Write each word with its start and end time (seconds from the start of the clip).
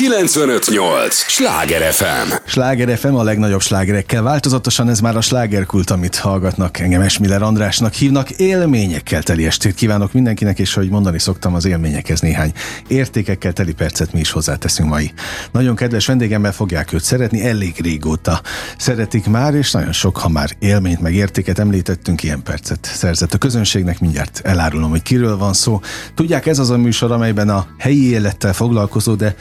958! 0.00 1.14
Sláger 1.14 1.92
FM! 1.92 2.32
Sláger 2.44 2.98
FM 2.98 3.14
a 3.14 3.22
legnagyobb 3.22 3.60
slágerekkel. 3.60 4.22
Változatosan 4.22 4.88
ez 4.88 5.00
már 5.00 5.16
a 5.16 5.20
slágerkult, 5.20 5.90
amit 5.90 6.16
hallgatnak. 6.16 6.78
Engem 6.78 7.00
Esmiller 7.00 7.42
Andrásnak 7.42 7.92
hívnak. 7.92 8.30
Élményekkel 8.30 9.22
teli 9.22 9.46
estét 9.46 9.74
kívánok 9.74 10.12
mindenkinek, 10.12 10.58
és 10.58 10.74
hogy 10.74 10.88
mondani 10.88 11.18
szoktam, 11.18 11.54
az 11.54 11.64
élményekhez 11.64 12.20
néhány 12.20 12.52
értékekkel 12.88 13.52
teli 13.52 13.72
percet 13.72 14.12
mi 14.12 14.20
is 14.20 14.30
hozzáteszünk 14.30 14.88
mai. 14.88 15.12
Nagyon 15.52 15.76
kedves 15.76 16.06
vendégemmel 16.06 16.52
fogják 16.52 16.92
őt 16.92 17.04
szeretni, 17.04 17.46
elég 17.46 17.74
régóta 17.82 18.40
szeretik 18.76 19.26
már, 19.26 19.54
és 19.54 19.70
nagyon 19.70 19.92
sok, 19.92 20.16
ha 20.16 20.28
már 20.28 20.50
élményt 20.58 21.00
meg 21.00 21.14
értéket 21.14 21.58
említettünk, 21.58 22.22
ilyen 22.22 22.42
percet 22.42 22.90
szerzett 22.94 23.34
a 23.34 23.38
közönségnek. 23.38 24.00
Mindjárt 24.00 24.40
elárulom, 24.44 24.90
hogy 24.90 25.02
kiről 25.02 25.36
van 25.36 25.52
szó. 25.52 25.80
Tudják, 26.14 26.46
ez 26.46 26.58
az 26.58 26.70
a 26.70 26.76
műsor, 26.76 27.12
amelyben 27.12 27.48
a 27.48 27.66
helyi 27.78 28.10
élettel 28.10 28.52
foglalkozó, 28.52 29.14
de 29.14 29.34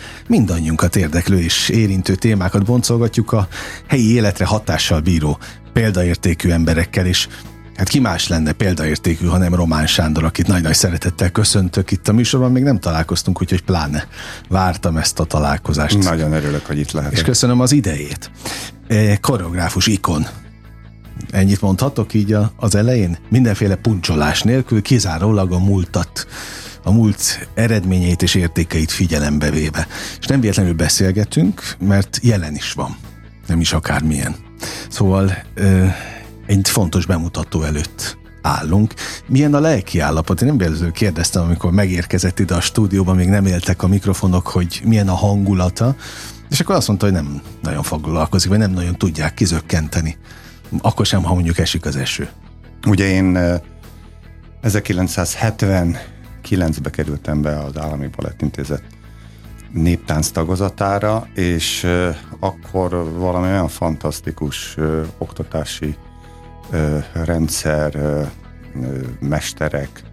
mindannyiunkat 0.50 0.96
érdeklő 0.96 1.40
és 1.40 1.70
érintő 1.70 2.16
témákat 2.16 2.66
boncolgatjuk 2.66 3.32
a 3.32 3.48
helyi 3.88 4.14
életre 4.14 4.46
hatással 4.46 5.00
bíró 5.00 5.38
példaértékű 5.74 6.50
emberekkel, 6.50 7.06
és 7.06 7.28
Hát 7.76 7.88
ki 7.88 8.00
más 8.00 8.28
lenne 8.28 8.52
példaértékű, 8.52 9.26
hanem 9.26 9.54
Román 9.54 9.88
Sándor, 9.88 10.24
akit 10.24 10.48
nagy-nagy 10.48 10.74
szeretettel 10.74 11.30
köszöntök 11.30 11.92
itt 11.92 12.08
a 12.08 12.14
műsorban, 12.14 12.52
még 12.52 12.64
nem 12.64 12.80
találkoztunk, 12.80 13.42
úgyhogy 13.42 13.62
pláne 13.62 14.08
vártam 14.50 14.98
ezt 14.98 15.20
a 15.20 15.24
találkozást. 15.24 16.04
Nagyon 16.04 16.34
örülök, 16.34 16.66
hogy 16.66 16.80
itt 16.80 16.92
lehetek. 16.92 17.18
És 17.18 17.24
köszönöm 17.24 17.60
az 17.60 17.72
idejét. 17.72 18.32
E, 18.88 19.18
koreográfus 19.18 19.88
ikon. 19.88 20.28
Ennyit 21.32 21.62
mondhatok 21.62 22.14
így 22.14 22.36
az 22.56 22.76
elején? 22.76 23.18
Mindenféle 23.30 23.76
puncsolás 23.76 24.42
nélkül, 24.42 24.82
kizárólag 24.82 25.52
a 25.52 25.60
múltat 25.60 26.28
a 26.90 26.92
múlt 26.92 27.50
eredményeit 27.54 28.22
és 28.22 28.36
értékeit 28.36 28.92
figyelembe 28.92 29.50
véve. 29.50 29.88
És 30.20 30.26
nem 30.26 30.40
véletlenül 30.40 30.74
beszélgetünk, 30.74 31.76
mert 31.80 32.20
jelen 32.22 32.56
is 32.56 32.74
van, 32.74 32.98
nem 33.48 33.60
is 33.60 33.74
akármilyen. 33.74 34.36
Szóval 34.90 35.44
egy 36.46 36.70
fontos 36.70 37.06
bemutató 37.06 37.64
előtt 37.64 38.18
állunk. 38.42 38.94
Milyen 39.28 39.54
a 39.54 39.60
lelki 39.60 40.00
állapot? 40.00 40.42
Én 40.42 40.48
nem 40.48 40.58
véletlenül 40.58 40.92
kérdeztem, 40.92 41.44
amikor 41.44 41.72
megérkezett 41.72 42.40
ide 42.40 42.56
a 42.56 42.62
stúdióban, 42.62 43.16
még 43.16 43.28
nem 43.28 43.46
éltek 43.46 43.84
a 43.84 43.88
mikrofonok, 43.88 44.48
hogy 44.48 44.82
milyen 44.86 45.10
a 45.10 45.16
hangulata, 45.16 45.96
és 46.50 46.60
akkor 46.60 46.76
azt 46.76 46.88
mondta, 46.88 47.06
hogy 47.06 47.16
nem 47.16 47.42
nagyon 47.62 47.84
foglalkozik, 47.84 48.50
vagy 48.50 48.60
nem 48.60 48.72
nagyon 48.72 48.98
tudják 48.98 49.34
kizökkenteni. 49.34 50.18
Akkor 50.82 51.06
sem, 51.06 51.24
ha 51.24 51.34
mondjuk 51.34 51.58
esik 51.58 51.86
az 51.86 51.96
eső. 51.96 52.30
Ugye 52.88 53.08
én 53.08 53.40
1970 54.62 55.98
2009-be 56.50 56.90
kerültem 56.90 57.42
be 57.42 57.60
az 57.60 57.78
Állami 57.78 58.08
Balettintézet 58.16 58.84
néptánc 59.72 60.30
tagozatára, 60.30 61.28
és 61.34 61.88
akkor 62.40 63.12
valami 63.14 63.48
olyan 63.48 63.68
fantasztikus 63.68 64.78
oktatási 65.18 65.96
rendszer, 67.14 68.00
mesterek 69.20 70.04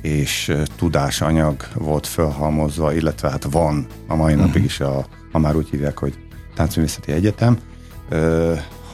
és 0.00 0.52
tudásanyag 0.76 1.68
volt 1.74 2.06
felhalmozva, 2.06 2.92
illetve 2.92 3.30
hát 3.30 3.44
van 3.44 3.86
a 4.06 4.14
mai 4.14 4.32
uh-huh. 4.32 4.46
napig 4.46 4.64
is, 4.64 4.80
a, 4.80 5.06
ha 5.32 5.38
már 5.38 5.56
úgy 5.56 5.68
hívják, 5.68 5.98
hogy 5.98 6.18
Táncművészeti 6.54 7.12
Egyetem, 7.12 7.58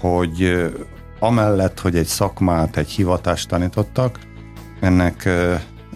hogy 0.00 0.70
amellett, 1.18 1.80
hogy 1.80 1.96
egy 1.96 2.06
szakmát, 2.06 2.76
egy 2.76 2.90
hivatást 2.90 3.48
tanítottak, 3.48 4.18
ennek 4.80 5.28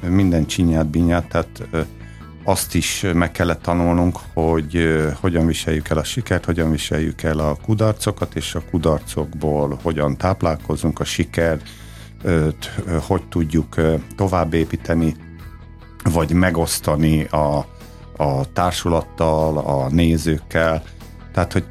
minden 0.08 0.46
csinyát, 0.46 0.86
binyát, 0.86 1.28
tehát 1.28 1.62
azt 2.44 2.74
is 2.74 3.04
meg 3.14 3.30
kellett 3.32 3.62
tanulnunk, 3.62 4.18
hogy 4.34 4.98
hogyan 5.20 5.46
viseljük 5.46 5.88
el 5.88 5.98
a 5.98 6.04
sikert, 6.04 6.44
hogyan 6.44 6.70
viseljük 6.70 7.22
el 7.22 7.38
a 7.38 7.56
kudarcokat, 7.64 8.36
és 8.36 8.54
a 8.54 8.62
kudarcokból 8.70 9.78
hogyan 9.82 10.16
táplálkozunk, 10.16 11.00
a 11.00 11.04
siker, 11.04 11.60
hogy 13.00 13.22
tudjuk 13.28 13.74
tovább 14.16 14.54
építeni, 14.54 15.16
vagy 16.12 16.32
megosztani 16.32 17.24
a, 17.24 17.66
a 18.16 18.52
társulattal, 18.52 19.58
a 19.58 19.88
nézőkkel. 19.90 20.82
Tehát, 21.32 21.52
hogy 21.52 21.64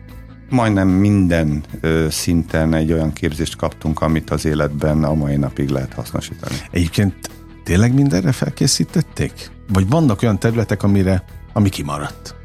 majdnem 0.49 0.87
minden 0.87 1.63
szinten 2.09 2.73
egy 2.73 2.91
olyan 2.91 3.13
képzést 3.13 3.55
kaptunk, 3.55 4.01
amit 4.01 4.29
az 4.29 4.45
életben 4.45 5.03
a 5.03 5.13
mai 5.13 5.35
napig 5.35 5.69
lehet 5.69 5.93
hasznosítani. 5.93 6.55
Egyébként 6.71 7.29
Tényleg 7.65 7.93
mindenre 7.93 8.31
felkészítették? 8.31 9.51
Vagy 9.67 9.89
vannak 9.89 10.21
olyan 10.21 10.39
területek, 10.39 10.83
amire, 10.83 11.23
ami 11.53 11.69
kimaradt? 11.69 12.35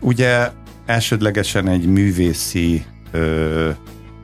Ugye 0.00 0.50
elsődlegesen 0.86 1.68
egy 1.68 1.86
művészi 1.86 2.84
ö, 3.10 3.70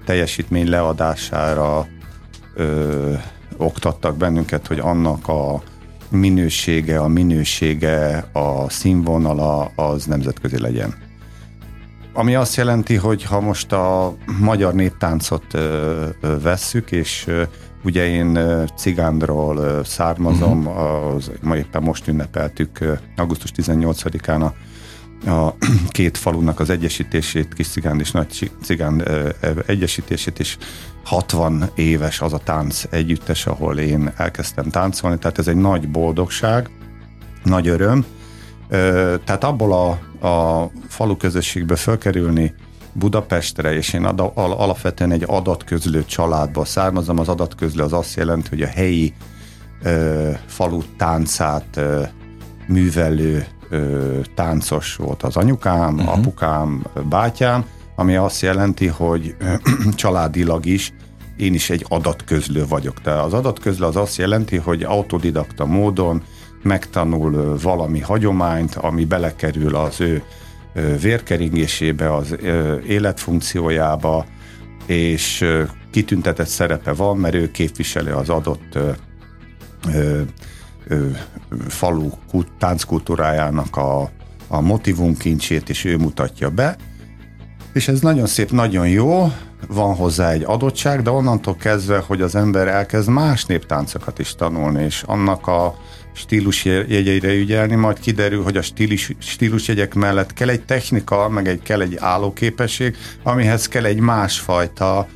teljesítmény 0.04 0.68
leadására 0.68 1.86
ö, 2.54 3.12
oktattak 3.56 4.16
bennünket, 4.16 4.66
hogy 4.66 4.78
annak 4.78 5.28
a 5.28 5.62
minősége, 6.08 6.98
a 6.98 7.08
minősége, 7.08 8.28
a 8.32 8.70
színvonala 8.70 9.64
az 9.64 10.04
nemzetközi 10.04 10.60
legyen. 10.60 10.94
Ami 12.12 12.34
azt 12.34 12.56
jelenti, 12.56 12.94
hogy 12.94 13.24
ha 13.24 13.40
most 13.40 13.72
a 13.72 14.16
magyar 14.40 14.74
néptáncot 14.74 15.54
ö, 15.54 16.06
vesszük, 16.42 16.92
és 16.92 17.24
ö, 17.26 17.42
Ugye 17.84 18.06
én 18.06 18.38
Cigándról 18.76 19.84
származom, 19.84 20.66
uh-huh. 20.66 21.14
az, 21.14 21.30
ma 21.42 21.56
éppen 21.56 21.82
most 21.82 22.08
ünnepeltük 22.08 22.98
augusztus 23.16 23.52
18-án 23.56 24.40
a, 24.40 24.54
a 25.30 25.54
két 25.88 26.16
falunak 26.16 26.60
az 26.60 26.70
egyesítését, 26.70 27.54
Kis 27.54 27.68
Cigán 27.68 28.00
és 28.00 28.10
Nagy 28.10 28.50
Cigán 28.62 29.02
egyesítését, 29.66 30.38
és 30.38 30.56
60 31.04 31.70
éves 31.74 32.20
az 32.20 32.32
a 32.32 32.38
tánc 32.38 32.84
együttes, 32.90 33.46
ahol 33.46 33.78
én 33.78 34.12
elkezdtem 34.16 34.70
táncolni, 34.70 35.18
tehát 35.18 35.38
ez 35.38 35.48
egy 35.48 35.56
nagy 35.56 35.88
boldogság, 35.88 36.70
nagy 37.44 37.68
öröm. 37.68 38.04
Tehát 39.24 39.44
abból 39.44 39.72
a, 39.72 39.88
a 40.28 40.70
falu 40.88 41.16
közösségből 41.16 41.76
fölkerülni 41.76 42.54
Budapestre, 42.98 43.74
és 43.74 43.92
én 43.92 44.04
ad, 44.04 44.20
al, 44.34 44.52
alapvetően 44.52 45.12
egy 45.12 45.24
adatközlő 45.26 46.04
családból 46.04 46.64
származom. 46.64 47.18
Az 47.18 47.28
adatközlő 47.28 47.82
az 47.82 47.92
azt 47.92 48.16
jelenti, 48.16 48.48
hogy 48.48 48.62
a 48.62 48.66
helyi 48.66 49.14
ö, 49.82 50.30
falu 50.46 50.82
táncát 50.96 51.76
ö, 51.76 52.02
művelő 52.66 53.46
ö, 53.68 54.20
táncos 54.34 54.96
volt 54.96 55.22
az 55.22 55.36
anyukám, 55.36 55.94
uh-huh. 55.94 56.18
apukám, 56.18 56.84
bátyám, 57.08 57.64
ami 57.96 58.16
azt 58.16 58.40
jelenti, 58.40 58.86
hogy 58.86 59.34
ö, 59.38 59.54
családilag 59.94 60.66
is 60.66 60.92
én 61.36 61.54
is 61.54 61.70
egy 61.70 61.84
adatközlő 61.88 62.66
vagyok. 62.66 63.00
Tehát 63.00 63.24
az 63.24 63.32
adatközlő 63.32 63.86
az 63.86 63.96
azt 63.96 64.16
jelenti, 64.16 64.56
hogy 64.56 64.82
autodidakta 64.82 65.66
módon 65.66 66.22
megtanul 66.62 67.58
valami 67.62 68.00
hagyományt, 68.00 68.74
ami 68.74 69.04
belekerül 69.04 69.76
az 69.76 70.00
ő 70.00 70.22
vérkeringésébe, 71.00 72.14
az 72.14 72.36
életfunkciójába, 72.86 74.26
és 74.86 75.44
kitüntetett 75.90 76.46
szerepe 76.46 76.92
van, 76.92 77.16
mert 77.16 77.34
ő 77.34 77.50
képviseli 77.50 78.10
az 78.10 78.28
adott 78.28 78.78
falu 81.68 82.10
tánckultúrájának 82.58 83.76
a, 83.76 84.10
a 84.48 84.60
motivum 84.60 85.16
kincsét, 85.16 85.68
és 85.68 85.84
ő 85.84 85.96
mutatja 85.96 86.50
be. 86.50 86.76
És 87.72 87.88
ez 87.88 88.00
nagyon 88.00 88.26
szép, 88.26 88.50
nagyon 88.50 88.88
jó, 88.88 89.32
van 89.68 89.94
hozzá 89.94 90.30
egy 90.30 90.42
adottság, 90.46 91.02
de 91.02 91.10
onnantól 91.10 91.56
kezdve, 91.56 91.98
hogy 92.06 92.22
az 92.22 92.34
ember 92.34 92.68
elkezd 92.68 93.08
más 93.08 93.44
néptáncokat 93.44 94.18
is 94.18 94.34
tanulni, 94.34 94.84
és 94.84 95.02
annak 95.06 95.46
a 95.46 95.74
stílus 96.18 96.64
jegyeire 96.64 97.34
ügyelni, 97.34 97.74
majd 97.74 98.00
kiderül, 98.00 98.42
hogy 98.42 98.56
a 98.56 98.62
stílus, 98.62 99.12
stílusjegyek 99.18 99.94
mellett 99.94 100.32
kell 100.32 100.48
egy 100.48 100.64
technika, 100.64 101.28
meg 101.28 101.48
egy, 101.48 101.62
kell 101.62 101.80
egy 101.80 101.96
állóképesség, 101.96 102.96
amihez 103.22 103.68
kell 103.68 103.84
egy 103.84 104.00
másfajta 104.00 105.06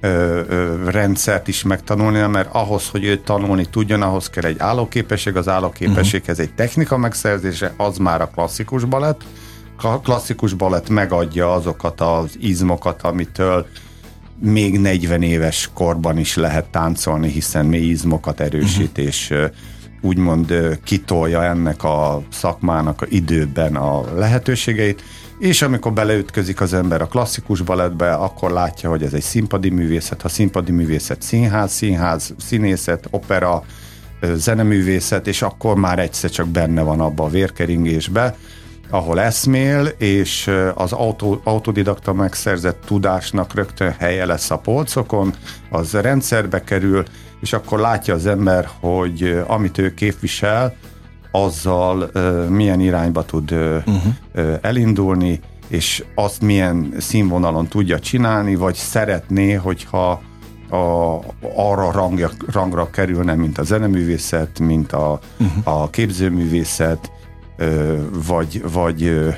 ö, 0.00 0.40
ö, 0.48 0.90
rendszert 0.90 1.48
is 1.48 1.62
megtanulni, 1.62 2.26
mert 2.26 2.48
ahhoz, 2.52 2.88
hogy 2.88 3.04
ő 3.04 3.16
tanulni 3.16 3.66
tudjon, 3.70 4.02
ahhoz 4.02 4.30
kell 4.30 4.44
egy 4.44 4.58
állóképesség, 4.58 5.36
az 5.36 5.48
állóképességhez 5.48 6.38
egy 6.38 6.54
technika 6.54 6.96
megszerzése, 6.96 7.74
az 7.76 7.96
már 7.96 8.20
a 8.20 8.30
klasszikus 8.34 8.84
balett. 8.84 9.20
A 9.76 10.00
klasszikus 10.00 10.52
balett 10.52 10.88
megadja 10.88 11.52
azokat 11.52 12.00
az 12.00 12.36
izmokat, 12.40 13.02
amitől 13.02 13.66
még 14.42 14.78
40 14.78 15.22
éves 15.22 15.70
korban 15.74 16.18
is 16.18 16.36
lehet 16.36 16.70
táncolni, 16.70 17.28
hiszen 17.28 17.66
mély 17.66 17.88
izmokat 17.88 18.40
erősít, 18.40 18.90
uh-huh. 18.90 19.06
és 19.06 19.34
úgymond 20.02 20.78
kitolja 20.84 21.44
ennek 21.44 21.84
a 21.84 22.22
szakmának 22.30 23.02
a 23.02 23.06
időben 23.08 23.76
a 23.76 24.14
lehetőségeit, 24.14 25.02
és 25.38 25.62
amikor 25.62 25.92
beleütközik 25.92 26.60
az 26.60 26.74
ember 26.74 27.02
a 27.02 27.06
klasszikus 27.06 27.60
balettbe, 27.60 28.14
akkor 28.14 28.50
látja, 28.50 28.90
hogy 28.90 29.02
ez 29.02 29.12
egy 29.12 29.22
színpadi 29.22 29.70
művészet, 29.70 30.22
ha 30.22 30.28
színpadi 30.28 30.72
művészet, 30.72 31.22
színház, 31.22 31.72
színház, 31.72 32.34
színészet, 32.38 33.06
opera, 33.10 33.64
zeneművészet, 34.34 35.26
és 35.26 35.42
akkor 35.42 35.76
már 35.76 35.98
egyszer 35.98 36.30
csak 36.30 36.48
benne 36.48 36.82
van 36.82 37.00
abba 37.00 37.24
a 37.24 37.28
vérkeringésbe, 37.28 38.36
ahol 38.90 39.20
eszmél, 39.20 39.86
és 39.98 40.50
az 40.74 40.92
auto, 40.92 41.40
autodidakta 41.44 42.12
megszerzett 42.12 42.82
tudásnak 42.84 43.54
rögtön 43.54 43.94
helye 43.98 44.26
lesz 44.26 44.50
a 44.50 44.58
polcokon, 44.58 45.34
az 45.70 45.92
rendszerbe 45.92 46.64
kerül, 46.64 47.04
és 47.42 47.52
akkor 47.52 47.78
látja 47.78 48.14
az 48.14 48.26
ember, 48.26 48.68
hogy 48.80 49.42
amit 49.46 49.78
ő 49.78 49.94
képvisel, 49.94 50.74
azzal 51.30 52.10
milyen 52.48 52.80
irányba 52.80 53.24
tud 53.24 53.52
uh, 53.52 53.82
uh-huh. 53.86 54.58
elindulni, 54.60 55.40
és 55.68 56.04
azt 56.14 56.40
milyen 56.40 56.94
színvonalon 56.98 57.66
tudja 57.66 57.98
csinálni, 57.98 58.54
vagy 58.54 58.74
szeretné, 58.74 59.52
hogyha 59.52 60.22
a, 60.70 61.18
arra 61.56 61.90
rangja, 61.90 62.30
rangra 62.46 62.90
kerülne, 62.90 63.34
mint 63.34 63.58
a 63.58 63.62
zeneművészet, 63.62 64.58
mint 64.58 64.92
a, 64.92 65.20
uh-huh. 65.38 65.82
a 65.82 65.90
képzőművészet, 65.90 67.10
vagy, 68.26 68.64
vagy 68.72 69.30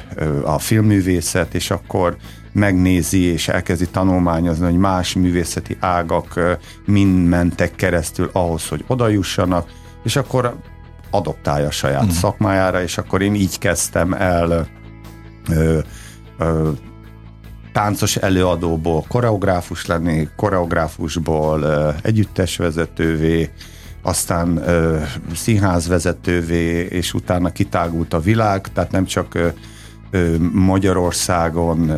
a 0.45 0.59
filmművészet, 0.59 1.55
és 1.55 1.71
akkor 1.71 2.17
megnézi 2.55 3.23
és 3.23 3.49
elkezdi 3.49 3.89
tanulmányozni, 3.89 4.65
hogy 4.65 4.77
más 4.77 5.15
művészeti 5.15 5.77
ágak 5.81 6.41
mind 6.87 7.29
mentek 7.29 7.75
keresztül 7.75 8.31
ahhoz, 8.33 8.69
hogy 8.69 8.85
oda 8.87 9.09
jussanak, 9.09 9.69
és 10.05 10.17
akkor 10.17 10.57
adoptálja 11.11 11.67
a 11.67 11.71
saját 11.71 12.03
uh-huh. 12.03 12.17
szakmájára, 12.17 12.83
és 12.83 12.99
akkor 12.99 13.23
én 13.23 13.35
így 13.35 13.59
kezdtem 13.59 14.13
el 14.13 14.69
ö, 15.49 15.79
ö, 16.39 16.71
táncos 17.73 18.17
előadóból 18.17 19.05
koreográfus 19.09 19.87
lenni, 19.87 20.29
koreográfusból 20.37 21.95
együttesvezetővé, 22.03 23.51
aztán 24.03 24.57
ö, 24.57 25.03
színházvezetővé, 25.35 26.87
és 26.87 27.15
utána 27.15 27.53
kitágult 27.53 28.15
a 28.15 28.21
világ, 28.21 28.73
tehát 28.73 28.91
nem 28.91 29.05
csak 29.05 29.35
ö, 29.35 29.41
ö, 29.41 29.49
Magyarországon 30.53 31.93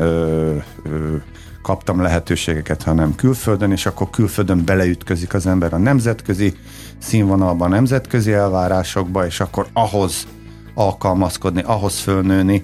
kaptam 1.62 2.00
lehetőségeket, 2.00 2.82
hanem 2.82 3.14
külföldön, 3.14 3.70
és 3.70 3.86
akkor 3.86 4.10
külföldön 4.10 4.64
beleütközik 4.64 5.34
az 5.34 5.46
ember 5.46 5.74
a 5.74 5.78
nemzetközi 5.78 6.54
színvonalban, 6.98 7.70
nemzetközi 7.70 8.32
elvárásokba, 8.32 9.26
és 9.26 9.40
akkor 9.40 9.66
ahhoz 9.72 10.26
alkalmazkodni, 10.74 11.62
ahhoz 11.62 11.98
fölnőni, 11.98 12.62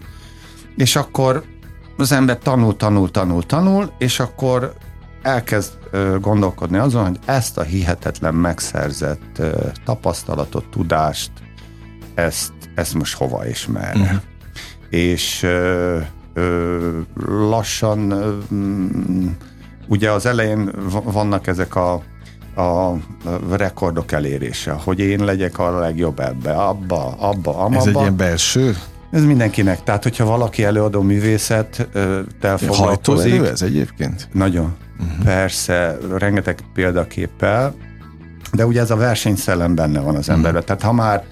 és 0.76 0.96
akkor 0.96 1.44
az 1.96 2.12
ember 2.12 2.38
tanul, 2.38 2.76
tanul, 2.76 3.10
tanul, 3.10 3.46
tanul, 3.46 3.92
és 3.98 4.20
akkor 4.20 4.72
elkezd 5.22 5.72
gondolkodni 6.20 6.78
azon, 6.78 7.06
hogy 7.06 7.18
ezt 7.24 7.58
a 7.58 7.62
hihetetlen 7.62 8.34
megszerzett 8.34 9.42
tapasztalatot, 9.84 10.64
tudást, 10.70 11.30
ezt, 12.14 12.52
ezt 12.74 12.94
most 12.94 13.14
hova 13.14 13.46
és 13.46 13.66
merre. 13.66 14.00
Uh-huh. 14.00 14.20
És 14.92 15.42
ö, 15.42 15.98
ö, 16.34 16.98
lassan 17.26 18.10
ö, 18.10 18.36
ugye 19.86 20.10
az 20.10 20.26
elején 20.26 20.70
vannak 21.04 21.46
ezek 21.46 21.74
a 21.76 22.02
a 22.56 22.92
rekordok 23.50 24.12
elérése, 24.12 24.72
hogy 24.72 24.98
én 24.98 25.24
legyek 25.24 25.58
a 25.58 25.78
legjobb 25.78 26.20
ebbe, 26.20 26.52
abba, 26.52 27.14
abba, 27.18 27.56
amabba. 27.56 27.76
Ez 27.76 27.86
egy 27.86 27.94
ilyen 27.94 28.16
belső 28.16 28.76
ez 29.12 29.24
mindenkinek. 29.24 29.82
Tehát, 29.82 30.02
hogyha 30.02 30.24
valaki 30.24 30.64
előadó 30.64 31.02
művészet 31.02 31.88
foglalkozik... 32.56 33.32
elő 33.32 33.48
ez 33.48 33.62
egyébként? 33.62 34.28
Nagyon. 34.32 34.74
Uh-huh. 35.00 35.24
Persze, 35.24 35.98
rengeteg 36.18 36.58
példaképpel, 36.74 37.74
de 38.52 38.66
ugye 38.66 38.80
ez 38.80 38.90
a 38.90 38.96
versenyszellem 38.96 39.74
benne 39.74 40.00
van 40.00 40.16
az 40.16 40.28
emberben. 40.28 40.62
Uh-huh. 40.62 40.76
Tehát 40.76 40.82
ha 40.82 40.92
már 40.92 41.24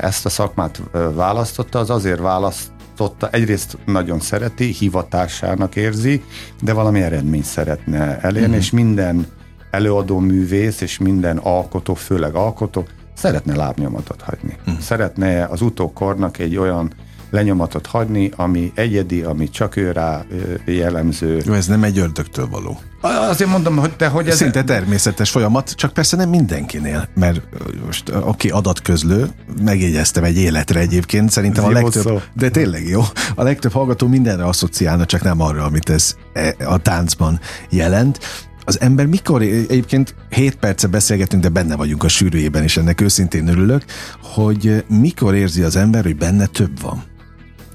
ezt 0.00 0.26
a 0.26 0.28
szakmát 0.28 0.82
választotta, 1.14 1.78
az 1.78 1.90
azért 1.90 2.20
választotta, 2.20 3.28
egyrészt 3.30 3.78
nagyon 3.86 4.20
szereti, 4.20 4.64
hivatásának 4.64 5.76
érzi, 5.76 6.22
de 6.62 6.72
valami 6.72 7.02
eredményt 7.02 7.44
szeretne 7.44 8.18
elérni, 8.20 8.40
uh-huh. 8.40 8.56
és 8.56 8.70
minden 8.70 9.26
előadó 9.70 10.18
művész, 10.18 10.80
és 10.80 10.98
minden 10.98 11.36
alkotó, 11.36 11.94
főleg 11.94 12.34
alkotó, 12.34 12.86
szeretne 13.14 13.56
lábnyomatot 13.56 14.20
hagyni. 14.20 14.56
Uh-huh. 14.60 14.80
Szeretne 14.80 15.44
az 15.44 15.60
utókornak 15.60 16.38
egy 16.38 16.56
olyan 16.56 16.92
lenyomatot 17.30 17.86
hagyni, 17.86 18.30
ami 18.36 18.72
egyedi, 18.74 19.22
ami 19.22 19.50
csak 19.50 19.76
ő 19.76 19.92
rá 19.92 20.24
jellemző. 20.64 21.42
Jó, 21.44 21.52
ez 21.52 21.66
nem 21.66 21.82
egy 21.82 21.98
ördögtől 21.98 22.48
való. 22.48 22.78
Azért 23.02 23.50
mondom, 23.50 23.76
hogy 23.76 23.96
te, 23.96 24.08
hogy 24.08 24.28
ez... 24.28 24.36
Szinte 24.36 24.64
természetes 24.64 25.30
folyamat, 25.30 25.70
csak 25.70 25.92
persze 25.92 26.16
nem 26.16 26.28
mindenkinél, 26.28 27.08
mert 27.14 27.40
most 27.84 28.08
aki 28.08 28.50
adatközlő, 28.50 29.28
megjegyeztem 29.62 30.24
egy 30.24 30.36
életre 30.36 30.80
egyébként, 30.80 31.30
szerintem 31.30 31.64
ez 31.64 31.70
a 31.70 31.72
legtöbb, 31.72 32.02
szó. 32.02 32.20
de 32.34 32.50
tényleg 32.50 32.88
jó, 32.88 33.02
a 33.34 33.42
legtöbb 33.42 33.72
hallgató 33.72 34.06
mindenre 34.06 34.44
asszociálna, 34.44 35.04
csak 35.04 35.22
nem 35.22 35.40
arra, 35.40 35.64
amit 35.64 35.90
ez 35.90 36.14
e, 36.32 36.54
a 36.64 36.78
táncban 36.78 37.40
jelent 37.70 38.18
az 38.64 38.80
ember 38.80 39.06
mikor, 39.06 39.42
egyébként 39.42 40.14
7 40.28 40.56
perce 40.56 40.86
beszélgetünk, 40.86 41.42
de 41.42 41.48
benne 41.48 41.76
vagyunk 41.76 42.04
a 42.04 42.08
sűrűjében, 42.08 42.62
és 42.62 42.76
ennek 42.76 43.00
őszintén 43.00 43.48
örülök, 43.48 43.84
hogy 44.22 44.84
mikor 44.88 45.34
érzi 45.34 45.62
az 45.62 45.76
ember, 45.76 46.04
hogy 46.04 46.16
benne 46.16 46.46
több 46.46 46.80
van. 46.80 47.02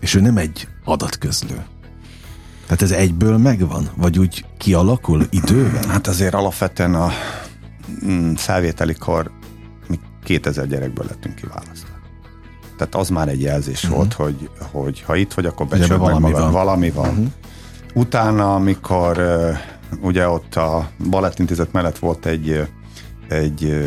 És 0.06 0.14
ő 0.16 0.22
nem 0.22 0.38
egy 0.38 0.68
adatközlő. 0.84 1.66
Tehát 2.64 2.82
ez 2.82 2.92
egyből 2.92 3.38
megvan? 3.38 3.90
Vagy 3.96 4.20
úgy 4.20 4.46
kialakul 4.58 5.26
idővel? 5.30 5.88
Hát 5.88 6.08
azért 6.08 6.34
alapvetően 6.34 6.96
a 6.96 7.12
mm, 8.06 8.34
felvételikor 8.34 9.32
mi 9.88 10.00
2000 10.24 10.68
gyerekből 10.68 11.06
lettünk 11.10 11.36
kiválasztva. 11.36 11.94
Tehát 12.78 12.96
az 12.96 13.10
már 13.10 13.28
egy 13.28 13.42
jelzés 13.42 13.84
uh-huh. 13.84 13.98
volt, 13.98 14.14
hogy, 14.14 14.50
hogy 14.72 15.02
ha 15.02 15.16
itt 15.16 15.34
vagy, 15.34 15.46
akkor 15.46 15.68
becsöld 15.68 16.00
valami 16.00 16.20
magad, 16.20 16.42
van. 16.42 16.52
valami 16.52 16.90
van. 16.90 17.10
Uh-huh. 17.10 17.28
Utána, 17.94 18.56
amikor 18.56 19.22
ugye 20.02 20.30
ott 20.30 20.56
a 20.56 20.90
Balettintézet 21.10 21.72
mellett 21.72 21.98
volt 21.98 22.26
egy, 22.26 22.68
egy 23.28 23.86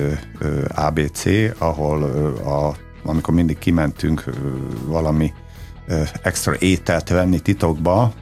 ABC, 0.74 1.24
ahol 1.58 2.02
a, 2.44 2.76
amikor 3.08 3.34
mindig 3.34 3.58
kimentünk 3.58 4.24
valami 4.86 5.32
extra 6.22 6.54
ételt 6.54 7.08
venni 7.08 7.38
titokba, 7.38 8.12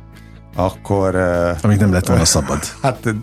akkor... 0.54 1.14
Amíg 1.62 1.78
nem 1.78 1.92
lett 1.92 2.06
volna 2.06 2.24
szabad. 2.24 2.58
Hát 2.82 3.14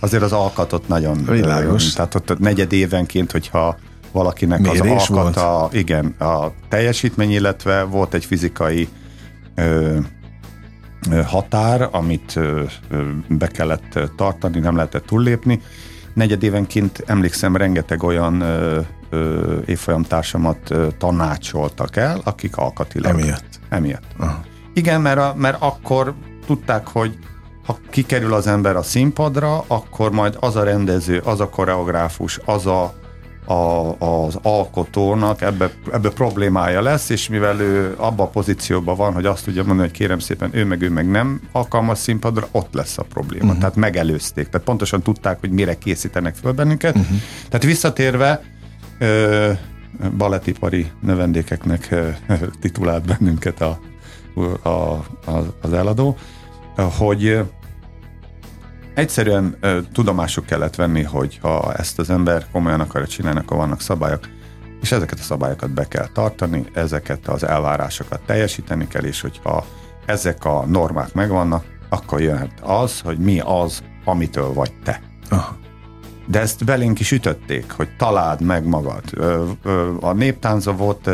azért 0.00 0.22
az 0.22 0.32
alkatot 0.32 0.88
nagyon... 0.88 1.24
Világos. 1.28 1.92
Tehát 1.92 2.14
ott 2.14 2.38
negyed 2.38 2.72
évenként, 2.72 3.32
hogyha 3.32 3.76
valakinek 4.12 4.60
Mérés 4.60 4.80
az 4.80 5.10
alkata, 5.10 5.58
volt? 5.58 5.74
igen, 5.74 6.06
a 6.06 6.52
teljesítmény, 6.68 7.30
illetve 7.30 7.82
volt 7.82 8.14
egy 8.14 8.24
fizikai 8.24 8.88
ö, 9.54 9.98
határ, 11.26 11.88
amit 11.92 12.40
be 13.28 13.46
kellett 13.46 13.98
tartani, 14.16 14.58
nem 14.58 14.76
lehetett 14.76 15.06
túllépni. 15.06 15.62
Negyedévenként 16.14 17.02
emlékszem, 17.06 17.56
rengeteg 17.56 18.02
olyan 18.02 18.44
évfolyamtársamat 19.66 20.74
tanácsoltak 20.98 21.96
el, 21.96 22.20
akik 22.24 22.56
alkatilag. 22.56 23.20
Emiatt? 23.20 23.55
Emiatt. 23.68 24.04
Aha. 24.16 24.40
Igen, 24.74 25.00
mert, 25.00 25.18
a, 25.18 25.34
mert 25.36 25.56
akkor 25.60 26.14
tudták, 26.46 26.86
hogy 26.86 27.18
ha 27.66 27.78
kikerül 27.90 28.34
az 28.34 28.46
ember 28.46 28.76
a 28.76 28.82
színpadra, 28.82 29.64
akkor 29.66 30.10
majd 30.10 30.36
az 30.40 30.56
a 30.56 30.62
rendező, 30.62 31.18
az 31.18 31.40
a 31.40 31.48
koreográfus, 31.48 32.40
az 32.44 32.66
a 32.66 32.94
a, 33.46 33.96
az 33.98 34.38
alkotónak 34.42 35.42
ebbe, 35.42 35.70
ebbe 35.92 36.10
problémája 36.10 36.82
lesz, 36.82 37.08
és 37.08 37.28
mivel 37.28 37.60
ő 37.60 37.94
abba 37.96 38.22
a 38.22 38.26
pozícióban 38.26 38.96
van, 38.96 39.12
hogy 39.12 39.26
azt 39.26 39.44
tudja 39.44 39.64
mondani, 39.64 39.88
hogy 39.88 39.98
kérem 39.98 40.18
szépen, 40.18 40.50
ő 40.52 40.64
meg 40.64 40.82
ő 40.82 40.90
meg 40.90 41.10
nem 41.10 41.40
alkalmas 41.52 41.98
színpadra, 41.98 42.48
ott 42.50 42.74
lesz 42.74 42.98
a 42.98 43.02
probléma. 43.02 43.44
Uh-huh. 43.44 43.58
Tehát 43.58 43.76
megelőzték. 43.76 44.48
Tehát 44.48 44.66
pontosan 44.66 45.02
tudták, 45.02 45.40
hogy 45.40 45.50
mire 45.50 45.78
készítenek 45.78 46.34
föl 46.34 46.52
bennünket. 46.52 46.96
Uh-huh. 46.96 47.16
Tehát 47.48 47.64
visszatérve, 47.64 48.42
ö, 48.98 49.52
balettipari 50.16 50.90
növendékeknek 51.00 51.88
ö, 51.90 52.08
titulált 52.60 53.06
bennünket 53.06 53.60
a, 53.60 53.78
a, 54.62 54.68
a, 54.68 55.54
az 55.60 55.72
eladó, 55.72 56.16
hogy 56.98 57.44
Egyszerűen 58.96 59.56
ö, 59.60 59.78
tudomásuk 59.92 60.46
kellett 60.46 60.74
venni, 60.74 61.02
hogy 61.02 61.38
ha 61.42 61.74
ezt 61.74 61.98
az 61.98 62.10
ember 62.10 62.46
komolyan 62.52 62.80
akarja 62.80 63.06
csinálni, 63.06 63.38
akkor 63.38 63.56
vannak 63.56 63.80
szabályok, 63.80 64.28
és 64.80 64.92
ezeket 64.92 65.18
a 65.18 65.22
szabályokat 65.22 65.70
be 65.70 65.88
kell 65.88 66.06
tartani, 66.06 66.64
ezeket 66.72 67.28
az 67.28 67.44
elvárásokat 67.44 68.20
teljesíteni 68.26 68.86
kell, 68.88 69.02
és 69.02 69.20
hogyha 69.20 69.66
ezek 70.06 70.44
a 70.44 70.64
normák 70.66 71.14
megvannak, 71.14 71.64
akkor 71.88 72.20
jöhet 72.20 72.60
az, 72.60 73.00
hogy 73.00 73.18
mi 73.18 73.40
az, 73.40 73.82
amitől 74.04 74.52
vagy 74.52 74.72
te. 74.84 75.00
Aha. 75.28 75.56
De 76.26 76.40
ezt 76.40 76.64
belénk 76.64 77.00
is 77.00 77.12
ütötték, 77.12 77.70
hogy 77.70 77.88
találd 77.98 78.40
meg 78.40 78.66
magad. 78.66 79.02
A 80.00 80.12
néptánza 80.12 80.72
volt 80.72 81.10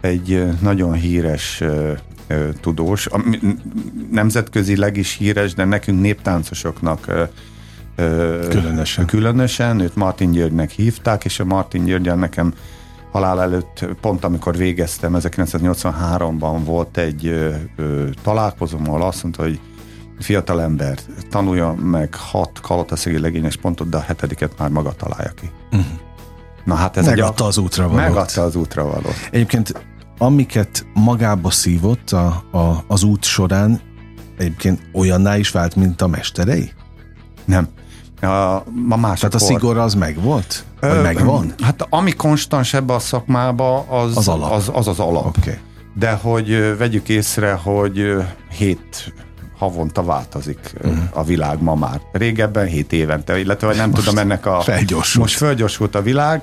egy 0.00 0.44
nagyon 0.60 0.92
híres 0.92 1.62
tudós, 2.60 3.08
nemzetközileg 4.10 4.96
is 4.96 5.16
híres, 5.16 5.54
de 5.54 5.64
nekünk 5.64 6.00
néptáncosoknak 6.00 7.30
különösen. 8.48 9.06
különösen, 9.06 9.80
őt 9.80 9.96
Martin 9.96 10.30
Györgynek 10.30 10.70
hívták, 10.70 11.24
és 11.24 11.40
a 11.40 11.44
Martin 11.44 11.84
Györgyel 11.84 12.16
nekem 12.16 12.54
halál 13.10 13.40
előtt, 13.40 13.86
pont 14.00 14.24
amikor 14.24 14.56
végeztem, 14.56 15.16
1983-ban 15.18 16.60
volt 16.64 16.96
egy 16.96 17.26
ö, 17.26 18.08
találkozom, 18.22 18.88
ahol 18.88 19.02
azt 19.02 19.22
mondta, 19.22 19.42
hogy 19.42 19.60
fiatal 20.18 20.62
ember, 20.62 20.98
tanulja 21.30 21.72
meg 21.72 22.14
hat 22.14 22.60
kalotaszegi 22.60 23.18
legényes 23.18 23.56
pontot, 23.56 23.88
de 23.88 23.96
a 23.96 24.00
hetediket 24.00 24.58
már 24.58 24.68
maga 24.68 24.92
találja 24.92 25.30
ki. 25.30 25.50
Uh-huh. 25.72 25.86
Na 26.64 26.74
hát 26.74 26.96
ez 26.96 27.06
megadta 27.06 27.42
egy, 27.42 27.48
az 27.48 27.58
útra 27.58 27.88
valót. 27.88 28.00
Megadta 28.00 28.42
az 28.42 28.56
útra 28.56 28.82
valót. 28.82 29.28
Egyébként 29.30 29.84
amiket 30.18 30.86
magába 30.94 31.50
szívott 31.50 32.10
a, 32.10 32.44
a, 32.50 32.84
az 32.86 33.02
út 33.02 33.24
során, 33.24 33.80
egyébként 34.38 34.80
olyanná 34.92 35.36
is 35.36 35.50
vált, 35.50 35.76
mint 35.76 36.02
a 36.02 36.06
mesterei? 36.06 36.72
Nem. 37.44 37.68
A, 38.20 38.26
a 38.88 38.96
másik 38.96 39.18
Tehát 39.18 39.34
a 39.34 39.38
szigor 39.38 39.78
az 39.78 39.94
megvolt? 39.94 40.64
Vagy 40.80 40.90
Ö, 40.90 41.02
megvan? 41.02 41.54
Hát 41.62 41.86
ami 41.90 42.12
konstans 42.12 42.74
ebbe 42.74 42.94
a 42.94 42.98
szakmába, 42.98 43.78
az 43.88 44.16
az 44.16 44.28
alap. 44.28 44.52
Az, 44.52 44.70
az, 44.72 44.88
az 44.88 44.98
alap. 44.98 45.36
Okay. 45.38 45.58
De 45.94 46.12
hogy 46.12 46.76
vegyük 46.78 47.08
észre, 47.08 47.52
hogy 47.52 48.16
hét 48.50 49.14
havonta 49.62 50.02
változik 50.02 50.72
uh-huh. 50.74 50.98
a 51.10 51.24
világ 51.24 51.62
ma 51.62 51.74
már. 51.74 52.00
Régebben 52.12 52.66
hét 52.66 52.92
évente, 52.92 53.38
illetve 53.38 53.74
nem 53.74 53.90
most 53.90 54.02
tudom 54.02 54.18
ennek 54.18 54.46
a... 54.46 54.60
Felgyorsult. 54.60 55.24
Most 55.24 55.36
felgyorsult 55.36 55.94
a 55.94 56.02
világ, 56.02 56.42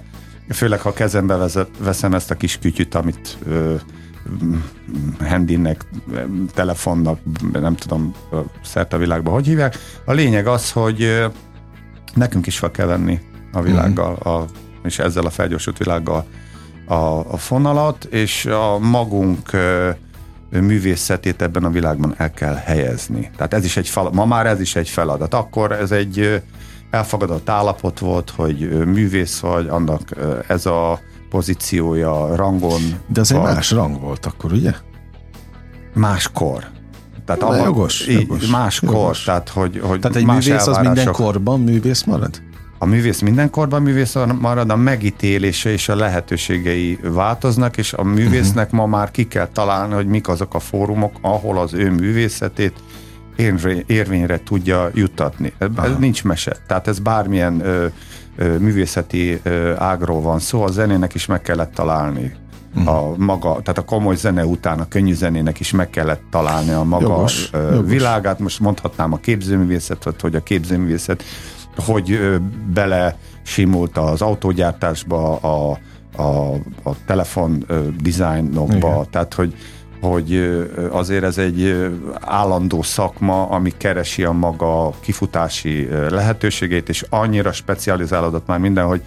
főleg 0.50 0.82
ha 0.82 0.94
kezembe 0.94 1.36
vezet, 1.36 1.70
veszem 1.80 2.14
ezt 2.14 2.32
a 2.32 2.36
kis 2.36 2.58
kütyüt, 2.58 2.96
amit 2.96 3.38
ö, 3.46 3.76
handinek, 5.20 5.86
telefonnak, 6.54 7.20
nem 7.52 7.76
tudom 7.76 8.14
szerte 8.64 8.96
a 8.96 9.00
világban 9.00 9.34
hogy 9.34 9.46
hívják. 9.46 9.78
A 10.06 10.12
lényeg 10.12 10.48
az, 10.48 10.72
hogy 10.72 11.26
nekünk 12.14 12.48
is 12.48 12.58
fel 12.58 12.72
kell 12.72 12.88
venni 12.88 13.20
a 13.52 13.62
világgal, 13.62 14.12
uh-huh. 14.12 14.34
a, 14.34 14.46
és 14.84 15.00
ezzel 15.00 15.26
a 15.26 15.30
felgyorsult 15.30 15.78
világgal 15.78 16.26
a, 16.88 16.94
a 17.34 17.38
fonalat, 17.38 18.04
és 18.04 18.46
a 18.46 18.78
magunk 18.80 19.50
művészetét 20.50 21.42
ebben 21.42 21.64
a 21.64 21.70
világban 21.70 22.14
el 22.18 22.32
kell 22.32 22.56
helyezni. 22.56 23.32
Tehát 23.36 23.54
ez 23.54 23.66
is 23.66 23.78
egy 23.78 23.88
feladat. 23.88 24.16
Ma 24.16 24.26
már 24.26 24.46
ez 24.46 24.60
is 24.60 24.76
egy 24.76 24.90
feladat. 24.90 25.34
Akkor 25.34 25.72
ez 25.72 25.92
egy 25.92 26.42
elfogadott 26.90 27.50
állapot 27.50 28.00
volt, 28.00 28.30
hogy 28.30 28.86
művész 28.86 29.40
vagy, 29.40 29.68
annak 29.68 30.02
ez 30.48 30.66
a 30.66 31.00
pozíciója, 31.30 32.36
rangon. 32.36 32.82
De 33.08 33.20
az 33.20 33.32
egy 33.32 33.42
más 33.42 33.72
rang 33.72 34.02
volt 34.02 34.26
akkor, 34.26 34.52
ugye? 34.52 34.74
Máskor. 35.94 36.68
Tehát 37.26 37.44
abban, 37.44 37.58
jogos, 37.64 38.08
jogos, 38.08 38.48
máskor, 38.48 38.94
jogos. 38.94 39.24
tehát 39.24 39.50
hogy, 39.50 39.82
hogy 39.84 40.00
Tehát 40.00 40.18
egy 40.18 40.26
művész 40.26 40.68
az 40.68 40.78
minden 40.78 41.12
korban 41.12 41.60
művész 41.60 42.04
marad? 42.04 42.42
A 42.82 42.86
művész 42.86 43.20
mindenkorban 43.20 43.82
művész 43.82 44.16
marad, 44.40 44.70
a 44.70 44.76
megítélése 44.76 45.72
és 45.72 45.90
a 45.90 45.96
lehetőségei 45.96 47.00
változnak, 47.04 47.78
és 47.78 47.94
a 47.94 48.04
művésznek 48.04 48.72
ma 48.72 48.86
már 48.86 49.12
ki 49.12 49.28
kell 49.28 49.48
találni, 49.48 49.94
hogy 49.94 50.08
mik 50.08 50.28
azok 50.28 50.54
a 50.54 50.60
fórumok, 50.60 51.14
ahol 51.22 51.58
az 51.58 51.74
ő 51.74 51.92
művészetét 51.92 52.74
érvényre 53.86 54.40
tudja 54.44 54.90
juttatni. 54.94 55.54
Ez, 55.60 55.92
nincs 56.00 56.24
mese. 56.24 56.56
Tehát 56.68 56.88
ez 56.88 57.00
bármilyen 57.00 57.66
ö, 57.66 57.86
ö, 58.36 58.58
művészeti 58.58 59.40
ö, 59.44 59.74
ágról 59.78 60.22
van 60.22 60.40
szó, 60.40 60.64
a 60.64 60.72
zenének 60.72 61.14
is 61.14 61.26
meg 61.26 61.42
kellett 61.42 61.74
találni 61.74 62.34
uh-huh. 62.76 62.96
a 62.96 63.14
maga, 63.18 63.50
tehát 63.50 63.78
a 63.78 63.86
komoly 63.86 64.16
zene 64.16 64.46
után 64.46 64.80
a 64.80 64.88
könnyű 64.88 65.14
zenének 65.14 65.60
is 65.60 65.72
meg 65.72 65.90
kellett 65.90 66.22
találni 66.30 66.72
a 66.72 66.84
maga 66.84 67.08
jogos, 67.08 67.50
ö, 67.52 67.74
jogos. 67.74 67.90
világát. 67.90 68.40
Most 68.40 68.60
mondhatnám 68.60 69.14
a 69.14 69.18
képzőművészetet, 69.18 70.22
hogy 70.22 70.36
a 70.36 70.44
képzőművészet 70.44 71.24
hogy 71.78 72.40
bele 72.74 73.18
simult 73.42 73.98
az 73.98 74.22
autógyártásba, 74.22 75.36
a, 75.36 75.78
a, 76.22 76.54
a 76.84 77.06
telefon 77.06 77.66
dizájnokba, 78.02 79.06
tehát 79.12 79.34
hogy 79.34 79.54
hogy 80.02 80.60
azért 80.92 81.24
ez 81.24 81.38
egy 81.38 81.90
állandó 82.20 82.82
szakma, 82.82 83.50
ami 83.50 83.74
keresi 83.78 84.24
a 84.24 84.32
maga 84.32 84.94
kifutási 85.00 85.88
lehetőségét, 86.10 86.90
és 86.90 87.06
annyira 87.10 87.52
specializálódott 87.52 88.48
már 88.48 88.60
minden, 88.60 88.86
hogy 88.86 89.02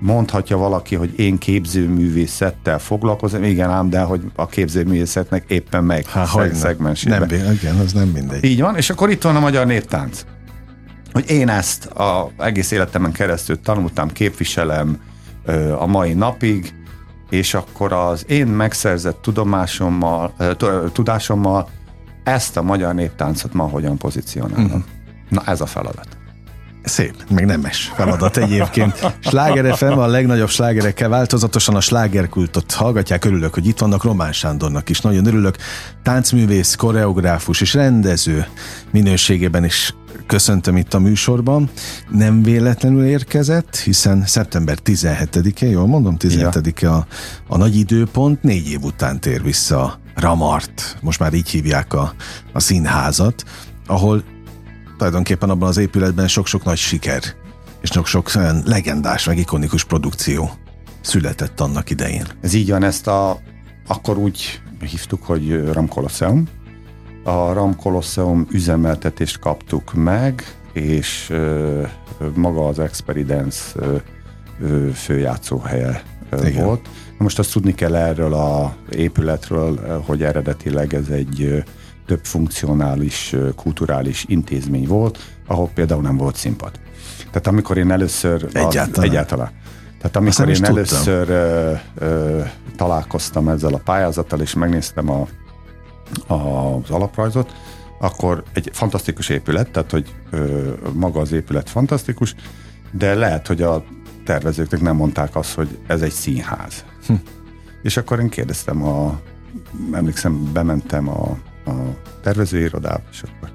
mondhatja 0.00 0.56
valaki, 0.56 0.94
hogy 0.94 1.18
én 1.18 1.38
képzőművészettel 1.38 2.78
foglalkozom, 2.78 3.42
igen 3.42 3.70
ám, 3.70 3.90
de 3.90 4.00
hogy 4.00 4.20
a 4.34 4.46
képzőművészetnek 4.46 5.44
éppen 5.46 5.84
meg 5.84 6.06
Há, 6.06 6.26
szegmensében. 6.52 7.28
Nem, 7.28 7.52
igen, 7.52 7.76
az 7.76 7.92
nem 7.92 8.08
mindegy. 8.08 8.44
Így 8.44 8.60
van, 8.60 8.76
és 8.76 8.90
akkor 8.90 9.10
itt 9.10 9.22
van 9.22 9.36
a 9.36 9.40
magyar 9.40 9.66
néptánc 9.66 10.24
hogy 11.14 11.30
én 11.30 11.48
ezt 11.48 11.86
a 11.86 12.30
egész 12.38 12.70
életemen 12.70 13.12
keresztül 13.12 13.60
tanultam, 13.60 14.08
képviselem 14.08 15.00
ö, 15.44 15.72
a 15.72 15.86
mai 15.86 16.12
napig, 16.12 16.74
és 17.30 17.54
akkor 17.54 17.92
az 17.92 18.24
én 18.28 18.46
megszerzett 18.46 19.22
tudomásommal, 19.22 20.34
ö, 20.36 20.84
tudásommal 20.92 21.68
ezt 22.24 22.56
a 22.56 22.62
magyar 22.62 22.94
néptáncot 22.94 23.52
ma 23.52 23.64
hogyan 23.68 23.96
pozícionálom. 23.96 24.64
Uh-huh. 24.64 24.82
Na 25.28 25.42
ez 25.46 25.60
a 25.60 25.66
feladat. 25.66 26.13
Szép, 26.84 27.14
meg 27.30 27.46
nemes 27.46 27.92
feladat 27.94 28.36
egyébként. 28.36 29.14
Sláger 29.20 29.76
FM 29.76 29.84
a 29.84 30.06
legnagyobb 30.06 30.48
slágerekkel 30.48 31.08
változatosan 31.08 31.74
a 31.74 31.80
slágerkultot 31.80 32.72
hallgatják. 32.72 33.24
Örülök, 33.24 33.54
hogy 33.54 33.66
itt 33.66 33.78
vannak 33.78 34.04
Román 34.04 34.32
Sándornak 34.32 34.88
is. 34.88 35.00
Nagyon 35.00 35.26
örülök. 35.26 35.56
Táncművész, 36.02 36.74
koreográfus 36.74 37.60
és 37.60 37.74
rendező 37.74 38.46
minőségében 38.90 39.64
is 39.64 39.94
köszöntöm 40.26 40.76
itt 40.76 40.94
a 40.94 40.98
műsorban. 40.98 41.70
Nem 42.10 42.42
véletlenül 42.42 43.04
érkezett, 43.04 43.76
hiszen 43.76 44.26
szeptember 44.26 44.78
17-e, 44.84 45.66
jól 45.66 45.86
mondom, 45.86 46.16
17-e 46.18 46.92
a, 46.92 47.06
a 47.48 47.56
nagy 47.56 47.76
időpont, 47.76 48.42
négy 48.42 48.68
év 48.68 48.82
után 48.82 49.20
tér 49.20 49.42
vissza 49.42 49.98
Ramart, 50.14 50.96
most 51.00 51.18
már 51.18 51.32
így 51.32 51.48
hívják 51.48 51.92
a, 51.92 52.14
a 52.52 52.60
színházat, 52.60 53.44
ahol 53.86 54.22
tulajdonképpen 54.96 55.50
abban 55.50 55.68
az 55.68 55.76
épületben 55.76 56.28
sok-sok 56.28 56.64
nagy 56.64 56.76
siker, 56.76 57.22
és 57.80 57.90
sok-sok 57.90 58.30
olyan 58.36 58.62
legendás, 58.64 59.26
meg 59.26 59.38
ikonikus 59.38 59.84
produkció 59.84 60.50
született 61.00 61.60
annak 61.60 61.90
idején. 61.90 62.26
Ez 62.40 62.54
így 62.54 62.70
van, 62.70 62.82
ezt 62.82 63.06
a, 63.06 63.38
akkor 63.86 64.18
úgy 64.18 64.62
hívtuk, 64.80 65.22
hogy 65.22 65.72
Ram 65.72 65.88
Colosseum. 65.88 66.48
A 67.24 67.52
Ram 67.52 67.76
Colosseum 67.76 68.46
üzemeltetést 68.50 69.38
kaptuk 69.38 69.94
meg, 69.94 70.56
és 70.72 71.26
ö, 71.30 71.82
maga 72.34 72.66
az 72.68 72.78
Experience 72.78 73.60
ö, 73.74 73.96
ö, 74.60 74.90
főjátszóhelye 74.90 76.02
Igen. 76.44 76.64
volt. 76.64 76.88
Most 77.18 77.38
azt 77.38 77.52
tudni 77.52 77.74
kell 77.74 77.94
erről 77.94 78.34
a 78.34 78.76
épületről, 78.90 80.02
hogy 80.06 80.22
eredetileg 80.22 80.94
ez 80.94 81.08
egy 81.08 81.64
több 82.06 82.24
funkcionális, 82.24 83.34
kulturális 83.56 84.24
intézmény 84.28 84.86
volt, 84.86 85.18
ahol 85.46 85.70
például 85.74 86.02
nem 86.02 86.16
volt 86.16 86.36
színpad. 86.36 86.72
Tehát 87.26 87.46
amikor 87.46 87.78
én 87.78 87.90
először... 87.90 88.44
Egyáltalán. 88.52 88.90
Az, 88.92 89.02
egyáltalán. 89.02 89.50
Tehát 89.98 90.16
amikor 90.16 90.48
én 90.48 90.64
először 90.64 91.30
ö, 91.30 91.72
ö, 91.94 92.40
találkoztam 92.76 93.48
ezzel 93.48 93.74
a 93.74 93.80
pályázattal, 93.84 94.40
és 94.40 94.54
megnéztem 94.54 95.10
a, 95.10 95.26
a, 96.26 96.34
az 96.74 96.90
alaprajzot, 96.90 97.52
akkor 98.00 98.42
egy 98.52 98.70
fantasztikus 98.72 99.28
épület, 99.28 99.70
tehát 99.70 99.90
hogy 99.90 100.14
ö, 100.30 100.72
maga 100.92 101.20
az 101.20 101.32
épület 101.32 101.70
fantasztikus, 101.70 102.34
de 102.90 103.14
lehet, 103.14 103.46
hogy 103.46 103.62
a 103.62 103.84
tervezőknek 104.24 104.80
nem 104.80 104.96
mondták 104.96 105.36
azt, 105.36 105.54
hogy 105.54 105.78
ez 105.86 106.02
egy 106.02 106.12
színház. 106.12 106.84
Hm. 107.06 107.14
És 107.82 107.96
akkor 107.96 108.20
én 108.20 108.28
kérdeztem 108.28 108.82
a, 108.82 109.20
emlékszem, 109.92 110.52
bementem 110.52 111.08
a 111.08 111.38
a 111.66 111.72
tervezőirodába, 112.22 113.02
és 113.10 113.22
akkor 113.22 113.52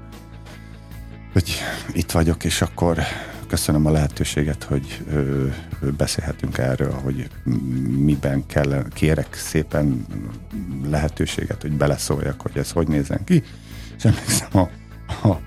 hogy 1.32 1.58
itt 1.92 2.10
vagyok, 2.10 2.44
és 2.44 2.62
akkor 2.62 2.98
köszönöm 3.46 3.86
a 3.86 3.90
lehetőséget, 3.90 4.62
hogy 4.62 5.02
ö, 5.12 5.46
beszélhetünk 5.96 6.58
erről, 6.58 6.92
hogy 6.92 7.28
miben 7.88 8.46
kell, 8.46 8.84
kérek 8.88 9.34
szépen 9.34 10.06
lehetőséget, 10.90 11.62
hogy 11.62 11.72
beleszóljak, 11.72 12.40
hogy 12.40 12.56
ez 12.56 12.70
hogy 12.70 12.88
nézen 12.88 13.24
ki. 13.24 13.42
És 13.96 14.04
emlékszem, 14.04 14.48
a, 14.52 14.68
a, 15.28 15.40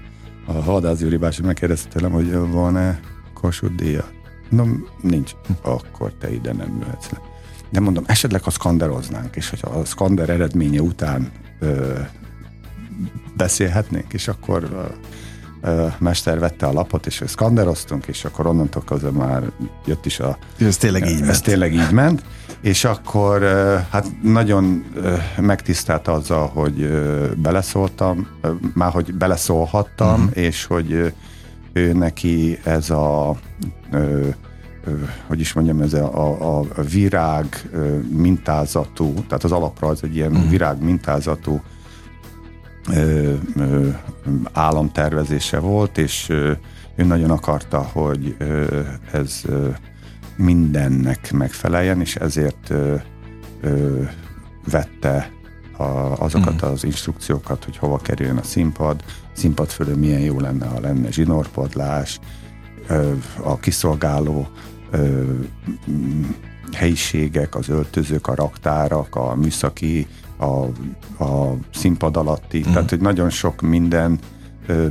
a 0.45 0.51
Hadász 0.51 0.99
Júri 0.99 1.17
bácsi 1.17 1.41
megkérdezte 1.41 1.89
tőlem, 1.89 2.11
hogy 2.11 2.31
van-e 2.31 2.99
Kossuth 3.33 3.75
díja. 3.75 4.07
No, 4.49 4.65
nincs. 5.01 5.31
Akkor 5.61 6.13
te 6.13 6.33
ide 6.33 6.53
nem 6.53 6.77
jöhetsz 6.79 7.09
le. 7.09 7.21
De 7.69 7.79
mondom, 7.79 8.03
esetleg 8.07 8.43
ha 8.43 8.49
szkanderoznánk, 8.49 9.35
és 9.35 9.49
hogyha 9.49 9.69
a 9.69 9.85
szkander 9.85 10.29
eredménye 10.29 10.81
után 10.81 11.31
ö, 11.59 11.99
beszélhetnénk, 13.37 14.13
és 14.13 14.27
akkor 14.27 14.91
mester 15.99 16.39
vette 16.39 16.65
a 16.65 16.73
lapot, 16.73 17.05
és 17.05 17.23
szkanderoztunk, 17.25 18.05
és 18.05 18.25
akkor 18.25 18.47
onnantól 18.47 18.83
kezdve 18.83 19.09
már 19.09 19.43
jött 19.85 20.05
is 20.05 20.19
a... 20.19 20.37
Ez 20.59 20.77
tényleg 20.77 21.05
így 21.07 21.21
ez 21.21 21.27
ment. 21.27 21.43
tényleg 21.43 21.73
így 21.73 21.91
ment, 21.91 22.23
és 22.61 22.83
akkor 22.83 23.43
hát 23.89 24.05
nagyon 24.23 24.85
megtisztelt 25.37 26.07
azzal, 26.07 26.47
hogy 26.47 26.87
beleszóltam, 27.37 28.27
már 28.73 28.91
hogy 28.91 29.13
beleszólhattam, 29.13 30.21
uh-huh. 30.21 30.43
és 30.43 30.65
hogy 30.65 31.13
ő 31.73 31.93
neki 31.93 32.59
ez 32.63 32.89
a 32.89 33.35
hogy 35.27 35.39
is 35.39 35.53
mondjam, 35.53 35.81
ez 35.81 35.93
a, 35.93 36.37
a, 36.41 36.59
a 36.59 36.81
virág 36.91 37.69
mintázatú, 38.09 39.13
tehát 39.13 39.43
az 39.43 39.51
alaprajz 39.51 40.03
egy 40.03 40.15
ilyen 40.15 40.31
uh-huh. 40.31 40.49
virág 40.49 40.83
mintázatú 40.83 41.61
ö, 42.91 43.33
ö, 43.55 43.89
államtervezése 44.51 45.59
volt, 45.59 45.97
és 45.97 46.29
ö, 46.29 46.51
ő 46.95 47.03
nagyon 47.03 47.31
akarta, 47.31 47.81
hogy 47.81 48.35
ö, 48.37 48.81
ez 49.11 49.41
ö, 49.45 49.69
mindennek 50.35 51.31
megfeleljen, 51.31 51.99
és 52.01 52.15
ezért 52.15 52.69
ö, 52.69 52.95
ö, 53.61 54.01
vette 54.71 55.31
a, 55.77 55.83
azokat 56.23 56.65
mm. 56.65 56.69
az 56.69 56.83
instrukciókat, 56.83 57.63
hogy 57.63 57.77
hova 57.77 57.97
kerüljön 57.97 58.37
a 58.37 58.43
színpad, 58.43 59.03
színpad 59.33 59.69
fölül 59.69 59.95
milyen 59.95 60.21
jó 60.21 60.39
lenne, 60.39 60.65
ha 60.65 60.79
lenne 60.79 61.11
zsinórpadlás, 61.11 62.19
ö, 62.87 63.13
a 63.43 63.59
kiszolgáló 63.59 64.47
ö, 64.91 65.23
helyiségek, 66.71 67.55
az 67.55 67.69
öltözők, 67.69 68.27
a 68.27 68.35
raktárak, 68.35 69.15
a 69.15 69.35
műszaki, 69.35 70.07
a, 70.43 70.63
a 71.23 71.55
színpad 71.73 72.17
alatti, 72.17 72.59
mm. 72.59 72.73
tehát 72.73 72.89
hogy 72.89 73.01
nagyon 73.01 73.29
sok 73.29 73.61
minden 73.61 74.19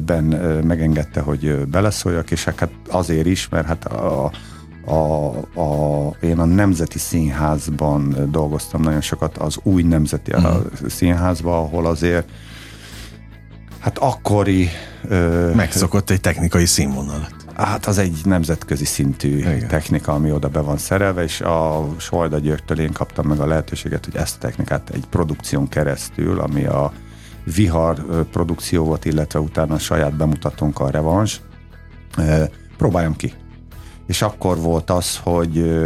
ben 0.07 0.25
megengedte, 0.65 1.21
hogy 1.21 1.67
beleszóljak, 1.67 2.31
és 2.31 2.45
hát 2.45 2.71
azért 2.89 3.27
is, 3.27 3.49
mert 3.49 3.67
hát 3.67 3.85
a, 3.85 4.31
a, 4.85 5.27
a, 5.61 6.17
én 6.21 6.39
a 6.39 6.45
Nemzeti 6.45 6.99
Színházban 6.99 8.17
dolgoztam 8.31 8.83
nagyon 8.83 9.01
sokat, 9.01 9.39
az 9.39 9.59
új 9.63 9.83
Nemzeti 9.83 10.33
mm. 10.37 10.45
Színházban, 10.89 11.59
ahol 11.59 11.87
azért 11.87 12.29
hát 13.79 13.99
akkori... 13.99 14.69
Megszokott 15.55 16.11
egy 16.11 16.21
technikai 16.21 16.67
színvonalat. 16.67 17.35
Hát 17.55 17.87
az 17.87 17.99
egy 17.99 18.21
nemzetközi 18.25 18.85
szintű 18.85 19.39
Igen. 19.39 19.69
technika, 19.69 20.13
ami 20.13 20.33
oda 20.33 20.49
be 20.49 20.61
van 20.61 20.77
szerelve, 20.77 21.23
és 21.23 21.41
a 21.41 21.87
Solda 21.99 22.39
Györgytől 22.39 22.81
én 22.81 22.93
kaptam 22.93 23.27
meg 23.27 23.41
a 23.41 23.47
lehetőséget, 23.47 24.05
hogy 24.05 24.17
ezt 24.17 24.37
a 24.37 24.39
technikát 24.39 24.91
egy 24.91 25.07
produkción 25.11 25.69
keresztül, 25.69 26.41
ami 26.41 26.65
a 26.65 26.93
Vihar 27.55 28.27
produkció 28.31 28.85
volt, 28.85 29.05
illetve 29.05 29.39
utána 29.39 29.75
a 29.75 29.79
saját 29.79 30.17
bemutatónk 30.17 30.81
a 30.81 30.91
Revans, 30.91 31.41
próbáljam 32.77 33.17
ki. 33.17 33.33
És 34.07 34.23
akkor 34.23 34.59
volt 34.59 34.91
az, 34.91 35.19
hogy 35.23 35.81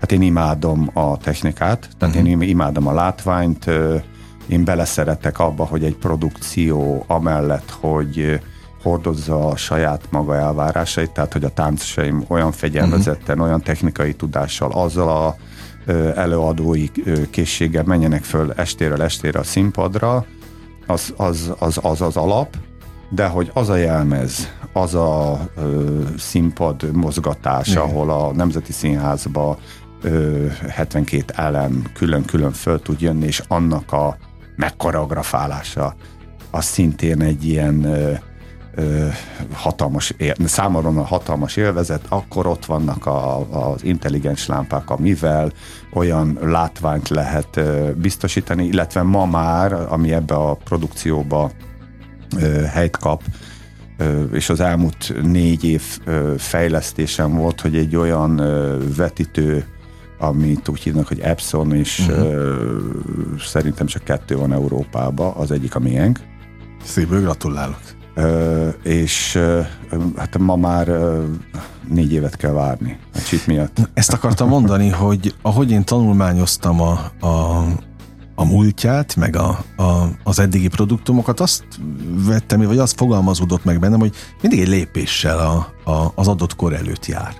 hát 0.00 0.12
én 0.12 0.22
imádom 0.22 0.90
a 0.94 1.16
technikát, 1.16 1.88
tehát 1.98 2.14
uh-huh. 2.14 2.30
én 2.30 2.40
imádom 2.40 2.86
a 2.86 2.92
látványt, 2.92 3.70
én 4.46 4.64
beleszeretek 4.64 5.38
abba, 5.38 5.64
hogy 5.64 5.84
egy 5.84 5.96
produkció 5.96 7.04
amellett, 7.06 7.70
hogy 7.70 8.40
hordozza 8.82 9.46
a 9.46 9.56
saját 9.56 10.00
maga 10.10 10.36
elvárásait, 10.36 11.10
tehát 11.10 11.32
hogy 11.32 11.44
a 11.44 11.48
táncosaim 11.48 12.24
olyan 12.28 12.52
fegyelmezetten, 12.52 13.34
uh-huh. 13.34 13.46
olyan 13.46 13.62
technikai 13.62 14.14
tudással, 14.14 14.70
azzal 14.70 15.08
a 15.08 15.36
előadói 16.14 16.88
készséggel 17.30 17.84
menjenek 17.84 18.22
föl 18.22 18.52
estéről 18.52 19.02
estére 19.02 19.38
a 19.38 19.42
színpadra, 19.42 20.26
az 20.86 21.14
az, 21.16 21.52
az, 21.58 21.78
az, 21.82 22.00
az 22.00 22.16
alap, 22.16 22.56
de 23.10 23.26
hogy 23.26 23.50
az 23.54 23.68
a 23.68 23.76
jelmez, 23.76 24.48
az 24.72 24.94
a 24.94 25.38
ö, 25.56 26.00
színpad 26.18 26.92
mozgatás, 26.92 27.68
Igen. 27.68 27.82
ahol 27.82 28.10
a 28.10 28.32
Nemzeti 28.32 28.72
Színházba 28.72 29.58
ö, 30.02 30.46
72 30.68 31.24
elem 31.36 31.84
külön-külön 31.94 32.52
föl 32.52 32.80
tud 32.80 33.00
jönni, 33.00 33.26
és 33.26 33.42
annak 33.48 33.92
a 33.92 34.16
megkoreografálása, 34.56 35.94
az 36.50 36.64
szintén 36.64 37.22
egy 37.22 37.44
ilyen 37.44 37.84
ö, 37.84 38.12
ö, 38.74 39.06
hatalmas, 39.52 40.14
számomra 40.44 41.04
hatalmas 41.04 41.56
élvezet, 41.56 42.04
akkor 42.08 42.46
ott 42.46 42.64
vannak 42.64 43.06
a, 43.06 43.38
az 43.50 43.84
intelligens 43.84 44.46
lámpák, 44.46 44.90
amivel 44.90 45.52
olyan 45.92 46.38
látványt 46.42 47.08
lehet 47.08 47.56
ö, 47.56 47.90
biztosítani, 47.96 48.64
illetve 48.64 49.02
ma 49.02 49.26
már, 49.26 49.72
ami 49.72 50.12
ebbe 50.12 50.34
a 50.34 50.54
produkcióba 50.54 51.50
ö, 52.36 52.62
helyt 52.62 52.96
kap, 52.96 53.22
ö, 53.98 54.22
és 54.22 54.48
az 54.48 54.60
elmúlt 54.60 55.14
négy 55.22 55.64
év 55.64 55.82
ö, 56.04 56.34
fejlesztésem 56.38 57.34
volt, 57.34 57.60
hogy 57.60 57.76
egy 57.76 57.96
olyan 57.96 58.38
ö, 58.38 58.78
vetítő 58.96 59.66
amit 60.18 60.68
úgy 60.68 60.80
hívnak, 60.80 61.08
hogy 61.08 61.20
Epson, 61.20 61.74
és 61.74 61.98
uh-huh. 61.98 62.24
ö, 62.24 62.78
szerintem 63.38 63.86
csak 63.86 64.04
kettő 64.04 64.36
van 64.36 64.52
Európában, 64.52 65.32
az 65.36 65.50
egyik 65.50 65.74
a 65.74 65.78
miénk. 65.78 66.18
Szívből 66.84 67.20
gratulálok. 67.20 67.91
És 68.82 69.38
hát 70.16 70.38
ma 70.38 70.56
már 70.56 70.90
négy 71.88 72.12
évet 72.12 72.36
kell 72.36 72.52
várni 72.52 72.98
a 73.14 73.18
chip 73.18 73.46
miatt. 73.46 73.90
Ezt 73.94 74.12
akartam 74.12 74.48
mondani, 74.48 74.88
hogy 74.88 75.34
ahogy 75.42 75.70
én 75.70 75.84
tanulmányoztam 75.84 76.80
a, 76.80 77.10
a, 77.26 77.64
a 78.34 78.44
múltját, 78.44 79.16
meg 79.16 79.36
a, 79.36 79.64
a, 79.76 80.08
az 80.22 80.38
eddigi 80.38 80.68
produktumokat, 80.68 81.40
azt 81.40 81.64
vettem, 82.26 82.60
vagy 82.60 82.78
azt 82.78 82.96
fogalmazódott 82.96 83.64
meg 83.64 83.80
bennem, 83.80 84.00
hogy 84.00 84.14
mindig 84.40 84.60
egy 84.60 84.68
lépéssel 84.68 85.38
a, 85.38 85.90
a, 85.90 86.12
az 86.14 86.28
adott 86.28 86.56
kor 86.56 86.72
előtt 86.72 87.06
jár. 87.06 87.34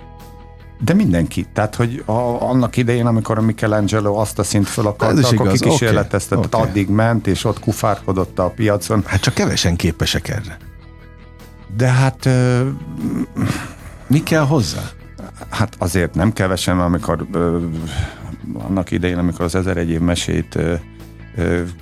De 0.85 0.95
mindenki. 0.95 1.47
Tehát, 1.53 1.75
hogy 1.75 2.03
a, 2.07 2.13
annak 2.49 2.77
idején, 2.77 3.07
amikor 3.07 3.39
a 3.39 3.41
Michelangelo 3.41 4.15
azt 4.15 4.39
a 4.39 4.43
szint 4.43 4.69
föl 4.69 4.87
akarta, 4.87 5.29
akkor 5.29 5.53
kikísérletezte, 5.53 6.37
okay, 6.37 6.49
okay. 6.53 6.69
addig 6.69 6.89
ment, 6.89 7.27
és 7.27 7.45
ott 7.45 7.61
kufárkodott 7.61 8.39
a 8.39 8.49
piacon. 8.49 9.03
Hát 9.07 9.21
csak 9.21 9.35
kevesen 9.35 9.77
képesek 9.77 10.29
erre. 10.29 10.57
De 11.77 11.89
hát... 11.89 12.27
Ö, 12.27 12.69
Mi 14.07 14.23
kell 14.23 14.45
hozzá? 14.45 14.83
Hát 15.49 15.75
azért 15.79 16.15
nem 16.15 16.33
kevesen, 16.33 16.81
amikor 16.81 17.27
ö, 17.33 17.59
annak 18.55 18.91
idején, 18.91 19.19
amikor 19.19 19.45
az 19.45 19.55
ezer 19.55 19.77
egy 19.77 19.91
év 19.91 20.01
mesét 20.01 20.55
ö, 20.55 20.75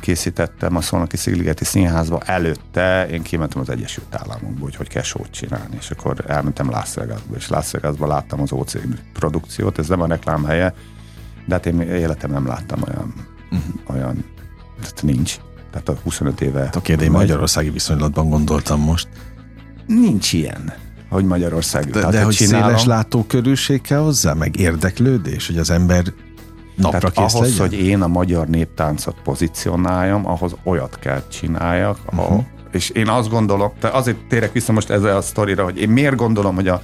készítettem 0.00 0.76
a 0.76 0.80
Szolnoki 0.80 1.16
Szigligeti 1.16 1.64
Színházba, 1.64 2.20
előtte 2.24 3.08
én 3.08 3.22
kimentem 3.22 3.60
az 3.60 3.68
Egyesült 3.68 4.14
Államokba, 4.14 4.64
hogy 4.64 4.76
hogy 4.76 4.88
kell 4.88 5.02
sót 5.02 5.30
csinálni, 5.30 5.76
és 5.78 5.90
akkor 5.90 6.24
elmentem 6.26 6.70
Las 6.70 6.94
Vegasba, 6.94 7.36
és 7.36 7.48
Las 7.48 7.70
Vegasba 7.70 8.06
láttam 8.06 8.40
az 8.40 8.52
OC 8.52 8.72
produkciót, 9.12 9.78
ez 9.78 9.88
nem 9.88 10.00
a 10.00 10.06
reklám 10.06 10.44
helye, 10.44 10.74
de 11.46 11.54
hát 11.54 11.66
én 11.66 11.80
életem 11.80 12.30
nem 12.30 12.46
láttam 12.46 12.82
olyan, 12.88 13.14
uh-huh. 13.50 13.96
olyan 13.96 14.24
tehát 14.80 15.02
nincs. 15.02 15.36
Tehát 15.70 15.88
a 15.88 15.96
25 16.02 16.40
éve. 16.40 16.60
Hát 16.60 16.76
oké, 16.76 16.94
de 16.94 17.04
én 17.04 17.10
magyarországi 17.10 17.70
viszonylatban 17.70 18.28
gondoltam 18.28 18.80
most. 18.80 19.08
Nincs 19.86 20.32
ilyen 20.32 20.72
hogy 21.10 21.24
Magyarország. 21.24 21.90
De, 21.90 22.10
de 22.10 22.22
hogy 22.22 22.34
csinálom, 22.34 22.66
széles 22.66 22.84
látókörűség 22.84 23.80
kell 23.80 23.98
hozzá, 23.98 24.32
meg 24.32 24.58
érdeklődés, 24.58 25.46
hogy 25.46 25.58
az 25.58 25.70
ember 25.70 26.04
napra 26.80 27.10
Tehát 27.10 27.28
kész 27.28 27.34
ahhoz, 27.34 27.58
legyen? 27.58 27.68
hogy 27.68 27.86
én 27.86 28.02
a 28.02 28.06
magyar 28.06 28.46
néptáncot 28.46 29.16
pozícionáljam, 29.22 30.26
ahhoz 30.26 30.56
olyat 30.64 30.98
kell 30.98 31.22
csináljak, 31.28 31.98
uh-huh. 32.06 32.38
a, 32.38 32.44
és 32.72 32.90
én 32.90 33.08
azt 33.08 33.30
gondolom, 33.30 33.72
de 33.80 33.88
azért 33.88 34.16
térek 34.28 34.52
vissza 34.52 34.72
most 34.72 34.90
ezzel 34.90 35.16
a 35.16 35.20
sztorira, 35.20 35.64
hogy 35.64 35.78
én 35.78 35.88
miért 35.88 36.16
gondolom, 36.16 36.54
hogy 36.54 36.68
a, 36.68 36.82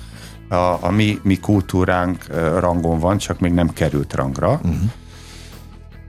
a, 0.49 0.79
a 0.81 0.91
mi, 0.91 1.19
mi 1.23 1.37
kultúránk 1.37 2.27
rangon 2.59 2.99
van, 2.99 3.19
csak 3.19 3.41
még 3.41 3.53
nem 3.53 3.73
került 3.73 4.15
rangra. 4.15 4.51
Uh-huh. 4.53 4.91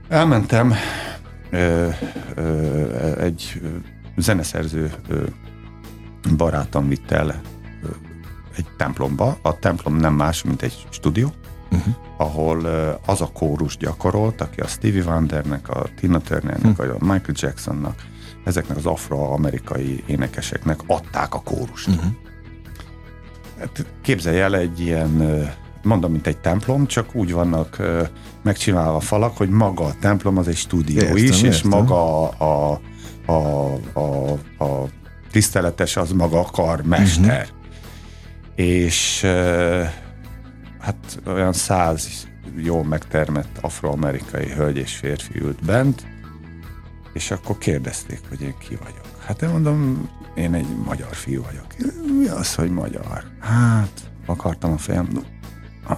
Elmentem 0.08 0.74
ö, 1.50 1.88
ö, 2.34 3.20
egy 3.20 3.62
zeneszerző 4.16 4.92
ö, 5.08 5.22
barátom 6.36 6.88
vitt 6.88 7.10
el 7.10 7.40
egy 8.56 8.66
templomba. 8.76 9.38
A 9.42 9.58
templom 9.58 9.96
nem 9.96 10.14
más, 10.14 10.42
mint 10.42 10.62
egy 10.62 10.86
stúdió 10.90 11.32
uh-huh. 11.70 11.94
ahol 12.16 12.66
az 13.06 13.20
a 13.20 13.30
kórus 13.32 13.76
gyakorolt, 13.76 14.40
aki 14.40 14.60
a 14.60 14.66
Stevie 14.66 15.02
Wondernek, 15.02 15.68
a 15.68 15.86
Tina 16.00 16.20
Turnernek, 16.20 16.78
uh-huh. 16.78 16.96
a 17.00 17.04
Michael 17.04 17.34
Jacksonnak, 17.34 18.02
ezeknek 18.44 18.76
az 18.76 18.86
afroamerikai 18.86 20.02
énekeseknek 20.06 20.80
adták 20.86 21.34
a 21.34 21.40
kórust. 21.40 21.88
Uh-huh. 21.88 22.04
Hát 23.58 23.86
képzelj 24.02 24.40
el 24.40 24.56
egy 24.56 24.80
ilyen, 24.80 25.42
mondom, 25.82 26.12
mint 26.12 26.26
egy 26.26 26.38
templom, 26.38 26.86
csak 26.86 27.14
úgy 27.14 27.32
vannak 27.32 27.82
megcsinálva 28.42 28.96
a 28.96 29.00
falak, 29.00 29.36
hogy 29.36 29.48
maga 29.48 29.84
a 29.84 29.94
templom 30.00 30.38
az 30.38 30.48
egy 30.48 30.56
stúdió 30.56 31.00
értem, 31.00 31.16
is, 31.16 31.36
értem. 31.36 31.50
és 31.50 31.62
maga 31.62 32.28
a, 32.28 32.32
a, 32.38 32.80
a, 33.32 33.72
a, 33.92 34.32
a 34.64 34.88
tiszteletes 35.30 35.96
az 35.96 36.12
maga 36.12 36.40
a 36.40 36.50
karmester. 36.52 37.42
Uh-huh. 37.42 37.56
És 38.54 39.26
hát 40.80 41.20
olyan 41.26 41.52
száz 41.52 42.28
jól 42.56 42.84
megtermett 42.84 43.58
afroamerikai 43.60 44.48
hölgy 44.48 44.76
és 44.76 44.96
férfi 44.96 45.40
ült 45.40 45.64
bent, 45.64 46.06
és 47.12 47.30
akkor 47.30 47.58
kérdezték, 47.58 48.20
hogy 48.28 48.40
én 48.40 48.54
ki 48.58 48.76
vagyok. 48.76 49.22
Hát 49.26 49.42
én 49.42 49.48
mondom, 49.48 50.08
én 50.34 50.54
egy 50.54 50.66
magyar 50.84 51.14
fiú 51.14 51.42
vagyok. 51.42 51.66
Mi 52.18 52.26
az, 52.26 52.54
hogy 52.54 52.70
magyar? 52.70 53.24
Hát, 53.40 54.10
akartam 54.26 54.72
a 54.72 54.78
fejem, 54.78 55.08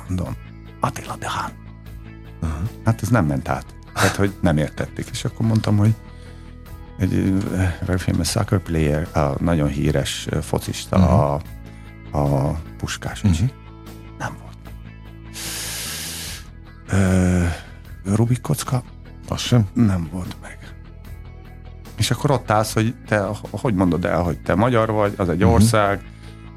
mondom, 0.08 0.36
Attila 0.80 1.16
Dehan. 1.16 1.50
Uh-huh. 2.42 2.68
Hát 2.84 3.02
ez 3.02 3.08
nem 3.08 3.26
ment 3.26 3.48
át. 3.48 3.64
Tehát, 3.94 4.16
hogy 4.16 4.34
nem 4.40 4.56
értették. 4.56 5.06
És 5.10 5.24
akkor 5.24 5.46
mondtam, 5.46 5.76
hogy 5.76 5.94
egy 6.98 7.44
very 7.86 7.98
famous 7.98 8.28
soccer 8.30 8.58
player, 8.58 9.16
a 9.16 9.42
nagyon 9.42 9.68
híres 9.68 10.28
focista, 10.40 10.96
uh-huh. 10.96 11.20
a, 11.20 11.40
a 12.18 12.60
Puskás. 12.78 13.22
Uh-huh. 13.24 13.50
Ö, 16.92 17.44
Rubik 18.04 18.40
kocka? 18.40 18.82
Az 19.28 19.40
sem? 19.40 19.68
Nem 19.72 20.08
volt 20.12 20.36
meg. 20.42 20.58
És 21.96 22.10
akkor 22.10 22.30
ott 22.30 22.50
állsz, 22.50 22.72
hogy 22.72 22.94
te, 23.06 23.26
hogy 23.50 23.74
mondod 23.74 24.04
el, 24.04 24.22
hogy 24.22 24.40
te 24.40 24.54
magyar 24.54 24.90
vagy, 24.90 25.14
az 25.16 25.28
egy 25.28 25.42
uh-huh. 25.42 25.52
ország, 25.52 26.02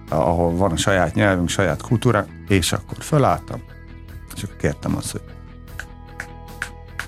ahol 0.10 0.56
van 0.56 0.72
a 0.72 0.78
saját 0.78 1.16
nyelvünk, 1.16 1.50
saját 1.50 1.82
kultúránk, 1.82 2.28
és 2.48 2.74
akkor 2.74 2.98
fölálltam, 3.00 3.62
és 4.36 4.44
akkor 4.44 4.56
kértem 4.56 4.96
azt, 4.96 5.12
hogy 5.12 5.22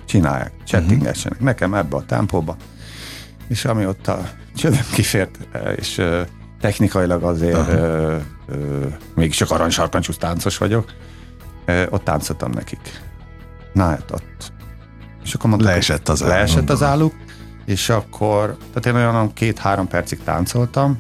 csinálják, 0.06 0.52
chattingessenek 0.64 1.32
uh-huh. 1.32 1.48
nekem 1.48 1.74
ebbe 1.74 1.96
a 1.96 2.06
tempóba, 2.06 2.56
és 3.48 3.66
ami 3.66 3.86
ott 3.86 4.08
a 4.08 4.30
csődöm 4.56 4.86
kifért, 4.94 5.38
és 5.76 6.02
technikailag 6.60 7.24
azért 7.24 7.58
uh-huh. 7.58 8.22
még 9.16 9.34
csak 9.34 9.52
aranysarkancsúsz 9.52 10.18
táncos 10.18 10.58
vagyok, 10.58 10.94
ott 11.90 12.04
táncoltam 12.04 12.52
nekik. 12.52 13.04
Na 13.76 13.84
hát 13.84 14.12
ott. 14.12 14.54
És 15.24 15.34
akkor 15.34 15.50
mondtam, 15.50 15.72
leesett 15.72 16.10
az 16.10 16.22
Leesett 16.22 16.70
az 16.70 16.84
álluk, 16.84 17.14
és 17.66 17.90
akkor, 17.90 18.58
tehát 18.74 18.86
én 18.86 18.96
olyan 18.96 19.34
két-három 19.34 19.88
percig 19.88 20.20
táncoltam, 20.24 20.98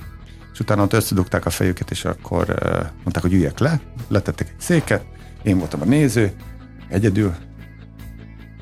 és 0.53 0.59
utána 0.59 0.83
ott 0.83 0.93
összedugták 0.93 1.45
a 1.45 1.49
fejüket, 1.49 1.91
és 1.91 2.05
akkor 2.05 2.45
mondták, 3.03 3.21
hogy 3.21 3.33
üljek 3.33 3.59
le, 3.59 3.79
letettek 4.07 4.49
egy 4.49 4.59
széket, 4.59 5.05
én 5.43 5.57
voltam 5.57 5.81
a 5.81 5.85
néző, 5.85 6.33
egyedül, 6.89 7.35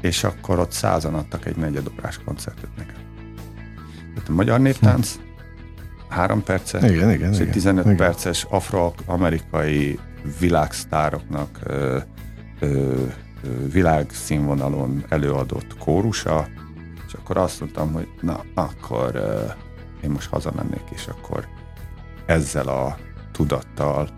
és 0.02 0.24
akkor 0.24 0.60
ott 0.60 0.72
százan 0.72 1.14
adtak 1.14 1.46
egy 1.46 1.56
negyedórás 1.56 2.20
koncertet 2.26 2.70
nekem. 2.78 3.02
Tehát 4.14 4.30
a 4.30 4.34
magyar 4.34 4.60
néptánc, 4.60 5.20
három 6.10 6.44
perces, 6.44 6.92
igen, 6.92 7.12
igen, 7.12 7.34
egy 7.34 7.50
15 7.50 7.86
igen. 7.86 7.98
perces 7.98 8.46
afroamerikai 8.50 10.00
világsztároknak 10.40 11.60
ö, 11.64 11.98
ö, 12.60 13.04
világszínvonalon 13.72 15.04
előadott 15.10 15.78
kórusa, 15.78 16.48
és 17.08 17.14
akkor 17.14 17.38
azt 17.38 17.60
mondtam, 17.60 17.92
hogy 17.94 18.08
na, 18.22 18.44
akkor 18.54 19.16
én 20.04 20.10
most 20.10 20.30
hazamennék, 20.30 20.84
és 20.90 21.08
akkor 21.08 21.48
ezzel 22.26 22.68
a 22.68 22.98
tudattal 23.32 24.10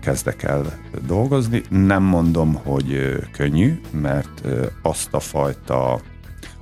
kezdek 0.00 0.42
el 0.42 0.78
dolgozni. 1.06 1.62
Nem 1.68 2.02
mondom, 2.02 2.54
hogy 2.54 3.18
könnyű, 3.32 3.80
mert 3.90 4.42
azt 4.82 5.14
a 5.14 5.20
fajta 5.20 6.00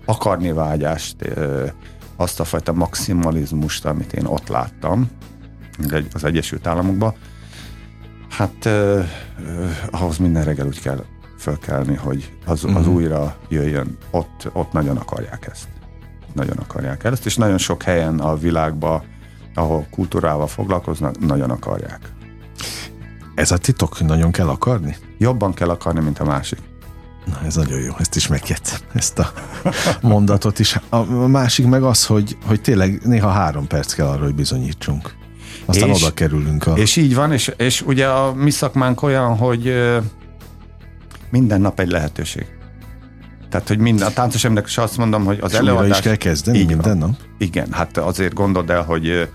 akarni 0.04 0.52
vágyást, 0.52 1.16
azt 2.16 2.40
a 2.40 2.44
fajta 2.44 2.72
maximalizmust, 2.72 3.84
amit 3.84 4.12
én 4.12 4.24
ott 4.24 4.48
láttam 4.48 5.10
az 6.12 6.24
Egyesült 6.24 6.66
Államokban, 6.66 7.14
hát 8.28 8.64
ö, 8.64 9.00
ahhoz 9.90 10.18
minden 10.18 10.44
reggel 10.44 10.66
úgy 10.66 10.80
kell 10.80 11.04
fölkelni, 11.38 11.94
hogy 11.94 12.32
az, 12.46 12.64
az 12.64 12.70
uh-huh. 12.70 12.94
újra 12.94 13.36
jöjjön. 13.48 13.98
Ott, 14.10 14.48
ott 14.52 14.72
nagyon 14.72 14.96
akarják 14.96 15.48
ezt. 15.50 15.68
Nagyon 16.32 16.56
akarják 16.56 17.04
ezt, 17.04 17.26
és 17.26 17.36
nagyon 17.36 17.58
sok 17.58 17.82
helyen 17.82 18.18
a 18.18 18.36
világban, 18.36 19.02
ahol 19.54 19.86
kultúrával 19.90 20.46
foglalkoznak, 20.46 21.18
nagyon 21.18 21.50
akarják. 21.50 22.12
Ez 23.34 23.50
a 23.50 23.58
titok, 23.58 24.00
nagyon 24.00 24.32
kell 24.32 24.48
akarni? 24.48 24.96
Jobban 25.18 25.54
kell 25.54 25.68
akarni, 25.68 26.00
mint 26.00 26.18
a 26.18 26.24
másik. 26.24 26.58
Na, 27.24 27.40
ez 27.46 27.54
nagyon 27.56 27.80
jó, 27.80 27.92
ezt 27.98 28.16
is 28.16 28.26
megket, 28.26 28.84
ezt 28.94 29.18
a 29.18 29.32
mondatot 30.02 30.58
is. 30.58 30.80
A 30.88 31.04
másik 31.26 31.66
meg 31.66 31.82
az, 31.82 32.06
hogy, 32.06 32.36
hogy 32.46 32.60
tényleg 32.60 33.00
néha 33.04 33.28
három 33.28 33.66
perc 33.66 33.92
kell 33.92 34.06
arra, 34.06 34.24
hogy 34.24 34.34
bizonyítsunk. 34.34 35.14
Aztán 35.64 35.88
és, 35.88 36.02
oda 36.02 36.14
kerülünk. 36.14 36.66
A... 36.66 36.72
És 36.72 36.96
így 36.96 37.14
van, 37.14 37.32
és, 37.32 37.52
és 37.56 37.82
ugye 37.82 38.06
a 38.06 38.34
mi 38.34 38.50
szakmánk 38.50 39.02
olyan, 39.02 39.36
hogy 39.36 39.74
minden 41.30 41.60
nap 41.60 41.80
egy 41.80 41.90
lehetőség. 41.90 42.46
Tehát, 43.50 43.68
hogy 43.68 43.78
minden, 43.78 44.06
a 44.06 44.10
táncos 44.10 44.44
emberek 44.44 44.68
is 44.68 44.78
azt 44.78 44.96
mondom, 44.96 45.24
hogy 45.24 45.38
az 45.40 45.54
előadás... 45.54 45.98
is 45.98 46.04
kell 46.04 46.16
kezdeni 46.16 46.58
így 46.58 46.66
minden 46.66 46.98
van. 46.98 47.08
nap? 47.08 47.18
Igen, 47.38 47.72
hát 47.72 47.96
azért 47.96 48.34
gondold 48.34 48.70
el, 48.70 48.82
hogy... 48.82 49.28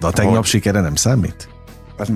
De 0.00 0.06
a 0.06 0.10
tegnap 0.10 0.36
hogy, 0.36 0.44
sikere 0.44 0.80
nem 0.80 0.94
számít? 0.94 1.48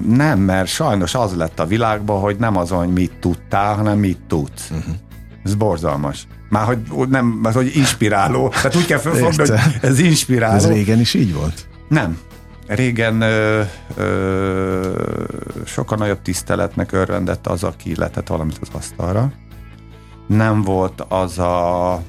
Nem, 0.08 0.38
mert 0.38 0.68
sajnos 0.68 1.14
az 1.14 1.34
lett 1.34 1.60
a 1.60 1.66
világban, 1.66 2.20
hogy 2.20 2.36
nem 2.36 2.56
az, 2.56 2.70
hogy 2.70 2.92
mit 2.92 3.12
tudtál, 3.20 3.74
hanem 3.74 3.98
mit 3.98 4.18
tudsz. 4.28 4.70
Uh-huh. 4.70 4.94
Ez 5.44 5.54
borzalmas. 5.54 6.26
Már 6.48 6.64
hogy 6.64 7.08
nem, 7.08 7.26
mert 7.26 7.54
hogy 7.54 7.76
inspiráló. 7.76 8.48
Tehát 8.48 8.76
úgy 8.76 8.86
kell 8.86 8.98
felfogni, 8.98 9.36
hogy 9.36 9.60
ez 9.80 9.98
inspiráló. 9.98 10.54
Ez 10.54 10.68
régen 10.68 11.00
is 11.00 11.14
így 11.14 11.34
volt? 11.34 11.66
Nem. 11.88 12.18
Régen 12.68 13.20
ö, 13.20 13.62
ö, 13.96 15.24
sokkal 15.64 15.98
nagyobb 15.98 16.22
tiszteletnek 16.22 16.92
örvendett 16.92 17.46
az, 17.46 17.64
aki 17.64 17.96
letett 17.96 18.26
valamit 18.28 18.58
az 18.60 18.68
asztalra. 18.72 19.32
Nem 20.26 20.62
volt 20.62 21.00
az 21.08 21.38
a 21.38 22.02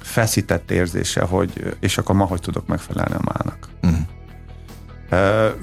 feszített 0.00 0.70
érzése, 0.70 1.20
hogy 1.22 1.76
és 1.80 1.98
akkor 1.98 2.14
ma 2.14 2.24
hogy 2.24 2.40
tudok 2.40 2.66
megfelelni 2.66 3.14
a 3.14 3.32
mának. 3.32 3.68
Uh-huh. 3.82 4.06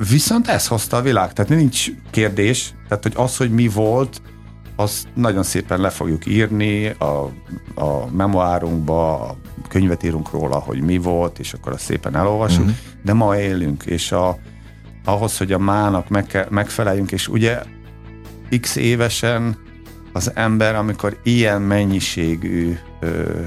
Viszont 0.10 0.48
ez 0.48 0.68
hozta 0.68 0.98
a 0.98 1.02
világ, 1.02 1.34
tehát 1.34 1.52
nincs 1.52 1.88
kérdés, 2.12 2.74
tehát 2.88 3.04
hogy 3.04 3.14
az, 3.16 3.38
hogy 3.38 3.52
mi 3.52 3.68
volt, 3.68 4.22
azt 4.76 5.08
nagyon 5.14 5.44
szépen 5.44 5.80
le 5.80 5.90
fogjuk 5.90 6.26
írni 6.26 6.88
a, 6.88 7.30
a 7.76 8.06
memoárunkba, 8.12 9.22
a 9.22 9.38
könyvet 9.68 10.04
írunk 10.04 10.32
róla, 10.32 10.60
hogy 10.60 10.82
mi 10.82 10.98
volt, 10.98 11.40
és 11.40 11.54
akkor 11.54 11.74
azt 11.74 11.84
szépen 11.84 12.16
elolvasjuk, 12.16 12.66
uh-huh. 12.66 12.78
de 13.04 13.14
ma 13.14 13.38
élünk, 13.38 13.84
és 13.84 14.12
a, 14.12 14.38
ahhoz, 15.06 15.38
hogy 15.38 15.52
a 15.52 15.60
mának 15.60 16.10
meg, 16.10 16.48
megfeleljünk, 16.50 17.12
és 17.12 17.28
ugye 17.28 17.62
x 18.62 18.76
évesen 18.76 19.58
az 20.14 20.32
ember, 20.36 20.76
amikor 20.76 21.20
ilyen 21.24 21.62
mennyiségű 21.62 22.78
ö, 23.00 23.42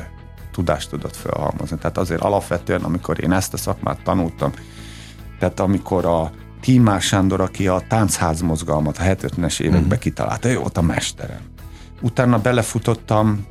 tudást 0.52 0.90
tudott 0.90 1.16
felhalmozni. 1.16 1.76
Tehát 1.76 1.98
azért 1.98 2.20
alapvetően, 2.20 2.82
amikor 2.82 3.22
én 3.22 3.32
ezt 3.32 3.54
a 3.54 3.56
szakmát 3.56 4.02
tanultam, 4.02 4.52
tehát 5.38 5.60
amikor 5.60 6.04
a 6.04 6.30
Tímár 6.60 7.00
Sándor, 7.00 7.40
aki 7.40 7.68
a 7.68 7.82
táncház 7.88 8.40
mozgalmat 8.40 8.98
a 8.98 9.02
70-es 9.02 9.60
években 9.60 9.82
uh-huh. 9.82 9.98
kitalálta, 9.98 10.48
ő 10.48 10.58
volt 10.58 10.76
a 10.76 10.82
mesterem. 10.82 11.40
Utána 12.00 12.38
belefutottam 12.38 13.46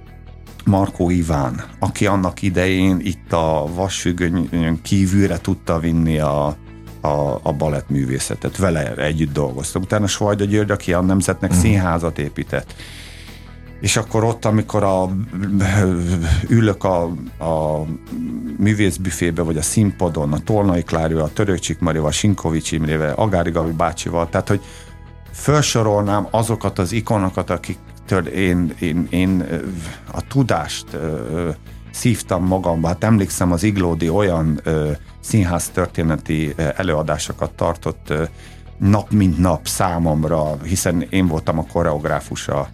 Markó 0.66 1.10
Iván, 1.10 1.64
aki 1.80 2.06
annak 2.06 2.42
idején 2.42 3.00
itt 3.04 3.34
a 3.34 3.68
vasfüggönyön 3.74 4.82
kívülre 4.82 5.38
tudta 5.38 5.80
vinni 5.80 6.20
a, 6.20 6.46
a, 7.02 7.40
a 7.44 7.54
balettművészetet. 7.54 8.58
Vele 8.58 8.96
együtt 8.96 9.34
dolgoztam. 9.34 9.82
Utána 9.82 10.08
Svajda 10.08 10.46
György, 10.46 10.72
aki 10.72 10.94
a 10.94 11.02
Nemzetnek 11.02 11.50
uh-huh. 11.50 11.66
színházat 11.66 12.20
épített. 12.20 12.74
És 13.86 13.98
akkor 13.98 14.24
ott, 14.24 14.46
amikor 14.46 14.84
a, 14.84 15.10
ülök 16.48 16.84
a, 16.84 17.04
a 17.38 17.86
művészbüfébe, 18.58 19.42
vagy 19.42 19.58
a 19.58 19.62
színpadon, 19.62 20.34
a 20.34 20.40
Tolnai 20.40 20.84
Klárő, 20.84 21.20
a 21.20 21.34
Töröcsik 21.34 21.80
Marival, 21.80 22.12
Sinkovics 22.12 22.72
Imrével, 22.72 23.14
Agári 23.14 23.52
Gavi 23.52 23.72
bácsival, 23.72 24.30
tehát, 24.30 24.48
hogy 24.48 24.62
felsorolnám 25.32 26.28
azokat 26.32 26.80
az 26.80 26.92
ikonokat, 26.92 27.50
akiktől 27.50 28.28
én, 28.28 28.74
én, 28.80 29.08
én 29.10 29.46
a 30.12 30.28
tudást 30.28 30.86
szívtam 31.92 32.46
magamba. 32.46 32.88
Hát 32.88 33.04
emlékszem, 33.04 33.52
az 33.52 33.64
Iglódi 33.64 34.10
olyan 34.10 34.62
színház 35.20 35.70
történeti 35.70 36.54
előadásokat 36.76 37.52
tartott 37.52 38.14
nap 38.78 39.12
mint 39.12 39.38
nap 39.38 39.68
számomra, 39.68 40.58
hiszen 40.64 41.06
én 41.10 41.28
voltam 41.28 41.60
a 41.60 41.66
koreográfusa 41.72 42.70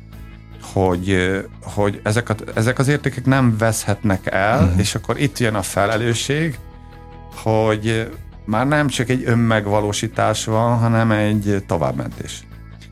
hogy, 0.61 1.39
hogy 1.61 1.99
ezek, 2.03 2.29
a, 2.29 2.35
ezek 2.55 2.79
az 2.79 2.87
értékek 2.87 3.25
nem 3.25 3.57
veszhetnek 3.57 4.25
el, 4.25 4.63
uh-huh. 4.63 4.79
és 4.79 4.95
akkor 4.95 5.19
itt 5.19 5.37
jön 5.39 5.55
a 5.55 5.61
felelősség, 5.61 6.59
hogy 7.35 8.11
már 8.45 8.67
nem 8.67 8.87
csak 8.87 9.09
egy 9.09 9.23
önmegvalósítás 9.25 10.45
van, 10.45 10.77
hanem 10.77 11.11
egy 11.11 11.63
továbbmentés. 11.67 12.43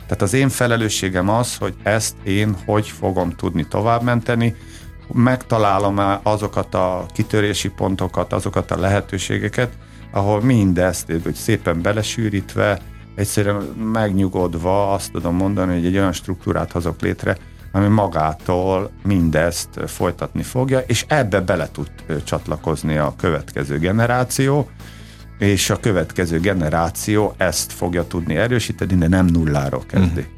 Tehát 0.02 0.22
az 0.22 0.34
én 0.34 0.50
felelősségem 0.50 1.30
az, 1.30 1.56
hogy 1.56 1.76
ezt 1.84 2.16
én 2.24 2.56
hogy 2.66 2.88
fogom 2.88 3.30
tudni 3.30 3.68
továbbmenteni, 3.68 4.56
megtalálom 5.14 6.20
azokat 6.24 6.76
a 6.76 7.06
kitörési 7.14 7.70
pontokat, 7.70 8.34
azokat 8.34 8.72
a 8.72 8.80
lehetőségeket, 8.80 9.72
ahol 10.12 10.42
mindezt 10.42 11.12
hogy 11.24 11.34
szépen 11.34 11.82
belesűrítve, 11.82 12.80
egyszerűen 13.16 13.62
megnyugodva 13.94 14.94
azt 14.94 15.12
tudom 15.12 15.36
mondani, 15.36 15.74
hogy 15.74 15.86
egy 15.86 15.98
olyan 15.98 16.12
struktúrát 16.12 16.72
hozok 16.72 17.02
létre, 17.02 17.38
ami 17.72 17.88
magától 17.88 18.92
mindezt 19.04 19.70
folytatni 19.88 20.44
fogja, 20.44 20.80
és 20.80 21.06
ebbe 21.08 21.42
bele 21.42 21.70
tud 21.72 21.92
csatlakozni 22.24 22.98
a 22.98 23.14
következő 23.18 23.78
generáció, 23.80 24.70
és 25.40 25.70
a 25.70 25.80
következő 25.80 26.40
generáció 26.40 27.34
ezt 27.38 27.72
fogja 27.72 28.08
tudni 28.08 28.36
erősíteni, 28.36 28.96
de 28.96 29.08
nem 29.08 29.26
nulláról 29.26 29.86
kezdi. 29.86 30.22
Mm. 30.22 30.38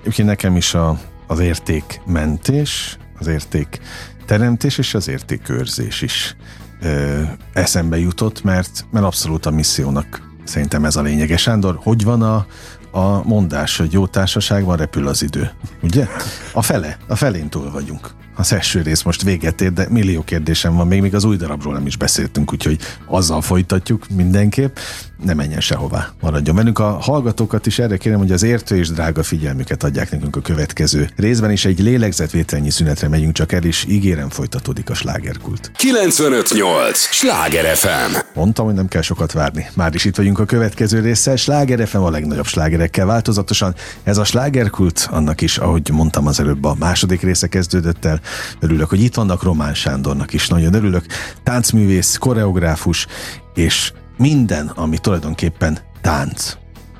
Egyébként 0.00 0.28
nekem 0.28 0.56
is 0.56 0.74
a, 0.74 0.98
az 1.26 1.38
értékmentés, 1.38 2.98
az 3.18 3.26
érték 3.26 3.80
teremtés 4.26 4.78
és 4.78 4.94
az 4.94 5.08
értékőrzés 5.08 6.02
is 6.02 6.36
ö, 6.80 7.22
eszembe 7.52 7.98
jutott, 7.98 8.42
mert, 8.42 8.86
mert 8.90 9.04
abszolút 9.04 9.46
a 9.46 9.50
missziónak 9.50 10.30
szerintem 10.44 10.84
ez 10.84 10.96
a 10.96 11.02
lényege. 11.02 11.36
Sándor, 11.36 11.78
hogy 11.82 12.04
van 12.04 12.22
a, 12.22 12.46
a 12.90 13.22
mondás, 13.24 13.76
hogy 13.76 13.92
jó 13.92 14.06
társaságban 14.06 14.76
repül 14.76 15.08
az 15.08 15.22
idő. 15.22 15.50
Ugye? 15.82 16.06
A 16.52 16.62
fele, 16.62 16.96
a 17.08 17.16
felén 17.16 17.48
túl 17.48 17.70
vagyunk 17.70 18.14
az 18.40 18.52
első 18.52 18.82
rész 18.82 19.02
most 19.02 19.22
véget 19.22 19.60
ér, 19.60 19.72
de 19.72 19.86
millió 19.88 20.22
kérdésem 20.22 20.74
van, 20.74 20.86
még, 20.86 21.00
még 21.00 21.14
az 21.14 21.24
új 21.24 21.36
darabról 21.36 21.72
nem 21.72 21.86
is 21.86 21.96
beszéltünk, 21.96 22.52
úgyhogy 22.52 22.78
azzal 23.06 23.42
folytatjuk 23.42 24.08
mindenképp. 24.08 24.76
Ne 25.24 25.34
menjen 25.34 25.60
sehová, 25.60 26.08
maradjon 26.20 26.56
velünk. 26.56 26.78
A 26.78 26.90
hallgatókat 26.90 27.66
is 27.66 27.78
erre 27.78 27.96
kérem, 27.96 28.18
hogy 28.18 28.32
az 28.32 28.42
értő 28.42 28.76
és 28.76 28.90
drága 28.90 29.22
figyelmüket 29.22 29.82
adják 29.82 30.10
nekünk 30.10 30.36
a 30.36 30.40
következő 30.40 31.10
részben, 31.16 31.50
és 31.50 31.64
egy 31.64 31.80
lélegzetvételnyi 31.80 32.70
szünetre 32.70 33.08
megyünk 33.08 33.32
csak 33.32 33.52
el, 33.52 33.62
és 33.62 33.84
ígérem 33.88 34.28
folytatódik 34.28 34.90
a 34.90 34.94
slágerkult. 34.94 35.70
958! 35.76 36.98
Sláger 36.98 37.76
FM! 37.76 38.16
Mondtam, 38.34 38.64
hogy 38.64 38.74
nem 38.74 38.88
kell 38.88 39.02
sokat 39.02 39.32
várni. 39.32 39.66
Már 39.74 39.94
is 39.94 40.04
itt 40.04 40.16
vagyunk 40.16 40.38
a 40.38 40.44
következő 40.44 41.00
résszel. 41.00 41.36
Sláger 41.36 41.88
FM 41.88 41.96
a 41.96 42.10
legnagyobb 42.10 42.46
slágerekkel 42.46 43.06
változatosan. 43.06 43.74
Ez 44.02 44.18
a 44.18 44.24
slágerkult, 44.24 45.08
annak 45.10 45.40
is, 45.40 45.58
ahogy 45.58 45.90
mondtam 45.92 46.26
az 46.26 46.40
előbb, 46.40 46.64
a 46.64 46.76
második 46.78 47.22
része 47.22 47.46
kezdődött 47.46 48.04
el. 48.04 48.20
Örülök, 48.60 48.88
hogy 48.88 49.02
itt 49.02 49.14
vannak 49.14 49.42
Román 49.42 49.74
Sándornak 49.74 50.32
is. 50.32 50.48
Nagyon 50.48 50.74
örülök. 50.74 51.04
Táncművész, 51.42 52.16
koreográfus, 52.16 53.06
és 53.54 53.92
minden, 54.20 54.66
ami 54.66 54.98
tulajdonképpen 54.98 55.78
tánc. 56.00 56.56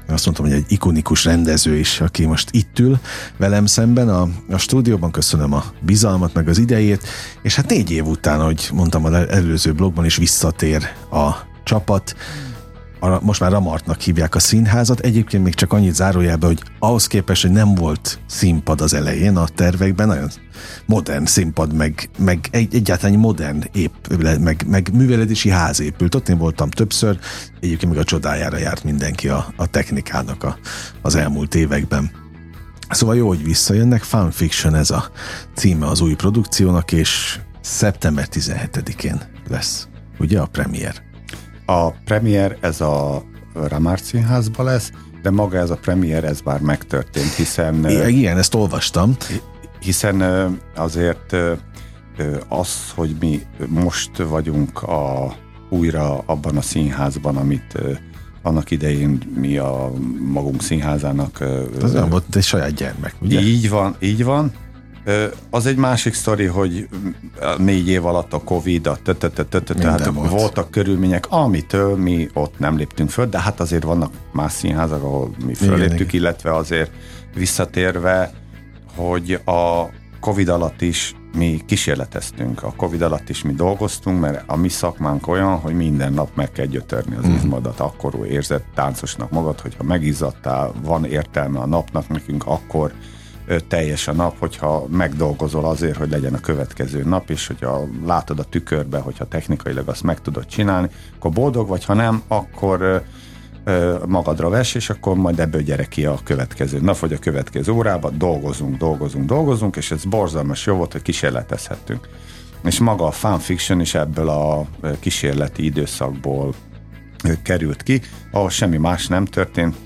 Azt 0.09 0.25
mondtam, 0.25 0.47
hogy 0.47 0.55
egy 0.55 0.65
ikonikus 0.69 1.25
rendező 1.25 1.77
is, 1.77 2.01
aki 2.01 2.27
most 2.27 2.49
itt 2.53 2.79
ül 2.79 2.99
velem 3.37 3.67
szemben 3.67 4.09
a, 4.09 4.29
a 4.51 4.59
stúdióban. 4.59 5.11
Köszönöm 5.11 5.53
a 5.53 5.65
bizalmat, 5.81 6.35
meg 6.35 6.49
az 6.49 6.59
idejét. 6.59 7.09
És 7.43 7.55
hát 7.55 7.69
négy 7.69 7.91
év 7.91 8.07
után, 8.07 8.41
ahogy 8.41 8.69
mondtam 8.73 9.05
az 9.05 9.13
előző 9.13 9.73
blogban 9.73 10.05
is, 10.05 10.17
visszatér 10.17 10.83
a 11.11 11.31
csapat 11.65 12.17
most 13.01 13.41
már 13.41 13.51
Ramartnak 13.51 14.01
hívják 14.01 14.35
a 14.35 14.39
színházat. 14.39 15.01
Egyébként 15.01 15.45
még 15.45 15.55
csak 15.55 15.73
annyit 15.73 15.95
zárójelbe, 15.95 16.47
hogy 16.47 16.63
ahhoz 16.79 17.07
képest, 17.07 17.43
hogy 17.43 17.51
nem 17.51 17.75
volt 17.75 18.19
színpad 18.27 18.81
az 18.81 18.95
elején 18.95 19.37
a 19.37 19.49
tervekben, 19.49 20.07
nagyon 20.07 20.31
modern 20.87 21.25
színpad, 21.25 21.75
meg, 21.75 22.11
meg 22.19 22.49
egy, 22.51 22.75
egyáltalán 22.75 23.19
modern 23.19 23.63
épület, 23.73 24.39
meg, 24.39 24.65
meg 24.67 24.91
műveledési 24.93 25.49
ház 25.49 25.81
épült. 25.81 26.15
Ott 26.15 26.29
én 26.29 26.39
voltam 26.39 26.71
többször, 26.71 27.19
egyébként 27.61 27.93
meg 27.93 28.01
a 28.01 28.05
csodájára 28.05 28.57
járt 28.57 28.85
mindenki 28.85 29.29
a, 29.29 29.47
a 29.57 29.67
technikának 29.67 30.45
a, 30.45 30.59
az 31.03 31.15
elmúlt 31.15 31.55
években. 31.55 32.11
Szóval 32.91 33.17
jó, 33.17 33.29
hogy 33.29 33.45
visszajönnek. 33.45 34.03
Fun 34.03 34.31
Fiction 34.31 34.75
ez 34.75 34.91
a 34.91 35.11
címe 35.55 35.87
az 35.87 36.01
új 36.01 36.15
produkciónak, 36.15 36.93
és 36.93 37.39
szeptember 37.61 38.29
17-én 38.33 39.21
lesz, 39.49 39.89
ugye 40.19 40.41
a 40.41 40.47
premier. 40.47 41.10
A 41.71 41.91
premier 42.05 42.57
ez 42.61 42.81
a 42.81 43.23
Ramár 43.55 44.01
színházba 44.01 44.63
lesz, 44.63 44.93
de 45.23 45.31
maga 45.31 45.59
ez 45.59 45.71
a 45.71 45.77
premier, 45.77 46.25
ez 46.25 46.41
már 46.45 46.61
megtörtént, 46.61 47.35
hiszen... 47.35 47.91
Igen, 48.09 48.39
ezt 48.39 48.55
olvastam. 48.55 49.17
Hiszen 49.81 50.23
azért 50.77 51.37
az, 52.49 52.91
hogy 52.95 53.17
mi 53.21 53.41
most 53.69 54.17
vagyunk 54.17 54.83
a, 54.83 55.35
újra 55.69 56.19
abban 56.27 56.57
a 56.57 56.61
színházban, 56.61 57.37
amit 57.37 57.79
annak 58.43 58.71
idején 58.71 59.19
mi 59.37 59.59
a 59.59 59.93
magunk 60.33 60.63
színházának... 60.63 61.45
Az 61.83 61.93
nem 61.93 62.09
volt 62.09 62.37
egy 62.37 62.43
saját 62.43 62.75
gyermek, 62.75 63.15
ugye? 63.21 63.41
Így 63.41 63.69
van, 63.69 63.97
így 64.01 64.25
van. 64.25 64.53
Az 65.51 65.67
egy 65.67 65.77
másik 65.77 66.15
sztori, 66.15 66.45
hogy 66.45 66.89
négy 67.59 67.89
év 67.89 68.07
alatt 68.07 68.33
a 68.33 68.43
Covid, 68.43 68.87
a 68.87 68.99
tehát 69.03 70.11
voltak 70.15 70.71
körülmények, 70.71 71.27
amitől 71.29 71.97
mi 71.97 72.29
ott 72.35 72.59
nem 72.59 72.77
léptünk 72.77 73.11
föl, 73.11 73.27
de 73.27 73.41
hát 73.41 73.61
azért 73.61 73.83
vannak 73.83 74.13
más 74.33 74.53
színházak, 74.53 75.03
ahol 75.03 75.31
mi 75.47 75.55
föléptük, 75.55 76.13
illetve 76.13 76.55
azért 76.55 76.91
visszatérve, 77.35 78.33
hogy 78.97 79.41
a 79.45 79.85
Covid 80.21 80.49
alatt 80.49 80.81
is 80.81 81.15
mi 81.37 81.61
kísérleteztünk. 81.67 82.63
A 82.63 82.73
Covid 82.77 83.03
alatt 83.03 83.29
is 83.29 83.43
mi 83.43 83.53
dolgoztunk, 83.53 84.21
mert 84.21 84.43
a 84.47 84.57
mi 84.57 84.69
szakmánk 84.69 85.29
olyan, 85.29 85.59
hogy 85.59 85.75
minden 85.75 86.13
nap 86.13 86.29
meg 86.35 86.53
kell 86.53 86.67
gyötörni 86.67 87.17
az 87.17 87.27
mm. 87.27 87.35
izmodat. 87.35 87.81
Akkor 87.81 88.27
érzett 88.27 88.65
táncosnak 88.75 89.31
magad, 89.31 89.61
hogyha 89.61 89.83
megizzadtál, 89.83 90.73
van 90.83 91.05
értelme 91.05 91.59
a 91.59 91.67
napnak 91.67 92.09
nekünk, 92.09 92.47
akkor 92.47 92.93
teljes 93.69 94.09
a 94.09 94.13
nap, 94.13 94.39
hogyha 94.39 94.87
megdolgozol 94.91 95.65
azért, 95.65 95.97
hogy 95.97 96.11
legyen 96.11 96.35
a 96.35 96.41
következő 96.41 97.03
nap, 97.05 97.31
és 97.31 97.47
hogyha 97.47 97.89
látod 98.07 98.39
a 98.39 98.45
tükörbe, 98.45 98.99
hogyha 98.99 99.29
technikailag 99.29 99.89
azt 99.89 100.03
meg 100.03 100.21
tudod 100.21 100.47
csinálni, 100.47 100.89
akkor 101.17 101.31
boldog 101.31 101.69
vagy, 101.69 101.85
ha 101.85 101.95
nem, 101.95 102.23
akkor 102.29 103.03
magadra 104.07 104.49
ves, 104.49 104.75
és 104.75 104.91
akkor 104.91 105.17
majd 105.17 105.41
ebből 105.41 105.63
gyere 105.63 105.85
ki 105.85 106.05
a 106.05 106.19
következő 106.25 106.81
nap, 106.81 106.99
vagy 106.99 107.13
a 107.13 107.19
következő 107.19 107.73
órában, 107.73 108.19
dolgozunk, 108.19 108.77
dolgozunk, 108.77 109.27
dolgozunk, 109.27 109.77
és 109.77 109.91
ez 109.91 110.05
borzalmas 110.05 110.67
jó 110.67 110.75
volt, 110.75 110.93
hogy 110.93 111.03
kísérletezhettünk. 111.03 112.09
És 112.65 112.79
maga 112.79 113.07
a 113.07 113.11
fanfiction 113.11 113.81
is 113.81 113.95
ebből 113.95 114.29
a 114.29 114.67
kísérleti 115.01 115.65
időszakból 115.65 116.55
került 117.43 117.83
ki, 117.83 118.01
ahol 118.31 118.51
semmi 118.51 118.77
más 118.77 119.07
nem 119.07 119.25
történt, 119.25 119.77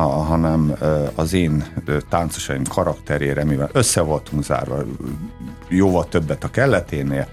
hanem 0.00 0.74
az 1.14 1.32
én 1.32 1.64
táncosaim 2.08 2.64
karakterére, 2.64 3.44
mivel 3.44 3.68
össze 3.72 4.00
voltunk 4.00 4.44
zárva, 4.44 4.84
jóval 5.68 6.08
többet 6.08 6.44
a 6.44 6.50
kelleténél, 6.50 7.28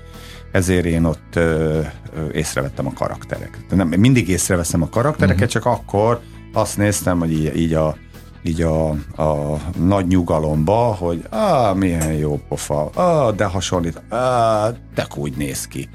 ezért 0.52 0.86
én 0.86 1.04
ott 1.04 1.36
ö, 1.36 1.80
ö, 2.16 2.30
észrevettem 2.32 2.88
a 2.88 2.94
karaktereket. 2.94 3.62
Nem, 3.70 3.88
mindig 3.88 4.30
észreveszem 4.30 4.82
a 4.82 4.90
karaktereket, 4.90 5.48
uh-huh. 5.48 5.52
csak 5.52 5.66
akkor 5.66 6.20
azt 6.54 6.78
néztem, 6.78 7.20
hogy 7.20 7.32
így, 7.32 7.56
így 7.56 7.74
a 7.74 7.96
így 8.44 8.62
a, 8.62 8.90
a 9.22 9.60
nagy 9.78 10.08
nyugalomba, 10.08 10.78
hogy 10.78 11.26
ah, 11.30 11.78
milyen 11.78 12.14
jó 12.14 12.40
pofa, 12.50 12.90
ah, 12.94 13.36
de 13.36 13.46
hasonlít, 13.46 14.02
ah, 14.10 14.76
de 14.96 15.08
úgy 15.16 15.38
néz 15.38 15.68
ki. 15.68 15.90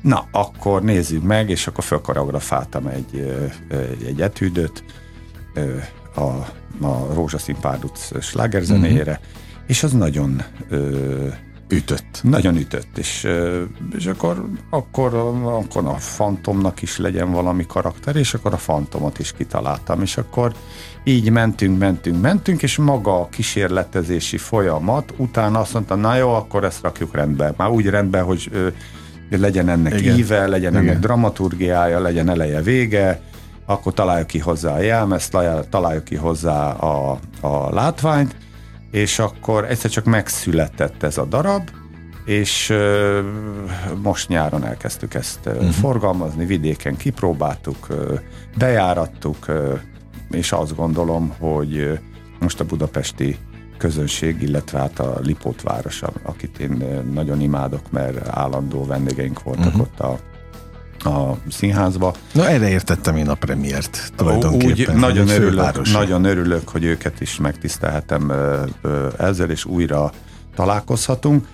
Na, 0.00 0.24
akkor 0.32 0.82
nézzük 0.82 1.22
meg, 1.22 1.50
és 1.50 1.66
akkor 1.66 1.84
fölkoreografáltam 1.84 2.86
egy, 2.86 3.36
egy 4.06 4.20
etűdöt, 4.20 4.84
a, 6.14 6.20
a 6.86 7.14
Rózsaszín 7.14 7.56
Párduc 7.60 8.22
slágerzenéjére, 8.22 9.10
uh-huh. 9.10 9.26
és 9.66 9.82
az 9.82 9.92
nagyon 9.92 10.42
ö, 10.68 11.26
ütött. 11.72 12.20
Nagyon 12.22 12.56
ütött, 12.56 12.98
és, 12.98 13.28
és 13.96 14.06
akkor, 14.06 14.44
akkor, 14.70 15.14
akkor 15.44 15.86
a 15.86 15.94
fantomnak 15.94 16.82
is 16.82 16.98
legyen 16.98 17.30
valami 17.30 17.66
karakter, 17.66 18.16
és 18.16 18.34
akkor 18.34 18.52
a 18.52 18.56
fantomot 18.56 19.18
is 19.18 19.32
kitaláltam, 19.32 20.02
és 20.02 20.16
akkor 20.16 20.52
így 21.04 21.30
mentünk, 21.30 21.78
mentünk, 21.78 22.20
mentünk, 22.20 22.62
és 22.62 22.76
maga 22.76 23.20
a 23.20 23.28
kísérletezési 23.28 24.36
folyamat, 24.36 25.14
utána 25.16 25.60
azt 25.60 25.72
mondta, 25.72 25.94
na 25.94 26.16
jó, 26.16 26.34
akkor 26.34 26.64
ezt 26.64 26.82
rakjuk 26.82 27.14
rendbe. 27.14 27.54
Már 27.56 27.70
úgy 27.70 27.86
rendbe, 27.86 28.20
hogy 28.20 28.50
legyen 29.30 29.68
ennek 29.68 30.00
Igen. 30.00 30.18
íve, 30.18 30.46
legyen 30.46 30.72
Igen. 30.72 30.84
ennek 30.84 30.98
dramaturgiája, 30.98 32.00
legyen 32.00 32.28
eleje, 32.28 32.62
vége, 32.62 33.20
akkor 33.66 33.92
találjuk 33.92 34.26
ki 34.26 34.38
hozzá 34.38 34.74
a 34.74 34.80
jelmezt, 34.80 35.36
találjuk 35.70 36.04
ki 36.04 36.16
hozzá 36.16 36.70
a, 36.70 37.18
a 37.40 37.74
látványt, 37.74 38.36
és 38.90 39.18
akkor 39.18 39.64
egyszer 39.64 39.90
csak 39.90 40.04
megszületett 40.04 41.02
ez 41.02 41.18
a 41.18 41.24
darab, 41.24 41.70
és 42.24 42.72
most 44.02 44.28
nyáron 44.28 44.64
elkezdtük 44.64 45.14
ezt 45.14 45.40
uh, 45.46 45.52
uh-huh. 45.52 45.70
forgalmazni, 45.70 46.46
vidéken 46.46 46.96
kipróbáltuk, 46.96 47.86
bejárattuk, 48.58 49.46
és 50.30 50.52
azt 50.52 50.76
gondolom, 50.76 51.32
hogy 51.38 52.00
most 52.40 52.60
a 52.60 52.64
budapesti 52.64 53.38
közönség, 53.76 54.42
illetve 54.42 54.78
hát 54.78 54.98
a 54.98 55.18
Lipót 55.22 55.62
város, 55.62 56.02
akit 56.22 56.58
én 56.58 57.02
nagyon 57.12 57.40
imádok, 57.40 57.90
mert 57.90 58.28
állandó 58.28 58.84
vendégeink 58.84 59.42
voltak 59.42 59.66
uh-huh. 59.66 59.80
ott 59.80 60.00
a 60.00 60.18
a 61.04 61.36
színházba. 61.50 62.14
Na 62.32 62.48
erre 62.48 62.68
értettem 62.68 63.16
én 63.16 63.28
a 63.28 63.34
premiért 63.34 64.12
tulajdonképpen. 64.16 64.94
Úgy, 64.94 65.00
nagyon, 65.00 65.28
örülök, 65.28 65.92
nagyon 65.92 66.24
örülök, 66.24 66.68
hogy 66.68 66.84
őket 66.84 67.20
is 67.20 67.36
megtisztelhetem 67.36 68.32
ezzel, 69.18 69.50
és 69.50 69.64
újra 69.64 70.10
találkozhatunk. 70.54 71.46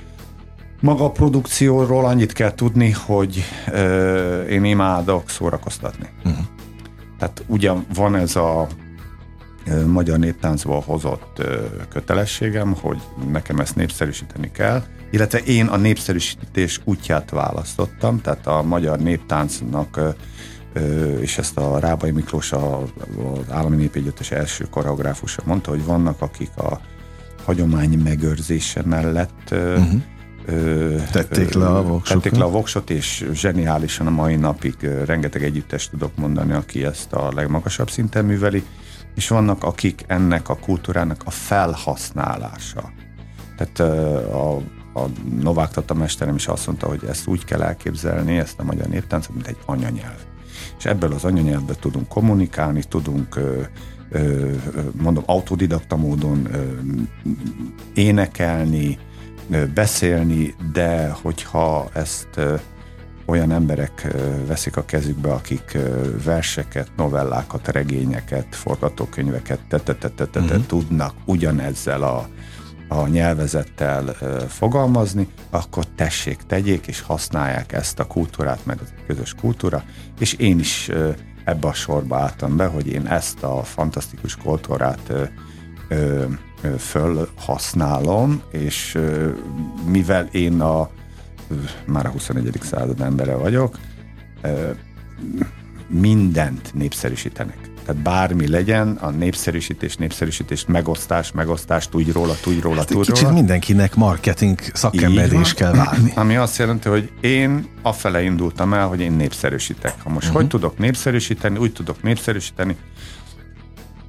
Maga 0.81 1.05
a 1.05 1.11
produkcióról 1.11 2.05
annyit 2.05 2.33
kell 2.33 2.55
tudni, 2.55 2.91
hogy 2.91 3.45
ö, 3.73 4.41
én 4.43 4.65
imádok 4.65 5.31
szórakoztatni. 5.31 6.09
Uh-huh. 6.25 6.45
Tehát 7.19 7.45
ugyan 7.47 7.87
van 7.95 8.17
ez 8.17 8.37
a 8.37 8.67
ö, 9.67 9.87
magyar 9.87 10.19
néptáncból 10.19 10.83
hozott 10.87 11.39
ö, 11.39 11.65
kötelességem, 11.89 12.77
hogy 12.81 12.99
nekem 13.33 13.59
ezt 13.59 13.77
népszerűsíteni 13.77 14.51
kell, 14.51 14.83
illetve 15.11 15.39
én 15.39 15.67
a 15.67 15.77
népszerűsítés 15.77 16.81
útját 16.85 17.31
választottam, 17.31 18.21
tehát 18.21 18.47
a 18.47 18.63
magyar 18.63 18.99
néptáncnak 18.99 20.17
és 21.21 21.39
ezt 21.39 21.57
a 21.57 21.79
Rábai 21.79 22.11
Miklós, 22.11 22.53
az 22.53 23.51
állami 23.51 23.77
népegyüttes 23.77 24.31
első 24.31 24.67
koreográfusa 24.71 25.43
mondta, 25.45 25.71
hogy 25.71 25.85
vannak, 25.85 26.21
akik 26.21 26.57
a 26.57 26.81
hagyomány 27.45 27.99
megőrzése 27.99 28.83
mellett 28.85 29.51
uh-huh. 29.51 31.11
tették 31.13 31.53
le 31.53 31.67
a. 31.67 32.01
Tették 32.05 32.37
le 32.37 32.45
a 32.45 32.51
voksot, 32.51 32.91
és 32.91 33.27
zseniálisan 33.33 34.07
a 34.07 34.11
mai 34.11 34.37
napig 34.37 34.75
rengeteg 35.05 35.43
együttes 35.45 35.89
tudok 35.89 36.17
mondani, 36.17 36.53
aki 36.53 36.85
ezt 36.85 37.13
a 37.13 37.33
legmagasabb 37.35 37.91
szinten 37.91 38.25
műveli 38.25 38.65
és 39.15 39.29
vannak, 39.29 39.65
akik 39.65 40.05
ennek 40.07 40.49
a 40.49 40.57
kultúrának 40.57 41.23
a 41.25 41.31
felhasználása. 41.31 42.93
Tehát 43.57 43.81
a, 44.31 44.61
a 45.03 45.09
Novák 45.41 45.71
Tata 45.71 45.95
mesterem 45.95 46.35
is 46.35 46.47
azt 46.47 46.67
mondta, 46.67 46.87
hogy 46.87 47.05
ezt 47.09 47.27
úgy 47.27 47.45
kell 47.45 47.63
elképzelni, 47.63 48.39
ezt 48.39 48.59
a 48.59 48.65
magyar 48.65 48.87
néptáncot, 48.87 49.35
mint 49.35 49.47
egy 49.47 49.59
anyanyelv. 49.67 50.19
És 50.79 50.85
ebből 50.85 51.13
az 51.13 51.25
anyanyelvből 51.25 51.77
tudunk 51.77 52.09
kommunikálni, 52.09 52.83
tudunk 52.89 53.41
mondom, 55.03 55.23
autodidakta 55.27 55.97
módon 55.97 56.49
énekelni, 57.95 58.99
beszélni, 59.75 60.55
de 60.73 61.11
hogyha 61.23 61.89
ezt 61.93 62.41
olyan 63.27 63.51
emberek 63.51 64.15
veszik 64.47 64.77
a 64.77 64.85
kezükbe, 64.85 65.33
akik 65.33 65.79
verseket, 66.25 66.89
novellákat, 66.97 67.69
regényeket, 67.69 68.47
forgatókönyveket 68.51 69.61
uh-huh. 70.35 70.67
tudnak 70.67 71.15
ugyanezzel 71.25 72.03
a, 72.03 72.29
a 72.89 73.07
nyelvezettel 73.07 74.05
fogalmazni, 74.49 75.29
akkor 75.51 75.85
tessék, 75.87 76.39
tegyék 76.47 76.87
és 76.87 77.01
használják 77.01 77.73
ezt 77.73 77.99
a 77.99 78.07
kultúrát, 78.07 78.67
meg 78.67 78.79
a 78.81 79.03
közös 79.07 79.35
kultúra, 79.35 79.85
és 80.19 80.33
én 80.33 80.59
is 80.59 80.91
ebbe 81.45 81.69
a 81.69 81.73
sorba 81.73 82.17
álltam 82.17 82.57
be, 82.57 82.67
hogy 82.67 82.87
én 82.87 83.07
ezt 83.07 83.43
a 83.43 83.63
fantasztikus 83.63 84.37
kultúrát 84.37 85.13
fölhasználom, 86.79 88.43
és 88.51 88.99
mivel 89.87 90.29
én 90.33 90.61
a 90.61 90.91
már 91.87 92.07
a 92.07 92.11
21. 92.11 92.59
század 92.63 93.01
embere 93.01 93.35
vagyok, 93.35 93.79
mindent 95.89 96.75
népszerűsítenek. 96.75 97.71
Tehát 97.89 98.03
bármi 98.03 98.49
legyen, 98.49 98.91
a 99.01 99.11
népszerűsítés, 99.11 99.97
népszerűsítés, 99.97 100.65
megosztás, 100.67 101.33
megosztás, 101.33 101.89
tudj 101.89 102.11
róla, 102.11 102.35
tudj 102.43 102.61
róla, 102.61 102.77
hát 102.77 102.87
tudj 102.87 103.01
kicsit 103.01 103.23
róla. 103.23 103.35
mindenkinek 103.35 103.95
marketing 103.95 104.59
szakember 104.73 105.33
is 105.33 105.55
kell 105.55 105.73
válni. 105.73 106.13
Ami 106.15 106.37
azt 106.37 106.59
jelenti, 106.59 106.89
hogy 106.89 107.11
én 107.21 107.69
afele 107.83 108.23
indultam 108.23 108.75
el, 108.75 108.87
hogy 108.87 109.01
én 109.01 109.13
népszerűsítek. 109.13 109.95
Ha 110.03 110.11
most 110.11 110.27
uh-huh. 110.27 110.41
hogy 110.41 110.49
tudok 110.49 110.79
népszerűsíteni, 110.79 111.59
úgy 111.59 111.73
tudok 111.73 112.03
népszerűsíteni, 112.03 112.77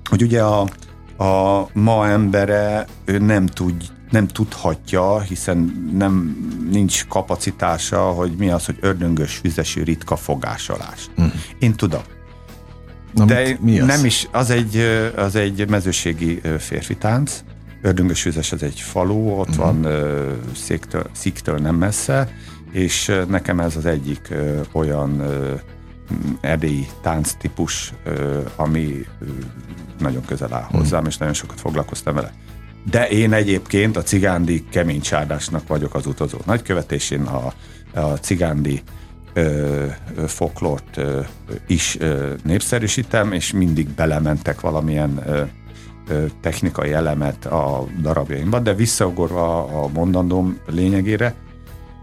hogy 0.09 0.21
ugye 0.21 0.41
a, 0.43 0.61
a 1.23 1.67
ma 1.73 2.07
embere 2.07 2.85
ő 3.05 3.17
nem 3.17 3.45
tud 3.45 3.75
nem 4.09 4.27
tudhatja, 4.27 5.19
hiszen 5.19 5.89
nem 5.97 6.37
nincs 6.71 7.07
kapacitása, 7.07 7.99
hogy 7.99 8.31
mi 8.37 8.49
az, 8.49 8.65
hogy 8.65 8.77
ördöngös 8.79 9.39
vizesű 9.41 9.83
ritka 9.83 10.15
fogásolás. 10.15 11.09
Uh-huh. 11.17 11.33
Én 11.59 11.73
tudom. 11.75 12.01
Na, 13.13 13.25
De 13.25 13.43
mit, 13.47 13.61
mi 13.61 13.79
az? 13.79 13.87
nem 13.87 14.05
is, 14.05 14.27
az 14.31 14.49
egy, 14.49 14.77
az 15.15 15.35
egy 15.35 15.69
mezőségi 15.69 16.41
férfi 16.57 16.95
tánc, 16.95 17.43
Ördöngös 17.81 18.23
vizes 18.23 18.51
az 18.51 18.63
egy 18.63 18.79
falu, 18.79 19.29
ott 19.29 19.49
uh-huh. 19.49 19.65
van 19.65 19.87
széktől, 20.55 21.09
szíktől 21.11 21.57
nem 21.57 21.75
messze, 21.75 22.29
és 22.71 23.11
nekem 23.27 23.59
ez 23.59 23.75
az 23.75 23.85
egyik 23.85 24.33
olyan 24.71 25.23
erdélyi 26.41 26.87
tánc 27.01 27.33
típus, 27.33 27.93
uh, 28.05 28.45
ami 28.55 29.05
nagyon 29.99 30.25
közel 30.25 30.53
áll 30.53 30.63
hozzám, 30.63 30.91
uh-huh. 30.91 31.07
és 31.07 31.17
nagyon 31.17 31.33
sokat 31.33 31.59
foglalkoztam 31.59 32.15
vele. 32.15 32.33
De 32.91 33.09
én 33.09 33.33
egyébként 33.33 33.97
a 33.97 34.03
cigándi 34.03 34.65
kemény 34.69 35.01
csárdásnak 35.01 35.67
vagyok 35.67 35.95
az 35.95 36.05
utazó 36.05 36.37
nagykövet, 36.45 36.91
és 36.91 37.11
én 37.11 37.21
a, 37.21 37.53
a 37.99 38.17
cigándi 38.17 38.81
ö, 39.33 39.85
folklort 40.27 40.97
ö, 40.97 41.19
is 41.67 41.97
ö, 41.99 42.33
népszerűsítem, 42.43 43.31
és 43.31 43.51
mindig 43.51 43.89
belementek 43.89 44.61
valamilyen 44.61 45.21
ö, 45.25 45.41
ö, 46.07 46.25
technikai 46.41 46.91
elemet 46.91 47.45
a 47.45 47.87
darabjaimba, 48.01 48.59
de 48.59 48.73
visszaugorva 48.73 49.63
a 49.83 49.87
mondandóm 49.87 50.57
lényegére, 50.67 51.35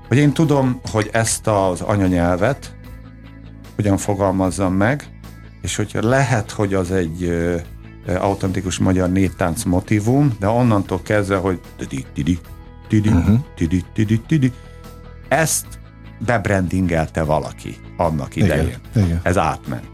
hogy 0.09 0.17
én 0.17 0.33
tudom, 0.33 0.81
hogy 0.91 1.09
ezt 1.13 1.47
az 1.47 1.81
anyanyelvet 1.81 2.75
hogyan 3.75 3.97
fogalmazzam 3.97 4.75
meg, 4.75 5.09
és 5.63 5.77
hogyha 5.77 6.09
lehet, 6.09 6.51
hogy 6.51 6.75
az 6.75 6.91
egy 6.91 7.37
autentikus 8.19 8.79
magyar 8.79 9.11
néptánc 9.11 9.65
motivum, 9.65 10.37
de 10.39 10.49
onnantól 10.49 11.03
kezdve, 11.03 11.37
hogy 11.37 11.61
ezt 15.29 15.67
bebrandingelte 16.19 17.23
valaki 17.23 17.77
annak 17.97 18.37
idején. 18.37 18.79
Igen, 18.95 19.07
igen. 19.07 19.21
Ez 19.23 19.39
átment. 19.39 19.91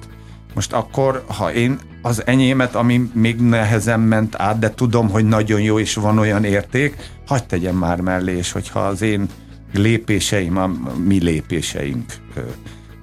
Most 0.55 0.73
akkor, 0.73 1.25
ha 1.27 1.53
én 1.53 1.79
az 2.03 2.27
enyémet, 2.27 2.75
ami 2.75 3.11
még 3.15 3.41
nehezen 3.41 4.01
ment 4.01 4.35
át, 4.37 4.59
de 4.59 4.71
tudom, 4.71 5.11
hogy 5.11 5.25
nagyon 5.25 5.61
jó 5.61 5.79
és 5.79 5.95
van 5.95 6.19
olyan 6.19 6.45
érték, 6.45 6.97
hagyd 7.27 7.47
tegyem 7.47 7.77
már 7.77 8.01
mellé, 8.01 8.37
és 8.37 8.53
hogyha 8.53 8.81
az 8.81 9.03
én 9.03 9.29
lépéseim, 9.73 10.57
a 10.57 10.71
mi 11.05 11.19
lépéseink 11.19 12.13
ö, 12.35 12.41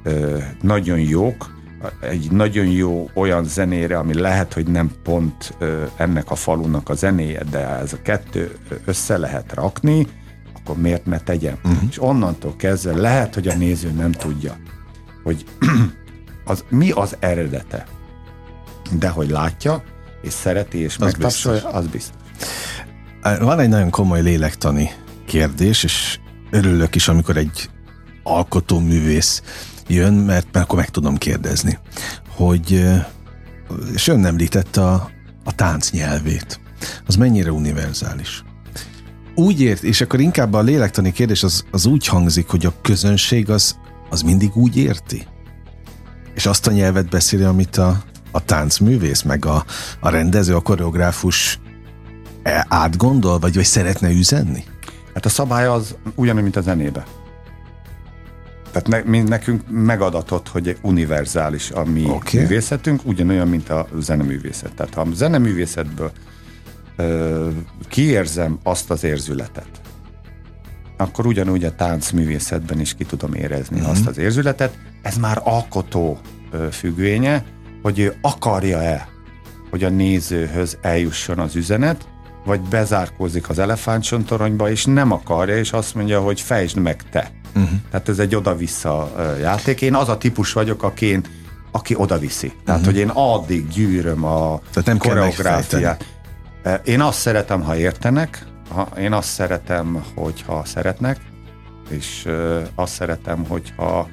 ö, 0.03 0.37
nagyon 0.61 0.99
jók, 0.99 1.57
egy 2.01 2.31
nagyon 2.31 2.65
jó 2.65 3.09
olyan 3.13 3.43
zenére, 3.43 3.97
ami 3.97 4.13
lehet, 4.19 4.53
hogy 4.53 4.67
nem 4.67 4.91
pont 5.03 5.55
ö, 5.59 5.83
ennek 5.97 6.31
a 6.31 6.35
falunak 6.35 6.89
a 6.89 6.93
zenéje, 6.93 7.43
de 7.51 7.59
ez 7.67 7.93
a 7.93 8.01
kettő 8.01 8.57
össze 8.85 9.17
lehet 9.17 9.53
rakni, 9.53 10.07
akkor 10.69 10.81
miért 10.81 11.05
ne 11.05 11.19
tegyem? 11.19 11.57
Uh-huh. 11.63 11.89
És 11.89 12.01
onnantól 12.01 12.55
kezdve 12.55 12.95
lehet, 12.95 13.33
hogy 13.33 13.47
a 13.47 13.55
néző 13.55 13.91
nem 13.91 14.11
tudja, 14.11 14.57
hogy 15.23 15.45
az, 16.45 16.63
mi 16.69 16.91
az 16.91 17.15
eredete. 17.19 17.85
De 18.91 19.09
hogy 19.09 19.29
látja, 19.29 19.83
és 20.21 20.33
szereti, 20.33 20.77
és 20.77 20.97
megtapsolja, 20.97 21.69
az 21.69 21.87
biztos. 21.87 22.21
Van 23.39 23.59
egy 23.59 23.69
nagyon 23.69 23.89
komoly 23.89 24.21
lélektani 24.21 24.91
kérdés, 25.25 25.83
és 25.83 26.19
örülök 26.51 26.95
is, 26.95 27.07
amikor 27.07 27.37
egy 27.37 27.69
alkotó 28.23 28.79
művész 28.79 29.41
jön, 29.87 30.13
mert, 30.13 30.47
mert 30.51 30.65
akkor 30.65 30.79
meg 30.79 30.89
tudom 30.89 31.17
kérdezni, 31.17 31.79
hogy 32.27 32.89
és 33.93 34.07
ön 34.07 34.25
említette 34.25 34.85
a, 34.85 35.09
a 35.43 35.55
tánc 35.55 35.91
nyelvét. 35.91 36.59
Az 37.05 37.15
mennyire 37.15 37.51
univerzális? 37.51 38.43
Úgy 39.39 39.61
ért, 39.61 39.83
és 39.83 40.01
akkor 40.01 40.19
inkább 40.19 40.53
a 40.53 40.61
lélektani 40.61 41.11
kérdés 41.11 41.43
az, 41.43 41.63
az 41.71 41.85
úgy 41.85 42.07
hangzik, 42.07 42.47
hogy 42.47 42.65
a 42.65 42.73
közönség 42.81 43.49
az, 43.49 43.77
az 44.09 44.21
mindig 44.21 44.55
úgy 44.55 44.77
érti? 44.77 45.27
És 46.33 46.45
azt 46.45 46.67
a 46.67 46.71
nyelvet 46.71 47.09
beszéli, 47.09 47.43
amit 47.43 47.77
a, 47.77 48.03
a 48.31 48.45
táncművész, 48.45 49.21
meg 49.21 49.45
a, 49.45 49.65
a 49.99 50.09
rendező, 50.09 50.55
a 50.55 50.59
koreográfus 50.59 51.59
e, 52.43 52.65
átgondol, 52.69 53.39
vagy, 53.39 53.55
vagy 53.55 53.63
szeretne 53.63 54.09
üzenni? 54.09 54.63
Hát 55.13 55.25
a 55.25 55.29
szabály 55.29 55.65
az 55.65 55.95
ugyanúgy, 56.15 56.43
mint 56.43 56.55
a 56.55 56.61
zenébe. 56.61 57.05
Tehát 58.71 58.87
ne, 58.87 59.11
mi, 59.11 59.19
nekünk 59.19 59.61
megadatott, 59.69 60.47
hogy 60.47 60.77
univerzális 60.81 61.71
a 61.71 61.83
mi 61.83 62.03
okay. 62.03 62.39
művészetünk, 62.39 63.01
ugyanolyan, 63.05 63.47
mint 63.47 63.69
a 63.69 63.87
zeneművészet. 63.99 64.73
Tehát 64.73 64.93
ha 64.93 65.01
a 65.01 65.07
zeneművészetből 65.13 66.11
kiérzem 67.87 68.59
azt 68.63 68.91
az 68.91 69.03
érzületet, 69.03 69.69
akkor 70.97 71.25
ugyanúgy 71.25 71.63
a 71.63 71.75
táncművészetben 71.75 72.79
is 72.79 72.95
ki 72.95 73.03
tudom 73.03 73.33
érezni 73.33 73.77
uh-huh. 73.79 73.91
azt 73.91 74.07
az 74.07 74.17
érzületet. 74.17 74.77
Ez 75.01 75.17
már 75.17 75.41
alkotó 75.43 76.19
függvénye, 76.71 77.43
hogy 77.81 77.99
ő 77.99 78.15
akarja-e, 78.21 79.07
hogy 79.69 79.83
a 79.83 79.89
nézőhöz 79.89 80.77
eljusson 80.81 81.39
az 81.39 81.55
üzenet, 81.55 82.07
vagy 82.45 82.61
bezárkózik 82.61 83.49
az 83.49 83.59
elefántsontoronyba, 83.59 84.69
és 84.69 84.85
nem 84.85 85.11
akarja, 85.11 85.57
és 85.57 85.71
azt 85.71 85.95
mondja, 85.95 86.21
hogy 86.21 86.41
fejtsd 86.41 86.77
meg 86.77 87.09
te. 87.09 87.31
Uh-huh. 87.55 87.69
Tehát 87.91 88.09
ez 88.09 88.19
egy 88.19 88.35
oda-vissza 88.35 89.11
játék. 89.41 89.81
Én 89.81 89.95
az 89.95 90.09
a 90.09 90.17
típus 90.17 90.53
vagyok, 90.53 90.83
aki, 90.83 91.05
én, 91.05 91.23
aki 91.71 91.95
oda-viszi. 91.97 92.53
Tehát, 92.65 92.79
uh-huh. 92.79 92.95
hogy 92.95 93.03
én 93.03 93.11
addig 93.13 93.67
gyűröm 93.67 94.23
a 94.23 94.59
Tehát 94.69 94.85
nem 94.85 94.97
koreográfiát. 94.97 96.05
Én 96.83 97.01
azt 97.01 97.19
szeretem, 97.19 97.61
ha 97.61 97.77
értenek, 97.77 98.45
én 98.97 99.13
azt 99.13 99.29
szeretem, 99.29 100.03
hogyha 100.15 100.65
szeretnek, 100.65 101.17
és 101.89 102.27
azt 102.75 102.93
szeretem, 102.93 103.45
hogyha 103.47 104.09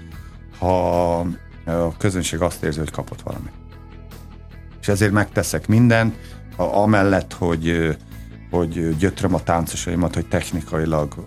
ha 0.58 1.18
a 1.64 1.96
közönség 1.98 2.40
azt 2.40 2.62
érzi, 2.62 2.78
hogy 2.78 2.90
kapott 2.90 3.20
valamit. 3.20 3.52
És 4.80 4.88
ezért 4.88 5.12
megteszek 5.12 5.66
mindent, 5.66 6.16
amellett, 6.56 7.32
hogy 7.32 7.96
hogy 8.50 8.96
gyötröm 8.96 9.34
a 9.34 9.42
táncosaimat, 9.42 10.14
hogy 10.14 10.26
technikailag 10.26 11.26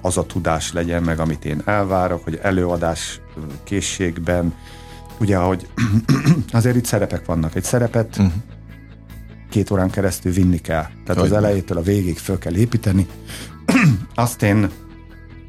az 0.00 0.18
a 0.18 0.26
tudás 0.26 0.72
legyen 0.72 1.02
meg, 1.02 1.18
amit 1.18 1.44
én 1.44 1.62
elvárok, 1.64 2.24
hogy 2.24 2.38
előadás 2.42 3.20
készségben, 3.64 4.54
ugye, 5.18 5.36
hogy 5.36 5.68
azért 6.52 6.76
itt 6.76 6.84
szerepek 6.84 7.26
vannak. 7.26 7.54
Egy 7.54 7.64
szerepet 7.64 8.16
uh-huh. 8.18 8.32
Két 9.54 9.70
órán 9.70 9.90
keresztül 9.90 10.32
vinni 10.32 10.58
kell. 10.58 10.82
Tehát 10.82 11.20
hogy 11.20 11.30
az 11.30 11.32
elejétől 11.32 11.78
a 11.78 11.82
végig 11.82 12.18
föl 12.18 12.38
kell 12.38 12.56
építeni. 12.56 13.06
Azt 14.14 14.42
én 14.42 14.70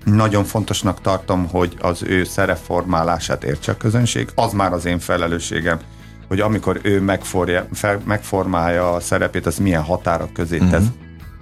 nagyon 0.04 0.44
fontosnak 0.44 1.02
tartom, 1.02 1.48
hogy 1.48 1.78
az 1.82 2.04
ő 2.04 2.24
szerepformálását 2.24 3.44
értse 3.44 3.72
a 3.72 3.78
közönség. 3.78 4.30
Az 4.36 4.54
már 4.54 4.74
az 4.74 4.86
én 4.86 5.00
felelősségem, 5.00 5.80
hogy 6.28 6.40
amikor 6.40 6.80
ő 6.84 7.02
megforja, 7.02 7.68
fel, 7.74 8.02
megformálja 8.06 8.94
a 8.94 9.00
szerepét, 9.00 9.46
az 9.46 9.58
milyen 9.58 9.84
határok 9.84 10.34
közé 10.34 10.58
tesz, 10.58 10.72
uh-huh. 10.72 10.88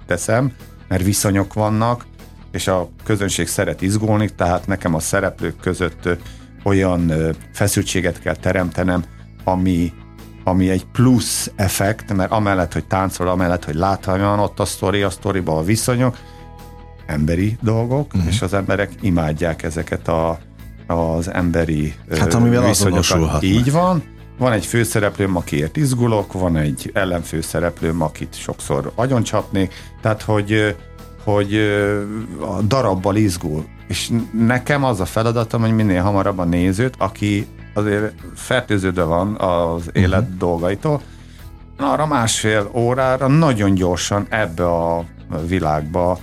teszem, 0.06 0.52
mert 0.88 1.04
viszonyok 1.04 1.52
vannak, 1.52 2.06
és 2.52 2.68
a 2.68 2.88
közönség 3.04 3.46
szeret 3.46 3.82
izgulni, 3.82 4.34
tehát 4.34 4.66
nekem 4.66 4.94
a 4.94 5.00
szereplők 5.00 5.60
között 5.60 6.08
olyan 6.62 7.12
feszültséget 7.52 8.20
kell 8.20 8.36
teremtenem, 8.36 9.04
ami, 9.44 9.92
ami 10.44 10.70
egy 10.70 10.86
plusz 10.92 11.50
effekt, 11.56 12.12
mert 12.12 12.30
amellett, 12.30 12.72
hogy 12.72 12.84
táncol, 12.84 13.28
amellett, 13.28 13.64
hogy 13.64 13.74
látványosan 13.74 14.38
ott 14.38 14.60
a 14.60 14.64
sztori, 14.64 15.02
a 15.02 15.10
sztoriba 15.10 15.56
a 15.56 15.62
viszonyok, 15.62 16.16
emberi 17.06 17.58
dolgok, 17.60 18.14
uh-huh. 18.14 18.32
és 18.32 18.42
az 18.42 18.54
emberek 18.54 18.90
imádják 19.00 19.62
ezeket 19.62 20.08
a, 20.08 20.38
az 20.86 21.32
emberi 21.32 21.94
Hát 22.18 22.34
amivel 22.34 22.64
azonosulhatnak. 22.64 23.42
Így 23.42 23.72
van. 23.72 24.02
Van 24.38 24.52
egy 24.52 24.66
főszereplőm, 24.66 25.36
akiért 25.36 25.76
izgulok, 25.76 26.32
van 26.32 26.56
egy 26.56 26.90
ellenfőszereplőm, 26.94 28.02
akit 28.02 28.34
sokszor 28.34 28.92
agyoncsapnék, 28.94 29.74
tehát 30.00 30.22
hogy 30.22 30.76
hogy 31.24 31.54
a 32.40 32.62
darabbal 32.62 33.16
izgul. 33.16 33.64
És 33.88 34.10
nekem 34.32 34.84
az 34.84 35.00
a 35.00 35.04
feladatom, 35.04 35.60
hogy 35.60 35.74
minél 35.74 36.02
hamarabb 36.02 36.38
a 36.38 36.44
nézőt, 36.44 36.94
aki 36.98 37.46
azért 37.74 38.14
fertőződve 38.34 39.02
van 39.02 39.34
az 39.34 39.90
élet 39.92 40.20
uh-huh. 40.20 40.36
dolgaitól, 40.36 41.00
arra 41.78 42.06
másfél 42.06 42.70
órára 42.74 43.26
nagyon 43.28 43.74
gyorsan 43.74 44.26
ebbe 44.28 44.66
a 44.66 45.04
világba 45.46 46.18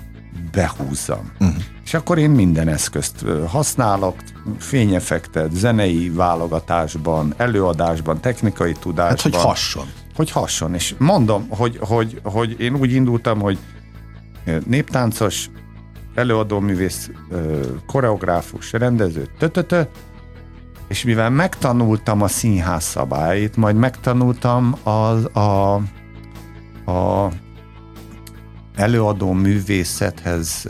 behúzzam. 0.52 1.32
Uh-huh. 1.40 1.56
És 1.86 1.94
akkor 1.94 2.18
én 2.18 2.30
minden 2.30 2.68
eszközt 2.68 3.26
használok, 3.48 4.16
fényeffektet, 4.58 5.52
zenei 5.54 6.10
válogatásban, 6.10 7.34
előadásban, 7.38 8.20
technikai 8.20 8.72
tudásban. 8.72 9.08
Hát, 9.10 9.22
hogy 9.22 9.36
hasson. 9.36 9.86
Hogy 10.16 10.32
hasson. 10.32 10.74
És 10.74 10.96
mondom, 10.98 11.48
hogy, 11.50 11.78
hogy, 11.82 12.20
hogy 12.24 12.60
én 12.60 12.76
úgy 12.76 12.94
indultam, 12.94 13.40
hogy 13.40 13.58
néptáncos, 14.66 15.50
előadóművész, 16.16 17.10
koreográfus, 17.88 18.72
rendező, 18.72 19.28
tötötö, 19.40 19.82
és 20.92 21.04
mivel 21.04 21.30
megtanultam 21.30 22.22
a 22.22 22.28
színház 22.28 22.84
szabályait, 22.84 23.56
majd 23.56 23.76
megtanultam 23.76 24.76
az, 24.84 25.26
a, 25.36 25.74
a 26.92 27.32
előadó 28.76 29.32
művészethez 29.32 30.66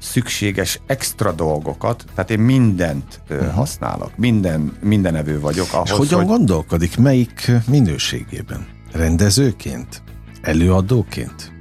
szükséges 0.00 0.80
extra 0.86 1.32
dolgokat, 1.32 2.04
tehát 2.14 2.30
én 2.30 2.38
mindent 2.38 3.20
uh-huh. 3.30 3.54
használok, 3.54 4.16
minden, 4.16 4.76
minden 4.80 5.14
evő 5.14 5.40
vagyok. 5.40 5.72
Ahhoz, 5.72 5.90
és 5.90 5.96
hogyan 5.96 6.18
hogy... 6.18 6.28
gondolkodik, 6.28 6.96
melyik 6.96 7.50
minőségében? 7.66 8.66
Rendezőként? 8.92 10.02
Előadóként? 10.42 11.53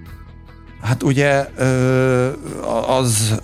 Hát 0.84 1.04
ugye 1.04 1.50
az 2.88 3.40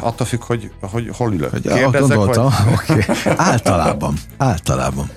attól 0.00 0.26
függ, 0.26 0.42
hogy, 0.42 0.70
hogy 0.80 1.10
hol 1.16 1.32
ülök. 1.32 1.50
Kérdezek, 1.50 2.00
gondoltam, 2.00 2.52
vagy... 2.86 2.98
okay. 3.08 3.32
Általában. 3.36 4.14
Általában. 4.36 5.10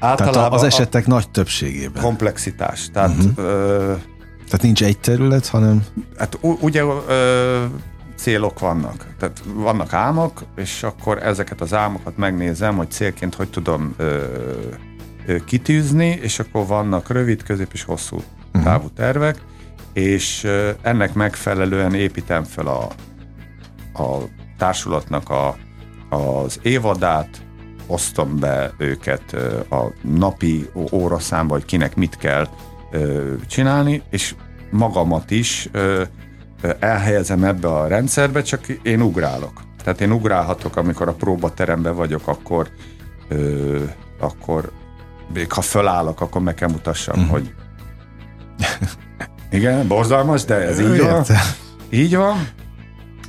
Általában 0.00 0.32
Tehát 0.32 0.52
az 0.52 0.62
esetek 0.62 1.06
nagy 1.06 1.30
többségében. 1.30 2.02
Komplexitás. 2.02 2.90
Tehát, 2.92 3.16
uh-huh. 3.16 3.32
ö, 3.36 3.94
Tehát 4.44 4.62
nincs 4.62 4.82
egy 4.82 4.98
terület, 4.98 5.46
hanem... 5.46 5.84
Hát 6.18 6.38
ugye 6.40 6.82
ö, 7.08 7.64
célok 8.16 8.58
vannak. 8.58 9.06
Tehát 9.18 9.42
vannak 9.54 9.92
álmok, 9.92 10.44
és 10.56 10.82
akkor 10.82 11.22
ezeket 11.22 11.60
az 11.60 11.74
álmokat 11.74 12.16
megnézem, 12.16 12.76
hogy 12.76 12.90
célként 12.90 13.34
hogy 13.34 13.50
tudom 13.50 13.94
ö, 13.96 14.22
ö, 15.26 15.36
kitűzni, 15.44 16.18
és 16.22 16.38
akkor 16.38 16.66
vannak 16.66 17.08
rövid, 17.08 17.42
közép 17.42 17.72
és 17.72 17.82
hosszú 17.82 18.16
uh-huh. 18.16 18.62
távú 18.62 18.88
tervek, 18.88 19.40
és 19.96 20.48
ennek 20.82 21.14
megfelelően 21.14 21.94
építem 21.94 22.44
fel 22.44 22.66
a, 22.66 22.88
a 24.02 24.18
társulatnak 24.58 25.30
a, 25.30 25.56
az 26.08 26.58
évadát, 26.62 27.28
osztom 27.86 28.38
be 28.38 28.72
őket 28.78 29.32
a 29.70 29.92
napi 30.02 30.70
óraszámba, 30.92 31.54
hogy 31.54 31.64
kinek 31.64 31.96
mit 31.96 32.16
kell 32.16 32.48
csinálni, 33.46 34.02
és 34.10 34.34
magamat 34.70 35.30
is 35.30 35.70
elhelyezem 36.78 37.44
ebbe 37.44 37.68
a 37.68 37.86
rendszerbe, 37.86 38.42
csak 38.42 38.68
én 38.68 39.00
ugrálok. 39.00 39.60
Tehát 39.84 40.00
én 40.00 40.12
ugrálhatok, 40.12 40.76
amikor 40.76 41.08
a 41.08 41.14
próbateremben 41.14 41.94
vagyok, 41.94 42.28
akkor 42.28 42.68
akkor 44.20 44.72
még 45.34 45.52
ha 45.52 45.60
fölállok, 45.60 46.20
akkor 46.20 46.40
meg 46.40 46.54
kell 46.54 46.68
mutassam, 46.68 47.18
uh-huh. 47.18 47.30
hogy 47.32 47.54
igen, 49.56 49.88
borzalmas, 49.88 50.44
de 50.44 50.54
ez 50.54 50.80
így 50.80 51.00
van. 51.00 51.24
Így 51.90 52.16
van, 52.16 52.48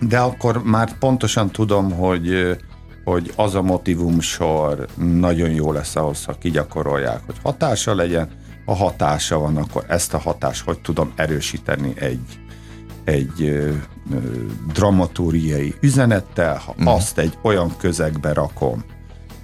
de 0.02 0.20
akkor 0.20 0.64
már 0.64 0.98
pontosan 0.98 1.52
tudom, 1.52 1.92
hogy 1.92 2.58
hogy 3.04 3.34
az 3.36 3.56
a 3.56 3.62
motivum 3.62 4.20
sor 4.20 4.88
nagyon 4.96 5.50
jó 5.50 5.72
lesz 5.72 5.96
ahhoz, 5.96 6.26
ha 6.26 6.34
kigyakorolják, 6.34 7.20
hogy 7.26 7.36
hatása 7.44 7.96
legyen. 7.96 8.30
Ha 8.66 8.74
hatása 8.74 9.40
van, 9.40 9.58
akkor 9.58 9.86
ezt 9.88 10.14
a 10.14 10.18
hatást 10.18 10.66
hogy 10.66 10.80
tudom 10.80 11.14
erősíteni 11.16 11.94
egy, 11.96 12.40
egy 13.04 13.42
ö, 13.42 13.70
ö, 14.12 14.18
dramaturgiai 14.74 15.76
üzenettel, 15.82 16.58
ha 16.58 16.76
mm. 16.82 16.86
azt 16.86 17.18
egy 17.18 17.38
olyan 17.42 17.78
közegbe 17.78 18.34
rakom, 18.34 18.84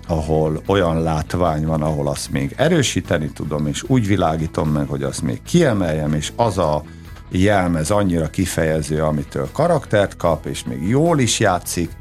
ahol 0.07 0.61
olyan 0.65 1.01
látvány 1.01 1.65
van, 1.65 1.81
ahol 1.81 2.07
azt 2.07 2.31
még 2.31 2.53
erősíteni 2.57 3.31
tudom, 3.31 3.67
és 3.67 3.83
úgy 3.87 4.07
világítom 4.07 4.69
meg, 4.69 4.87
hogy 4.87 5.03
azt 5.03 5.21
még 5.21 5.41
kiemeljem, 5.43 6.13
és 6.13 6.31
az 6.35 6.57
a 6.57 6.83
jelmez 7.29 7.91
annyira 7.91 8.29
kifejező, 8.29 9.03
amitől 9.03 9.49
karaktert 9.51 10.15
kap, 10.15 10.45
és 10.45 10.63
még 10.63 10.87
jól 10.87 11.19
is 11.19 11.39
játszik, 11.39 11.91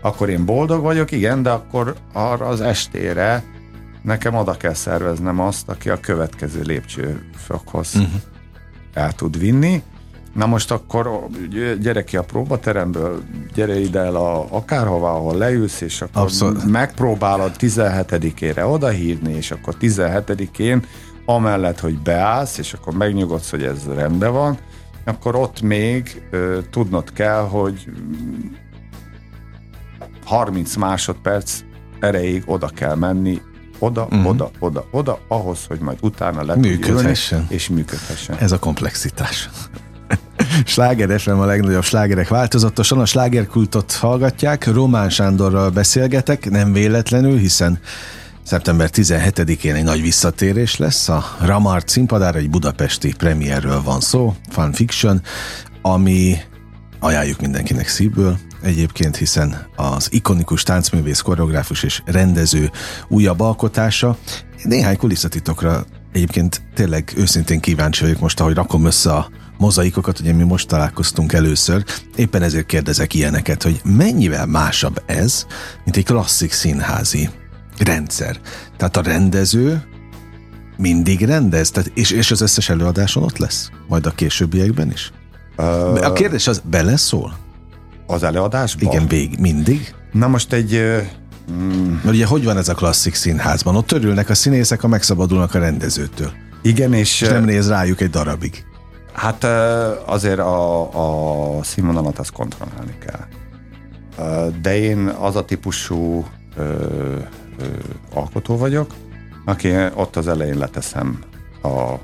akkor 0.00 0.28
én 0.28 0.44
boldog 0.44 0.82
vagyok, 0.82 1.10
igen, 1.10 1.42
de 1.42 1.50
akkor 1.50 1.94
arra 2.12 2.46
az 2.46 2.60
estére 2.60 3.44
nekem 4.02 4.34
oda 4.34 4.56
kell 4.56 4.74
szerveznem 4.74 5.40
azt, 5.40 5.68
aki 5.68 5.90
a 5.90 6.00
következő 6.00 6.62
lépcsőfokhoz 6.62 7.94
uh-huh. 7.94 8.12
el 8.92 9.12
tud 9.12 9.38
vinni, 9.38 9.82
Na 10.34 10.46
most 10.46 10.70
akkor 10.70 11.26
gyere 11.80 12.04
ki 12.04 12.16
a 12.16 12.22
próbateremből, 12.22 13.22
gyere 13.54 13.80
ide 13.80 13.98
el 13.98 14.16
a, 14.16 14.46
akárhova, 14.50 15.14
ahol 15.14 15.36
leülsz, 15.36 15.80
és 15.80 16.02
akkor 16.02 16.22
Abszolút. 16.22 16.64
megpróbálod 16.64 17.52
17-ére 17.58 18.72
odahívni, 18.72 19.32
és 19.32 19.50
akkor 19.50 19.74
17-én 19.80 20.84
amellett, 21.24 21.80
hogy 21.80 21.98
beállsz, 21.98 22.58
és 22.58 22.72
akkor 22.72 22.94
megnyugodsz, 22.94 23.50
hogy 23.50 23.62
ez 23.62 23.84
rendben 23.94 24.32
van, 24.32 24.58
akkor 25.04 25.34
ott 25.34 25.60
még 25.60 26.22
ö, 26.30 26.58
tudnod 26.70 27.12
kell, 27.12 27.42
hogy 27.42 27.84
30 30.24 30.76
másodperc 30.76 31.60
erejéig 32.00 32.42
oda 32.46 32.68
kell 32.68 32.94
menni, 32.94 33.40
oda, 33.78 34.02
uh-huh. 34.02 34.26
oda, 34.26 34.50
oda, 34.58 34.86
oda, 34.90 35.18
ahhoz, 35.28 35.64
hogy 35.66 35.78
majd 35.78 35.98
utána 36.00 36.44
le 36.44 36.56
működhessen. 36.56 37.46
és 37.48 37.68
működhessen. 37.68 38.36
Ez 38.38 38.52
a 38.52 38.58
komplexitás. 38.58 39.50
Sláger 40.64 41.20
FM 41.20 41.30
a 41.30 41.44
legnagyobb 41.44 41.84
slágerek 41.84 42.28
változatosan. 42.28 43.00
A 43.00 43.06
slágerkultot 43.06 43.92
hallgatják. 43.92 44.66
Román 44.66 45.10
Sándorral 45.10 45.70
beszélgetek, 45.70 46.50
nem 46.50 46.72
véletlenül, 46.72 47.38
hiszen 47.38 47.78
szeptember 48.42 48.90
17-én 48.92 49.74
egy 49.74 49.84
nagy 49.84 50.02
visszatérés 50.02 50.76
lesz. 50.76 51.08
A 51.08 51.24
Ramart 51.40 51.88
színpadára 51.88 52.38
egy 52.38 52.50
budapesti 52.50 53.14
premierről 53.18 53.82
van 53.82 54.00
szó, 54.00 54.34
Fun 54.50 54.72
Fiction, 54.72 55.22
ami 55.82 56.36
ajánljuk 57.00 57.40
mindenkinek 57.40 57.88
szívből 57.88 58.38
egyébként, 58.62 59.16
hiszen 59.16 59.66
az 59.76 60.08
ikonikus 60.12 60.62
táncművész, 60.62 61.20
koreográfus 61.20 61.82
és 61.82 62.02
rendező 62.04 62.70
újabb 63.08 63.40
alkotása. 63.40 64.16
Néhány 64.62 64.96
kulisszatitokra 64.96 65.84
egyébként 66.12 66.62
tényleg 66.74 67.12
őszintén 67.16 67.60
kíváncsi 67.60 68.02
vagyok 68.02 68.20
most, 68.20 68.40
ahogy 68.40 68.54
rakom 68.54 68.84
össze 68.84 69.12
a 69.12 69.30
mozaikokat, 69.62 70.20
ugye 70.20 70.32
mi 70.32 70.42
most 70.42 70.68
találkoztunk 70.68 71.32
először, 71.32 71.84
éppen 72.16 72.42
ezért 72.42 72.66
kérdezek 72.66 73.14
ilyeneket, 73.14 73.62
hogy 73.62 73.80
mennyivel 73.84 74.46
másabb 74.46 75.02
ez, 75.06 75.46
mint 75.84 75.96
egy 75.96 76.04
klasszik 76.04 76.52
színházi 76.52 77.30
rendszer. 77.78 78.40
Tehát 78.76 78.96
a 78.96 79.02
rendező 79.02 79.84
mindig 80.76 81.20
rendez, 81.20 81.70
tehát 81.70 81.90
és, 81.94 82.10
és 82.10 82.30
az 82.30 82.40
összes 82.40 82.68
előadáson 82.68 83.22
ott 83.22 83.38
lesz? 83.38 83.70
Majd 83.88 84.06
a 84.06 84.10
későbbiekben 84.10 84.90
is? 84.90 85.12
Uh, 85.56 86.04
a 86.04 86.12
kérdés 86.12 86.46
az, 86.46 86.62
beleszól? 86.70 87.36
Az 88.06 88.22
előadásban? 88.22 88.92
Igen, 88.92 89.08
vég, 89.08 89.38
mindig. 89.38 89.94
Na 90.12 90.28
most 90.28 90.52
egy... 90.52 90.80
Mm. 91.52 91.92
Mert 91.92 92.14
ugye 92.14 92.26
hogy 92.26 92.44
van 92.44 92.56
ez 92.56 92.68
a 92.68 92.74
klasszik 92.74 93.14
színházban? 93.14 93.76
Ott 93.76 93.92
örülnek 93.92 94.28
a 94.28 94.34
színészek, 94.34 94.80
ha 94.80 94.88
megszabadulnak 94.88 95.54
a 95.54 95.58
rendezőtől. 95.58 96.30
Igen, 96.62 96.92
és... 96.92 97.20
És 97.20 97.28
nem 97.28 97.44
néz 97.44 97.68
rájuk 97.68 98.00
egy 98.00 98.10
darabig. 98.10 98.64
Hát 99.12 99.44
azért 100.06 100.38
a, 100.38 101.58
a 101.58 101.62
színvonalat 101.62 102.18
azt 102.18 102.32
kontrollálni 102.32 102.98
kell. 102.98 103.26
De 104.62 104.76
én 104.76 105.06
az 105.06 105.36
a 105.36 105.44
típusú 105.44 106.26
ö, 106.56 106.62
ö, 107.58 107.64
alkotó 108.14 108.56
vagyok, 108.56 108.90
aki 109.44 109.72
ott 109.94 110.16
az 110.16 110.28
elején 110.28 110.58
leteszem 110.58 111.18
a 111.62 111.94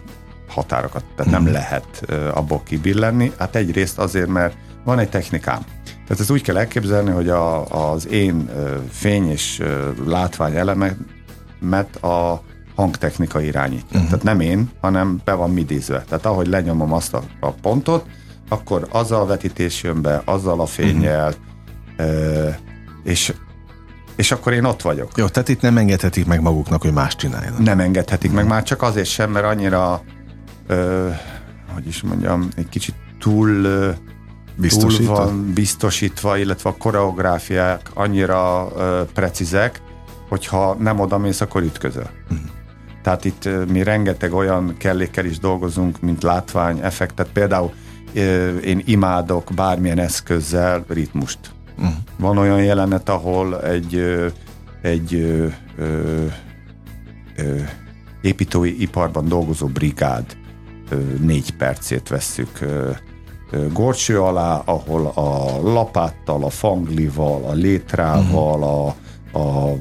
határokat, 0.49 1.05
tehát 1.17 1.33
nem 1.33 1.53
lehet 1.53 2.03
abból 2.35 2.63
kibillenni. 2.65 3.33
Hát 3.39 3.57
egyrészt 3.57 3.99
azért, 3.99 4.29
mert 4.29 4.57
van 4.85 4.99
egy 4.99 5.11
technikám. 5.11 5.61
Tehát 5.85 6.21
ezt 6.23 6.31
úgy 6.31 6.43
kell 6.43 6.57
elképzelni, 6.57 7.11
hogy 7.11 7.29
a, 7.29 7.65
az 7.93 8.09
én 8.09 8.51
fény 8.91 9.31
és 9.31 9.63
látvány 10.07 10.57
elemet 10.57 11.97
a 12.03 12.43
hangtechnika 12.79 13.41
irányítja. 13.41 13.87
Uh-huh. 13.97 14.05
Tehát 14.05 14.23
nem 14.23 14.41
én, 14.41 14.71
hanem 14.81 15.21
be 15.25 15.33
van 15.33 15.51
midizve. 15.51 16.05
Tehát 16.09 16.27
ahogy 16.27 16.47
lenyomom 16.47 16.93
azt 16.93 17.15
a, 17.15 17.23
a 17.41 17.51
pontot, 17.51 18.07
akkor 18.49 18.87
azzal 18.91 19.21
a 19.21 19.27
vetítés 19.27 19.83
jön 19.83 20.03
be, 20.03 20.23
azzal 20.25 20.61
a 20.61 20.67
fényjel, 20.67 21.35
uh-huh. 21.99 22.55
és 23.05 23.35
és 24.17 24.31
akkor 24.33 24.53
én 24.53 24.65
ott 24.65 24.83
vagyok. 24.83 25.11
Jó, 25.17 25.27
tehát 25.27 25.49
itt 25.49 25.61
nem 25.61 25.79
engedhetik 25.79 26.27
meg 26.27 26.41
maguknak, 26.41 26.83
hogy 26.83 26.93
más 26.93 27.17
csináljanak. 27.17 27.59
Nem 27.59 27.81
engedhetik 27.81 28.33
meg, 28.33 28.47
már 28.47 28.63
csak 28.63 28.83
azért 28.83 29.09
sem, 29.09 29.31
mert 29.31 29.47
annyira, 29.47 30.03
ö, 30.67 31.09
hogy 31.75 31.87
is 31.87 32.03
mondjam, 32.03 32.49
egy 32.57 32.69
kicsit 32.69 32.95
túl, 33.19 33.63
túl 34.69 35.07
van 35.07 35.53
biztosítva, 35.55 36.37
illetve 36.37 36.71
a 36.71 36.77
koreográfiák 36.77 37.91
annyira 37.95 38.69
ö, 38.77 39.03
precízek, 39.15 39.81
hogyha 40.29 40.75
nem 40.75 41.01
oda 41.01 41.19
mész, 41.19 41.41
akkor 41.41 41.63
ütközöl. 41.63 42.11
Uh-huh. 42.31 42.39
Tehát 43.09 43.25
itt 43.25 43.49
mi 43.69 43.83
rengeteg 43.83 44.33
olyan 44.33 44.75
kellékkel 44.79 45.25
is 45.25 45.39
dolgozunk, 45.39 46.01
mint 46.01 46.23
látvány, 46.23 46.79
effektet. 46.83 47.29
Például 47.33 47.73
én 48.65 48.83
imádok 48.85 49.51
bármilyen 49.55 49.99
eszközzel 49.99 50.85
ritmust. 50.89 51.39
Uh-huh. 51.79 51.93
Van 52.19 52.39
olyan 52.39 52.63
jelenet, 52.63 53.09
ahol 53.09 53.63
egy, 53.63 53.95
egy 54.83 55.15
ö, 55.15 55.47
ö, 55.77 56.25
ö, 57.37 57.57
építői 58.23 58.83
iparban 58.83 59.29
dolgozó 59.29 59.67
brigád 59.67 60.37
ö, 60.89 60.97
négy 61.21 61.57
percét 61.57 62.09
vesszük 62.09 62.61
ö, 62.61 62.91
gorcső 63.73 64.21
alá, 64.21 64.63
ahol 64.65 65.07
a 65.07 65.61
lapáttal, 65.73 66.45
a 66.45 66.51
fanglival, 66.51 67.45
a 67.45 67.53
létrával, 67.53 68.59
uh-huh. 68.59 68.87
a, 69.33 69.69
a 69.71 69.75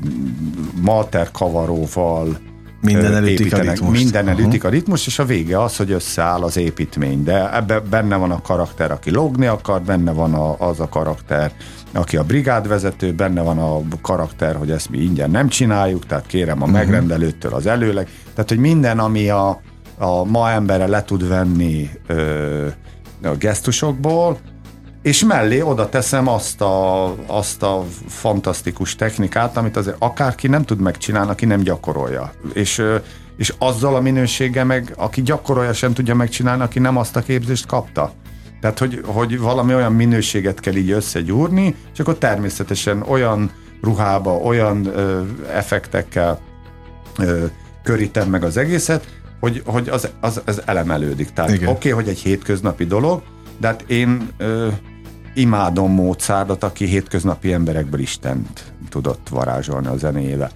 malterkavaróval, 0.82 2.46
minden 2.82 3.15
elütik 3.15 3.53
a 3.53 3.59
ritmust. 3.59 4.01
Minden 4.01 4.28
elütik 4.28 4.63
a 4.63 4.69
ritmus, 4.69 5.07
és 5.07 5.19
a 5.19 5.25
vége 5.25 5.61
az, 5.61 5.78
hogy 5.78 5.91
összeáll 5.91 6.41
az 6.41 6.57
építmény. 6.57 7.23
De 7.23 7.55
ebbe 7.55 7.80
benne 7.80 8.15
van 8.15 8.32
a 8.32 8.41
karakter, 8.41 8.91
aki 8.91 9.11
logni 9.11 9.45
akar, 9.45 9.82
benne 9.82 10.11
van 10.11 10.34
a, 10.34 10.55
az 10.59 10.80
a 10.80 10.89
karakter, 10.89 11.51
aki 11.93 12.17
a 12.17 12.23
brigádvezető, 12.23 13.13
benne 13.13 13.41
van 13.41 13.57
a 13.57 13.82
karakter, 14.01 14.55
hogy 14.55 14.71
ezt 14.71 14.89
mi 14.89 14.97
ingyen 14.97 15.32
nem 15.32 15.47
csináljuk, 15.47 16.05
tehát 16.05 16.25
kérem 16.25 16.61
a 16.61 16.65
uh-huh. 16.65 16.80
megrendelőtől 16.80 17.53
az 17.53 17.65
előleg. 17.65 18.09
Tehát, 18.34 18.49
hogy 18.49 18.59
minden, 18.59 18.99
ami 18.99 19.30
a, 19.30 19.61
a 19.97 20.23
ma 20.23 20.49
embere 20.49 20.88
le 20.88 21.03
tud 21.03 21.28
venni 21.28 21.89
ö, 22.07 22.67
a 23.23 23.36
gesztusokból, 23.36 24.38
és 25.08 25.24
mellé 25.24 25.62
oda 25.62 25.89
teszem 25.89 26.28
azt 26.28 26.62
a, 26.62 27.05
azt 27.26 27.64
a 27.64 27.86
fantasztikus 28.08 28.95
technikát, 28.95 29.58
amit 29.58 29.78
azért 29.78 29.95
akárki 29.99 30.47
nem 30.47 30.64
tud 30.64 30.80
megcsinálni, 30.80 31.32
aki 31.32 31.45
nem 31.45 31.60
gyakorolja. 31.60 32.32
És, 32.53 32.84
és 33.38 33.53
azzal 33.58 33.95
a 33.95 34.01
minősége 34.01 34.64
meg, 34.64 34.93
aki 34.97 35.22
gyakorolja, 35.22 35.74
sem 35.74 35.93
tudja 35.93 36.16
megcsinálni, 36.16 36.64
aki 36.64 36.80
nem 36.80 36.97
azt 36.97 37.16
a 37.16 37.22
képzést 37.22 37.66
kapta. 37.66 38.12
Tehát, 38.62 38.80
hogy, 38.80 39.01
hogy 39.05 39.39
valami 39.39 39.74
olyan 39.74 39.93
minőséget 39.93 40.60
kell 40.60 40.76
így 40.76 40.91
összegyúrni, 40.91 41.76
és 41.93 41.99
akkor 41.99 42.18
természetesen 42.18 43.03
olyan 43.08 43.51
ruhába, 43.82 44.32
olyan 44.32 44.86
ö, 44.86 45.22
effektekkel 45.51 46.39
ö, 47.18 47.45
körítem 47.84 48.30
meg 48.30 48.43
az 48.43 48.58
egészet, 48.58 49.08
hogy, 49.39 49.62
hogy 49.66 49.89
az, 49.89 50.10
az, 50.20 50.41
az 50.45 50.62
elemelődik. 50.66 51.30
Tehát 51.30 51.51
oké, 51.51 51.66
okay, 51.66 51.91
hogy 51.91 52.08
egy 52.08 52.20
hétköznapi 52.20 52.86
dolog, 52.86 53.22
de 53.60 53.68
hát 53.68 53.84
én 53.88 54.30
ö, 54.38 54.68
imádom 55.38 55.91
Mozartot, 55.91 56.63
aki 56.63 56.85
hétköznapi 56.85 57.53
emberekből 57.53 57.99
Istent 57.99 58.73
tudott 58.89 59.29
varázsolni 59.29 59.88
a 59.88 59.97
zenéjével. 59.97 60.51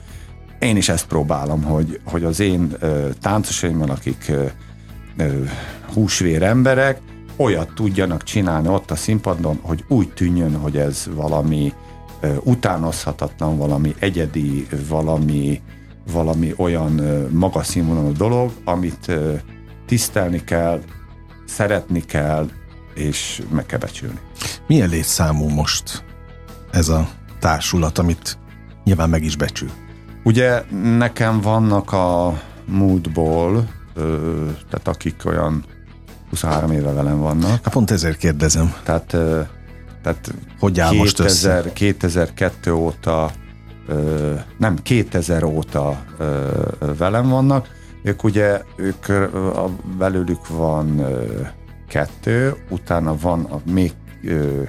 Én 0.60 0.78
is 0.78 0.90
ezt 0.90 1.08
próbálom, 1.08 1.64
hogy, 1.64 2.00
hogy 2.04 2.24
az 2.24 2.40
én 2.40 2.72
ö, 2.80 3.10
táncosaimban, 3.22 3.90
akik 3.90 4.32
ö, 5.18 5.44
húsvér 5.94 6.44
emberek, 6.44 7.02
olyat 7.38 7.74
tudjanak 7.74 8.24
csinálni 8.24 8.68
ott 8.68 8.92
a 8.92 8.96
színpadon, 8.96 9.60
hogy 9.62 9.84
úgy 9.88 10.10
tűnjön, 10.14 10.56
hogy 10.56 10.78
ez 10.78 11.08
valami 11.14 11.74
ö, 12.20 12.34
utánozhatatlan, 12.44 13.58
valami 13.58 13.96
egyedi, 14.00 14.68
valami, 14.90 15.62
valami 16.12 16.54
olyan 16.58 17.00
ö, 17.00 17.28
magas 17.30 17.68
színvonalú 17.68 18.12
dolog, 18.12 18.52
amit 18.64 19.08
ö, 19.08 19.34
tisztelni 19.86 20.44
kell, 20.44 20.82
szeretni 21.46 22.02
kell, 22.02 22.50
és 22.94 23.42
meg 23.50 23.66
kell 23.66 23.80
becsülni. 23.80 24.20
Milyen 24.68 24.90
létszámú 24.90 25.48
most 25.48 26.04
ez 26.72 26.90
a 26.90 27.10
társulat, 27.40 27.98
amit 27.98 28.38
nyilván 28.84 29.10
meg 29.10 29.24
is 29.24 29.36
becsül? 29.36 29.70
Ugye 30.24 30.64
nekem 30.98 31.42
vannak 31.42 31.92
a 31.92 32.42
múltból, 32.66 33.68
ö, 33.94 34.46
tehát 34.70 34.88
akik 34.88 35.22
olyan 35.26 35.66
23 36.30 36.72
éve 36.72 36.92
velem 36.92 37.20
vannak. 37.20 37.50
Hát 37.50 37.70
pont 37.70 37.92
ezért 37.92 38.18
kérdezem. 38.18 38.74
Tehát, 38.84 39.14
ö, 39.14 39.42
tehát 40.04 40.34
hogy 40.60 40.80
áll 40.80 40.90
2000, 40.90 41.04
most 41.04 41.20
össze? 41.20 41.74
2002 41.74 42.74
óta, 42.74 43.32
ö, 43.88 44.34
nem 44.58 44.76
2000 44.76 45.44
óta 45.44 46.06
ö, 46.18 46.50
velem 46.98 47.30
vannak. 47.30 47.68
Ők 48.04 48.24
ugye, 48.24 48.62
ők 48.76 49.10
a, 49.56 49.70
belőlük 49.98 50.48
van 50.48 51.00
ö, 51.00 51.42
kettő, 51.92 52.56
utána 52.70 53.16
van 53.18 53.44
a 53.44 53.62
még 53.72 53.92
ö, 54.24 54.62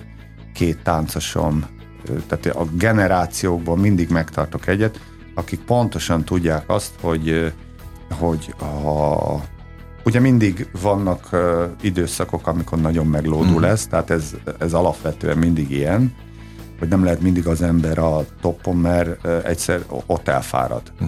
két 0.55 0.83
táncosom, 0.83 1.65
ö, 2.09 2.13
tehát 2.27 2.47
a 2.57 2.67
generációkban 2.77 3.79
mindig 3.79 4.11
megtartok 4.11 4.67
egyet, 4.67 5.01
akik 5.35 5.61
pontosan 5.61 6.25
tudják 6.25 6.71
azt, 6.71 6.93
hogy, 7.01 7.53
hogy 8.19 8.55
a, 8.61 9.35
ugye 10.05 10.21
mindig 10.21 10.69
vannak 10.81 11.29
ö, 11.31 11.65
időszakok, 11.81 12.47
amikor 12.47 12.81
nagyon 12.81 13.07
meglódul 13.07 13.61
mm. 13.61 13.65
ez, 13.65 13.87
tehát 13.87 14.11
ez, 14.11 14.35
ez 14.59 14.73
alapvetően 14.73 15.39
mindig 15.39 15.71
ilyen, 15.71 16.15
hogy 16.79 16.89
nem 16.89 17.05
lehet 17.05 17.21
mindig 17.21 17.47
az 17.47 17.63
ember 17.63 17.99
a 17.99 18.25
toppon, 18.41 18.77
mert 18.77 19.27
egyszer 19.45 19.85
ott 20.07 20.29
elfárad. 20.29 20.93
Mm 21.05 21.07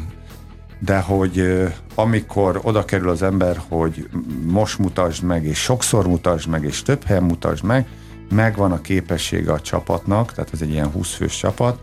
de 0.85 1.01
hogy 1.01 1.65
amikor 1.95 2.61
oda 2.63 2.85
kerül 2.85 3.09
az 3.09 3.23
ember, 3.23 3.61
hogy 3.69 4.09
most 4.47 4.79
mutasd 4.79 5.23
meg, 5.23 5.45
és 5.45 5.59
sokszor 5.59 6.07
mutasd 6.07 6.49
meg, 6.49 6.65
és 6.65 6.83
több 6.83 7.05
helyen 7.05 7.23
mutasd 7.23 7.65
meg, 7.65 7.87
megvan 8.31 8.73
a 8.73 8.81
képessége 8.81 9.53
a 9.53 9.61
csapatnak, 9.61 10.33
tehát 10.33 10.53
ez 10.53 10.61
egy 10.61 10.71
ilyen 10.71 10.91
20 10.91 11.15
fős 11.15 11.37
csapat, 11.37 11.79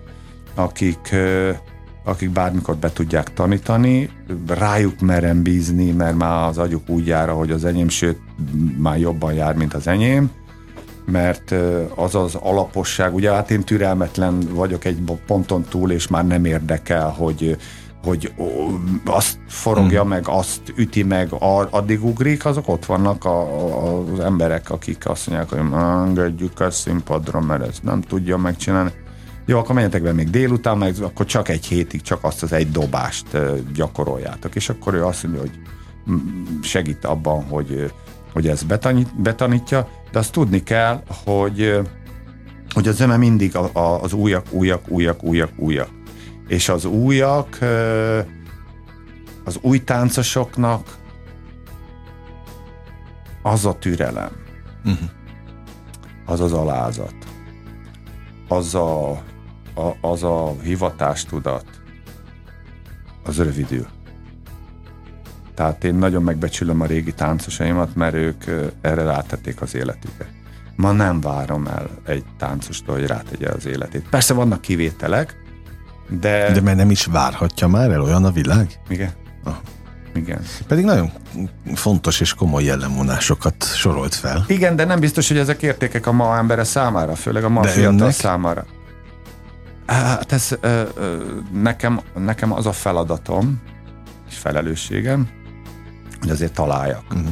akik, 0.55 1.15
akik 2.03 2.29
bármikor 2.29 2.75
be 2.75 2.91
tudják 2.91 3.33
tanítani, 3.33 4.09
rájuk 4.47 4.99
merem 4.99 5.43
bízni, 5.43 5.91
mert 5.91 6.15
már 6.15 6.47
az 6.47 6.57
agyuk 6.57 6.89
úgy 6.89 7.07
jár, 7.07 7.29
hogy 7.29 7.51
az 7.51 7.65
enyém, 7.65 7.89
sőt, 7.89 8.19
már 8.77 8.99
jobban 8.99 9.33
jár, 9.33 9.55
mint 9.55 9.73
az 9.73 9.87
enyém, 9.87 10.31
mert 11.05 11.53
az 11.95 12.15
az 12.15 12.35
alaposság, 12.35 13.13
ugye 13.13 13.31
hát 13.31 13.51
én 13.51 13.63
türelmetlen 13.63 14.39
vagyok 14.53 14.85
egy 14.85 14.97
ponton 15.27 15.63
túl, 15.63 15.91
és 15.91 16.07
már 16.07 16.27
nem 16.27 16.45
érdekel, 16.45 17.09
hogy 17.09 17.57
hogy 18.03 18.33
azt 19.05 19.39
forogja 19.47 20.01
hmm. 20.01 20.09
meg, 20.09 20.27
azt 20.27 20.61
üti 20.75 21.03
meg, 21.03 21.29
addig 21.69 22.05
ugrik, 22.05 22.45
azok 22.45 22.67
ott 22.67 22.85
vannak 22.85 23.25
a, 23.25 23.41
a, 23.41 24.03
az 24.13 24.19
emberek, 24.19 24.69
akik 24.69 25.09
azt 25.09 25.27
mondják, 25.27 25.49
hogy 25.49 25.59
engedjük 25.79 26.59
a 26.59 26.71
színpadra, 26.71 27.39
mert 27.39 27.67
ezt 27.67 27.83
nem 27.83 28.01
tudja 28.01 28.37
megcsinálni. 28.37 28.91
Jó, 29.45 29.57
akkor 29.57 29.75
menjetek 29.75 30.01
be 30.01 30.13
még 30.13 30.29
délután, 30.29 30.77
meg 30.77 30.95
akkor 31.01 31.25
csak 31.25 31.49
egy 31.49 31.65
hétig 31.65 32.01
csak 32.01 32.23
azt 32.23 32.43
az 32.43 32.51
egy 32.51 32.71
dobást 32.71 33.25
gyakoroljátok. 33.73 34.55
És 34.55 34.69
akkor 34.69 34.93
ő 34.93 35.05
azt 35.05 35.23
mondja, 35.23 35.41
hogy 35.41 35.59
segít 36.61 37.05
abban, 37.05 37.43
hogy, 37.43 37.91
hogy 38.33 38.47
ez 38.47 38.63
betanít, 38.63 39.21
betanítja, 39.21 39.87
de 40.11 40.19
azt 40.19 40.31
tudni 40.31 40.63
kell, 40.63 41.03
hogy, 41.25 41.79
hogy 42.73 42.87
a 42.87 42.91
zene 42.91 43.17
mindig 43.17 43.55
a, 43.55 43.69
a, 43.73 44.01
az 44.01 44.13
újak, 44.13 44.45
újak, 44.49 44.89
újak, 44.89 45.23
újak, 45.23 45.51
újak 45.57 46.00
és 46.51 46.69
az 46.69 46.85
újak, 46.85 47.57
az 49.43 49.57
új 49.61 49.83
táncosoknak 49.83 50.97
az 53.41 53.65
a 53.65 53.73
türelem, 53.73 54.31
uh-huh. 54.85 55.09
az 56.25 56.39
az 56.39 56.53
alázat, 56.53 57.13
az 58.47 58.75
a, 58.75 59.11
a, 59.75 59.95
az 60.01 60.23
a 60.23 60.55
hivatástudat, 60.61 61.65
az 63.23 63.37
rövidül. 63.37 63.87
Tehát 65.53 65.83
én 65.83 65.95
nagyon 65.95 66.23
megbecsülöm 66.23 66.81
a 66.81 66.85
régi 66.85 67.13
táncosaimat, 67.13 67.95
mert 67.95 68.13
ők 68.15 68.43
erre 68.81 69.03
rátették 69.03 69.61
az 69.61 69.75
életüket. 69.75 70.29
Ma 70.75 70.91
nem 70.91 71.21
várom 71.21 71.67
el 71.67 71.89
egy 72.05 72.25
táncostól, 72.37 72.95
hogy 72.95 73.07
rátegye 73.07 73.49
az 73.49 73.65
életét. 73.65 74.09
Persze 74.09 74.33
vannak 74.33 74.61
kivételek, 74.61 75.40
de... 76.09 76.51
De 76.51 76.61
mert 76.61 76.77
nem 76.77 76.89
is 76.91 77.05
várhatja 77.05 77.67
már 77.67 77.89
el 77.91 78.01
olyan 78.01 78.25
a 78.25 78.31
világ? 78.31 78.79
Igen. 78.89 79.11
Igen. 80.13 80.41
Pedig 80.67 80.85
nagyon 80.85 81.11
fontos 81.73 82.19
és 82.19 82.33
komoly 82.33 82.63
jellemvonásokat 82.63 83.63
sorolt 83.75 84.15
fel. 84.15 84.43
Igen, 84.47 84.75
de 84.75 84.85
nem 84.85 84.99
biztos, 84.99 85.27
hogy 85.27 85.37
ezek 85.37 85.61
értékek 85.61 86.07
a 86.07 86.11
ma 86.11 86.37
embere 86.37 86.63
számára, 86.63 87.15
főleg 87.15 87.43
a 87.43 87.49
ma 87.49 87.61
De 87.61 87.67
fiatal 87.67 87.93
önnek? 87.93 88.11
számára. 88.11 88.65
Hát 89.85 90.31
ez 90.31 90.57
ö, 90.61 90.81
ö, 90.95 91.17
nekem, 91.53 91.99
nekem 92.15 92.53
az 92.53 92.65
a 92.65 92.71
feladatom 92.71 93.61
és 94.29 94.37
felelősségem, 94.37 95.27
hogy 96.19 96.29
azért 96.29 96.53
találjak. 96.53 97.13
Mhm. 97.13 97.27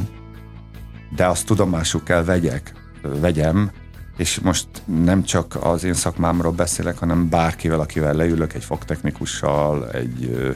De 1.16 1.26
azt 1.26 1.46
tudomásul 1.46 2.02
kell 2.02 2.24
vegyek, 2.24 2.72
vegyem, 3.02 3.70
és 4.16 4.38
most 4.40 4.66
nem 4.84 5.22
csak 5.22 5.58
az 5.60 5.84
én 5.84 5.94
szakmámról 5.94 6.52
beszélek, 6.52 6.98
hanem 6.98 7.28
bárkivel, 7.28 7.80
akivel 7.80 8.14
leülök, 8.14 8.54
egy 8.54 8.64
fogtechnikussal, 8.64 9.90
egy 9.90 10.30
ö, 10.34 10.50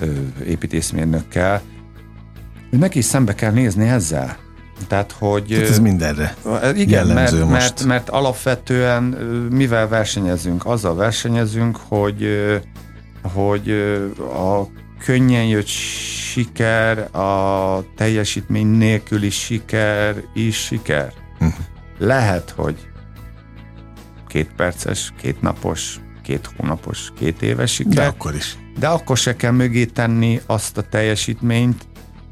ö, 0.00 0.12
építészmérnökkel, 0.44 1.62
neki 2.70 2.98
is 2.98 3.04
szembe 3.04 3.34
kell 3.34 3.52
nézni 3.52 3.88
ezzel. 3.88 4.36
Tehát, 4.88 5.12
hogy... 5.18 5.44
Tehát 5.44 5.68
ez 5.68 5.78
mindenre. 5.78 6.36
Igen, 6.74 7.06
jellemző 7.06 7.38
mert, 7.38 7.48
most. 7.48 7.60
mert, 7.60 7.84
mert 7.84 8.08
alapvetően 8.08 9.02
mivel 9.50 9.88
versenyezünk? 9.88 10.66
Azzal 10.66 10.94
versenyezünk, 10.94 11.76
hogy, 11.76 12.26
hogy 13.22 13.70
a 14.18 14.66
könnyen 15.04 15.44
jött 15.44 15.66
siker, 15.66 17.16
a 17.16 17.84
teljesítmény 17.96 18.66
nélküli 18.66 19.30
siker 19.30 20.22
is 20.34 20.56
siker. 20.56 21.12
Mhm. 21.38 21.50
Lehet, 22.02 22.50
hogy 22.50 22.88
két 24.26 24.50
perces, 24.56 25.12
két 25.20 25.40
napos, 25.40 26.00
két 26.22 26.50
hónapos, 26.56 27.12
két 27.18 27.42
éves 27.42 27.72
siker, 27.72 27.92
De 27.94 28.04
akkor 28.06 28.34
is. 28.34 28.56
de 28.78 28.88
akkor 28.88 29.16
se 29.16 29.36
kell 29.36 29.50
mögé 29.50 29.84
tenni 29.84 30.40
azt 30.46 30.78
a 30.78 30.82
teljesítményt, 30.82 31.86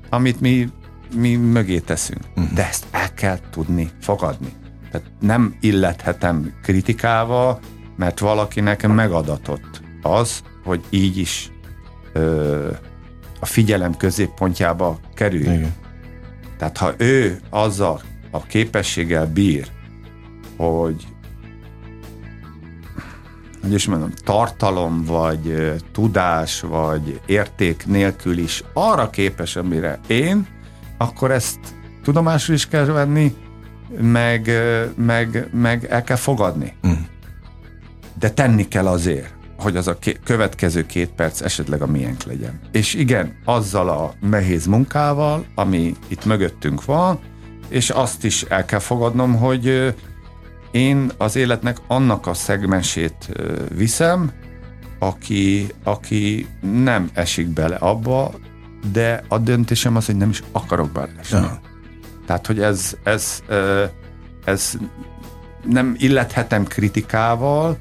amit 0.09 0.41
mi, 0.41 0.69
mi 1.17 1.37
mögé 1.37 1.79
teszünk. 1.79 2.21
Uh-huh. 2.37 2.53
De 2.55 2.67
ezt 2.69 2.87
el 2.91 3.15
kell 3.15 3.39
tudni 3.51 3.91
fogadni. 4.01 4.53
Tehát 4.91 5.11
nem 5.21 5.57
illethetem 5.61 6.53
kritikával, 6.63 7.59
mert 7.97 8.19
valakinek 8.19 8.87
megadatott 8.87 9.83
az, 10.03 10.43
hogy 10.65 10.85
így 10.91 11.19
is 11.19 11.51
ö, 12.13 12.71
a 13.41 13.47
figyelem 13.47 13.97
középpontjába 13.97 14.99
kerül. 15.15 15.41
Igen. 15.41 15.75
Tehát 16.59 16.77
ha 16.77 16.95
ő 16.97 17.41
azzal 17.51 18.01
a 18.31 18.43
képességgel 18.43 19.27
bír, 19.27 19.69
hogy 20.57 21.07
hogy 23.61 23.73
is 23.73 23.87
mondom, 23.87 24.11
tartalom, 24.25 25.05
vagy 25.05 25.75
tudás, 25.93 26.61
vagy 26.61 27.21
érték 27.27 27.87
nélkül 27.87 28.39
is 28.39 28.65
arra 28.73 29.11
képes, 29.11 29.57
amire 29.57 30.01
én, 30.07 30.47
akkor 30.99 31.31
ezt 31.31 31.59
tudomásul 32.03 32.55
is 32.55 32.69
kell 32.69 32.85
venni, 32.85 33.35
meg, 34.01 34.51
meg, 34.97 35.49
meg 35.53 35.85
el 35.85 36.03
kell 36.03 36.17
fogadni. 36.17 36.75
Mm. 36.87 36.93
De 38.19 38.31
tenni 38.31 38.69
kell 38.69 38.87
azért, 38.87 39.35
hogy 39.59 39.77
az 39.77 39.89
a 39.89 39.99
ké- 39.99 40.21
következő 40.25 40.87
két 40.87 41.11
perc 41.11 41.41
esetleg 41.41 41.83
a 41.83 41.87
miénk 41.87 42.23
legyen. 42.23 42.61
És 42.73 42.95
igen, 42.95 43.35
azzal 43.45 43.89
a 43.89 44.15
nehéz 44.21 44.67
munkával, 44.67 45.45
ami 45.55 45.95
itt 46.09 46.25
mögöttünk 46.25 46.85
van, 46.85 47.19
és 47.71 47.91
azt 47.91 48.25
is 48.25 48.43
el 48.43 48.65
kell 48.65 48.79
fogadnom, 48.79 49.37
hogy 49.37 49.95
én 50.71 51.11
az 51.17 51.37
életnek 51.37 51.77
annak 51.87 52.27
a 52.27 52.35
szegmensét 52.35 53.29
viszem, 53.75 54.33
aki, 54.99 55.67
aki 55.85 56.47
nem 56.61 57.11
esik 57.13 57.49
bele 57.49 57.77
abba, 57.77 58.35
de 58.93 59.23
a 59.29 59.39
döntésem 59.39 59.97
az, 59.97 60.07
hogy 60.07 60.17
nem 60.17 60.31
is 60.31 60.43
akarok 60.53 60.91
beleesni. 60.91 61.39
Ja. 61.39 61.61
Tehát, 62.27 62.47
hogy 62.47 62.61
ez, 62.61 62.97
ez, 63.03 63.43
ez 64.45 64.73
nem 65.65 65.95
illethetem 65.99 66.65
kritikával, 66.65 67.79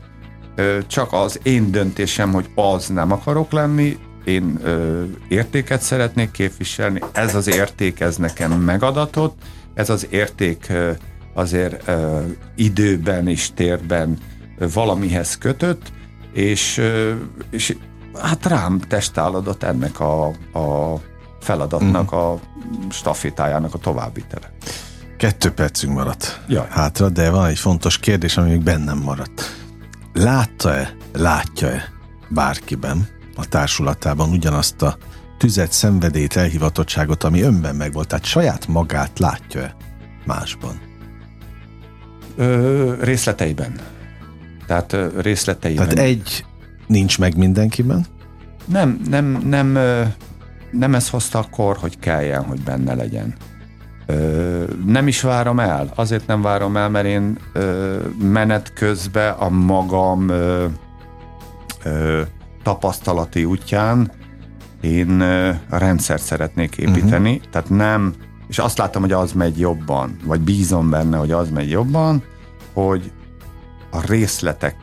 csak 0.87 1.13
az 1.13 1.39
én 1.43 1.71
döntésem, 1.71 2.31
hogy 2.31 2.49
az 2.55 2.87
nem 2.87 3.11
akarok 3.11 3.51
lenni, 3.51 3.97
én 4.23 4.59
ö, 4.63 5.03
értéket 5.27 5.81
szeretnék 5.81 6.31
képviselni, 6.31 7.01
ez 7.11 7.35
az 7.35 7.47
érték, 7.47 7.99
ez 7.99 8.15
nekem 8.15 8.51
megadatott, 8.51 9.41
ez 9.73 9.89
az 9.89 10.07
érték 10.09 10.71
azért 11.33 11.91
időben 12.55 13.27
és 13.27 13.53
térben 13.53 14.17
valamihez 14.73 15.37
kötött, 15.37 15.91
és, 16.33 16.81
és 17.49 17.75
hát 18.21 18.45
rám 18.45 18.79
testálladott 18.79 19.63
ennek 19.63 19.99
a, 19.99 20.27
a 20.53 20.99
feladatnak, 21.39 22.11
a 22.11 22.39
stafétájának 22.89 23.73
a 23.73 23.77
továbbvitele. 23.77 24.51
Kettő 25.17 25.51
percünk 25.51 25.93
maradt 25.93 26.41
Jaj. 26.47 26.67
hátra, 26.69 27.09
de 27.09 27.29
van 27.29 27.45
egy 27.45 27.59
fontos 27.59 27.97
kérdés, 27.97 28.37
ami 28.37 28.49
még 28.49 28.63
bennem 28.63 28.97
maradt. 28.97 29.55
Látta-e, 30.13 30.95
látja-e 31.13 31.91
bárkiben, 32.29 33.07
a 33.35 33.45
társulatában 33.45 34.29
ugyanazt 34.29 34.81
a 34.81 34.97
tüzet, 35.39 35.71
szenvedélyt, 35.71 36.35
elhivatottságot, 36.35 37.23
ami 37.23 37.41
önben 37.41 37.75
megvolt, 37.75 38.07
tehát 38.07 38.25
saját 38.25 38.67
magát 38.67 39.19
látja-e 39.19 39.75
másban? 40.25 40.79
Ö, 42.35 42.93
részleteiben. 43.01 43.73
Tehát 44.67 44.97
részleteiben. 45.17 45.87
Tehát 45.87 46.05
egy 46.05 46.45
nincs 46.87 47.19
meg 47.19 47.37
mindenkiben, 47.37 48.05
Nem, 48.65 49.01
nem, 49.09 49.25
nem, 49.45 49.77
nem 50.71 50.95
ez 50.95 51.09
hozta 51.09 51.39
a 51.39 51.47
kor, 51.51 51.77
hogy 51.77 51.99
kelljen, 51.99 52.43
hogy 52.43 52.61
benne 52.61 52.95
legyen. 52.95 53.35
Ö, 54.05 54.63
nem 54.85 55.07
is 55.07 55.21
várom 55.21 55.59
el. 55.59 55.91
Azért 55.95 56.27
nem 56.27 56.41
várom 56.41 56.77
el, 56.77 56.89
mert 56.89 57.05
én 57.05 57.37
ö, 57.53 57.97
menet 58.21 58.73
közben 58.73 59.33
a 59.33 59.49
magam 59.49 60.29
ö, 60.29 60.65
tapasztalati 62.63 63.43
útján 63.45 64.11
én 64.81 65.21
a 65.69 65.77
rendszert 65.77 66.21
szeretnék 66.21 66.77
építeni, 66.77 67.35
uh-huh. 67.35 67.51
tehát 67.51 67.69
nem, 67.69 68.13
és 68.47 68.59
azt 68.59 68.77
látom, 68.77 69.01
hogy 69.01 69.11
az 69.11 69.31
megy 69.31 69.59
jobban, 69.59 70.17
vagy 70.23 70.41
bízom 70.41 70.89
benne, 70.89 71.17
hogy 71.17 71.31
az 71.31 71.49
megy 71.49 71.69
jobban, 71.69 72.23
hogy 72.73 73.11
a 73.91 74.05
részletek 74.05 74.75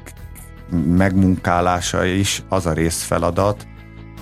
megmunkálása 0.97 2.05
is 2.05 2.43
az 2.49 2.67
a 2.67 2.73
részfeladat, 2.73 3.67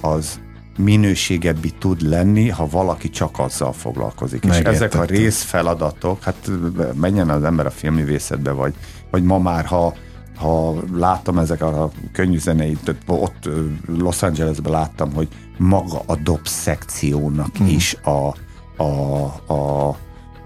az 0.00 0.40
minőségebbi 0.78 1.70
tud 1.70 2.00
lenni, 2.02 2.48
ha 2.48 2.66
valaki 2.66 3.10
csak 3.10 3.38
azzal 3.38 3.72
foglalkozik. 3.72 4.44
És 4.44 4.50
ezek 4.50 4.64
a 4.64 4.70
Megértettem. 4.70 5.06
részfeladatok, 5.06 6.22
hát 6.22 6.50
menjen 6.94 7.30
az 7.30 7.44
ember 7.44 7.66
a 7.66 7.70
filmművészetbe, 7.70 8.50
vagy, 8.50 8.74
vagy 9.10 9.22
ma 9.22 9.38
már, 9.38 9.64
ha, 9.64 9.94
ha 10.36 10.74
látom 10.92 11.38
ezek 11.38 11.62
a 11.62 11.90
könnyű 12.12 12.38
zeneit, 12.38 12.94
ott 13.06 13.48
Los 13.86 14.22
Angelesben 14.22 14.72
láttam, 14.72 15.12
hogy 15.12 15.28
maga 15.58 16.02
a 16.06 16.16
dob 16.16 16.46
szekciónak 16.46 17.56
Hmm. 17.56 17.66
mm. 17.66 17.70
is 17.70 17.96
a, 18.02 18.34
a, 18.82 19.24
a, 19.52 19.88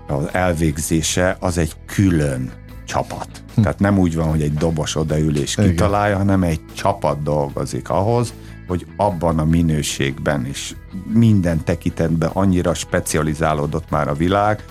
az 0.07 0.29
elvégzése 0.33 1.37
az 1.41 1.59
egy 1.59 1.73
külön 1.87 2.53
csapat. 2.85 3.29
Hm. 3.55 3.61
Tehát 3.63 3.79
nem 3.79 3.99
úgy 3.99 4.15
van, 4.15 4.29
hogy 4.29 4.43
egy 4.43 4.55
dobos 4.55 4.97
odaül 4.97 5.37
és 5.37 5.57
Igen. 5.57 5.71
kitalálja, 5.71 6.17
hanem 6.17 6.43
egy 6.43 6.61
csapat 6.75 7.23
dolgozik 7.23 7.91
ahhoz, 7.91 8.35
hogy 8.67 8.87
abban 8.97 9.39
a 9.39 9.45
minőségben 9.45 10.47
is 10.47 10.75
minden 11.13 11.65
tekintetben 11.65 12.31
annyira 12.33 12.75
specializálódott 12.75 13.91
már 13.91 14.09
a 14.09 14.15
világ, 14.15 14.65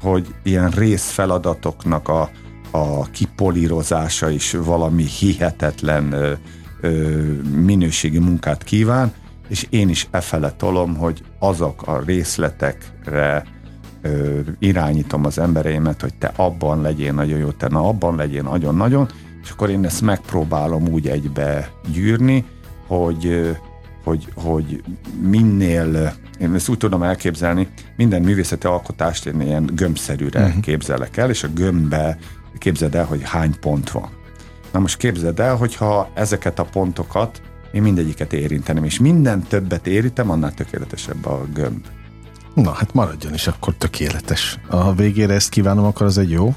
hogy 0.00 0.34
ilyen 0.42 0.70
részfeladatoknak 0.70 2.08
a, 2.08 2.30
a 2.74 3.04
kipolírozása 3.10 4.30
is 4.30 4.52
valami 4.52 5.04
hihetetlen 5.04 6.12
ö, 6.12 6.32
ö, 6.80 7.20
minőségi 7.64 8.18
munkát 8.18 8.64
kíván, 8.64 9.12
és 9.48 9.66
én 9.70 9.88
is 9.88 10.08
e 10.10 10.20
fele 10.20 10.50
tolom, 10.50 10.96
hogy 10.96 11.22
azok 11.38 11.82
a 11.86 12.02
részletekre 12.06 13.44
ö, 14.02 14.40
irányítom 14.58 15.24
az 15.24 15.38
embereimet, 15.38 16.00
hogy 16.00 16.14
te 16.14 16.32
abban 16.36 16.80
legyél 16.80 17.12
nagyon 17.12 17.38
jó, 17.38 17.50
te 17.50 17.68
na 17.68 17.88
abban 17.88 18.16
legyél 18.16 18.42
nagyon-nagyon, 18.42 19.08
és 19.42 19.50
akkor 19.50 19.70
én 19.70 19.84
ezt 19.84 20.02
megpróbálom 20.02 20.88
úgy 20.88 21.08
egybe 21.08 21.70
gyűrni, 21.92 22.44
hogy, 22.86 23.56
hogy, 24.04 24.28
hogy 24.34 24.82
minél, 25.22 26.12
én 26.40 26.54
ezt 26.54 26.68
úgy 26.68 26.78
tudom 26.78 27.02
elképzelni, 27.02 27.68
minden 27.96 28.22
művészeti 28.22 28.66
alkotást 28.66 29.26
én 29.26 29.40
ilyen 29.40 29.70
gömbszerűre 29.74 30.44
uh-huh. 30.44 30.60
képzelek 30.60 31.16
el, 31.16 31.30
és 31.30 31.42
a 31.42 31.48
gömbbe 31.48 32.18
képzeld 32.58 32.94
el, 32.94 33.04
hogy 33.04 33.20
hány 33.22 33.58
pont 33.60 33.90
van. 33.90 34.08
Na 34.72 34.78
most 34.78 34.96
képzeld 34.96 35.40
el, 35.40 35.56
hogyha 35.56 36.10
ezeket 36.14 36.58
a 36.58 36.64
pontokat 36.64 37.42
én 37.72 37.82
mindegyiket 37.82 38.32
érinteném, 38.32 38.84
és 38.84 38.98
minden 38.98 39.42
többet 39.42 39.86
érítem, 39.86 40.30
annál 40.30 40.54
tökéletesebb 40.54 41.26
a 41.26 41.46
gömb. 41.52 41.86
Na, 42.54 42.70
hát 42.70 42.94
maradjon 42.94 43.34
is 43.34 43.46
akkor 43.46 43.74
tökéletes. 43.74 44.58
Ha 44.68 44.92
végére 44.92 45.34
ezt 45.34 45.48
kívánom, 45.48 45.84
akkor 45.84 46.06
az 46.06 46.18
egy 46.18 46.30
jó, 46.30 46.54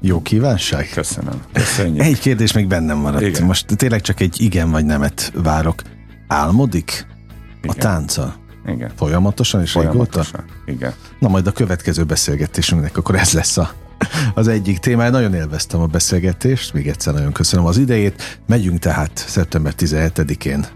jó 0.00 0.22
kívánság. 0.22 0.88
Köszönöm. 0.94 1.42
Köszönjük. 1.52 2.02
Egy 2.02 2.18
kérdés 2.18 2.52
még 2.52 2.66
bennem 2.66 2.98
maradt. 2.98 3.22
Igen. 3.22 3.44
Most 3.44 3.76
tényleg 3.76 4.00
csak 4.00 4.20
egy 4.20 4.40
igen 4.40 4.70
vagy 4.70 4.84
nemet 4.84 5.32
várok. 5.34 5.82
Álmodik 6.26 7.06
a 7.54 7.56
Igen. 7.62 7.76
tánca? 7.76 8.34
igen. 8.66 8.90
Folyamatosan 8.96 9.60
és 9.60 9.74
régóta? 9.74 9.92
Folyamatosan, 9.92 10.44
igen. 10.66 10.92
Na 11.18 11.28
majd 11.28 11.46
a 11.46 11.52
következő 11.52 12.04
beszélgetésünknek 12.04 12.96
akkor 12.96 13.14
ez 13.14 13.32
lesz 13.32 13.56
a, 13.56 13.70
az 14.34 14.48
egyik 14.48 14.78
témája. 14.78 15.10
Nagyon 15.10 15.34
élveztem 15.34 15.80
a 15.80 15.86
beszélgetést, 15.86 16.72
még 16.72 16.88
egyszer 16.88 17.12
nagyon 17.14 17.32
köszönöm 17.32 17.66
az 17.66 17.78
idejét. 17.78 18.40
Megyünk 18.46 18.78
tehát 18.78 19.10
szeptember 19.14 19.74
17-én 19.78 20.66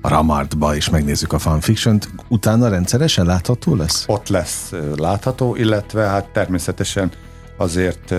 a 0.00 0.08
Ramartba, 0.08 0.76
és 0.76 0.88
megnézzük 0.88 1.32
a 1.32 1.38
fanfiction-t. 1.38 2.08
Utána 2.28 2.68
rendszeresen 2.68 3.26
látható 3.26 3.74
lesz? 3.74 4.04
Ott 4.06 4.28
lesz 4.28 4.72
látható, 4.96 5.56
illetve 5.56 6.02
hát 6.02 6.28
természetesen 6.28 7.12
azért 7.56 8.14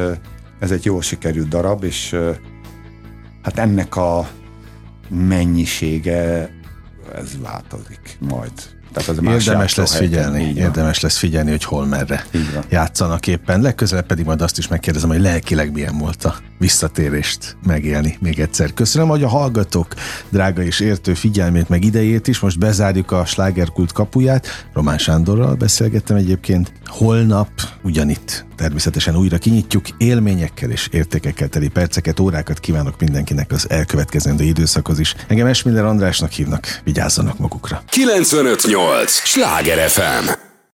ez 0.60 0.72
egy 0.72 0.86
jól 0.86 1.01
sikerült 1.01 1.47
darab, 1.47 1.84
és 1.84 2.16
hát 3.41 3.58
ennek 3.58 3.95
a 3.95 4.28
mennyisége 5.10 6.49
ez 7.16 7.41
változik 7.41 8.18
majd. 8.20 8.51
Tehát 8.96 9.10
az 9.10 9.18
más 9.18 9.46
Érdemes 9.46 9.76
lesz 9.76 9.96
figyelni, 9.96 10.39
így 10.43 10.54
van. 10.54 10.64
érdemes 10.64 11.00
lesz 11.00 11.18
figyelni, 11.18 11.50
hogy 11.50 11.64
hol 11.64 11.86
merre 11.86 12.26
Így 12.36 12.54
van. 12.54 12.64
játszanak 12.70 13.28
éppen. 13.28 13.62
Legközelebb 13.62 14.06
pedig 14.06 14.26
majd 14.26 14.41
azt 14.41 14.58
is 14.58 14.68
megkérdezem, 14.68 15.10
hogy 15.10 15.22
lelkileg 15.22 15.72
milyen 15.72 15.98
volt 15.98 16.24
a 16.26 16.36
visszatérést 16.60 17.58
megélni 17.68 18.18
még 18.22 18.39
egyszer. 18.39 18.74
Köszönöm, 18.74 19.08
hogy 19.08 19.24
a 19.24 19.28
hallgatók 19.28 19.93
drága 20.30 20.62
és 20.64 20.80
értő 20.80 21.14
figyelmét, 21.14 21.70
meg 21.70 21.84
idejét 21.84 22.28
is. 22.28 22.39
Most 22.39 22.60
bezárjuk 22.60 23.12
a 23.12 23.26
slágerkult 23.26 23.91
kapuját. 23.91 24.48
Román 24.74 24.98
Sándorral 24.98 25.56
beszélgettem 25.56 26.16
egyébként. 26.16 26.72
Holnap 26.86 27.50
ugyanitt 27.84 28.46
természetesen 28.56 29.16
újra 29.16 29.38
kinyitjuk. 29.38 29.86
Élményekkel 29.98 30.70
és 30.70 30.88
értékekkel 30.91 31.48
teli 31.48 31.68
perceket, 31.68 32.20
órákat 32.20 32.60
kívánok 32.60 33.00
mindenkinek 33.00 33.52
az 33.52 33.70
elkövetkezendő 33.70 34.43
időszakhoz 34.43 35.00
is. 35.00 35.16
Engem 35.28 35.48
Esmiller 35.48 35.86
Andrásnak 35.86 36.32
hívnak, 36.32 36.82
vigyázzanak 36.84 37.38
magukra. 37.38 37.84
958! 37.89 38.85
Sláger 39.10 39.90
FM! 39.90 40.45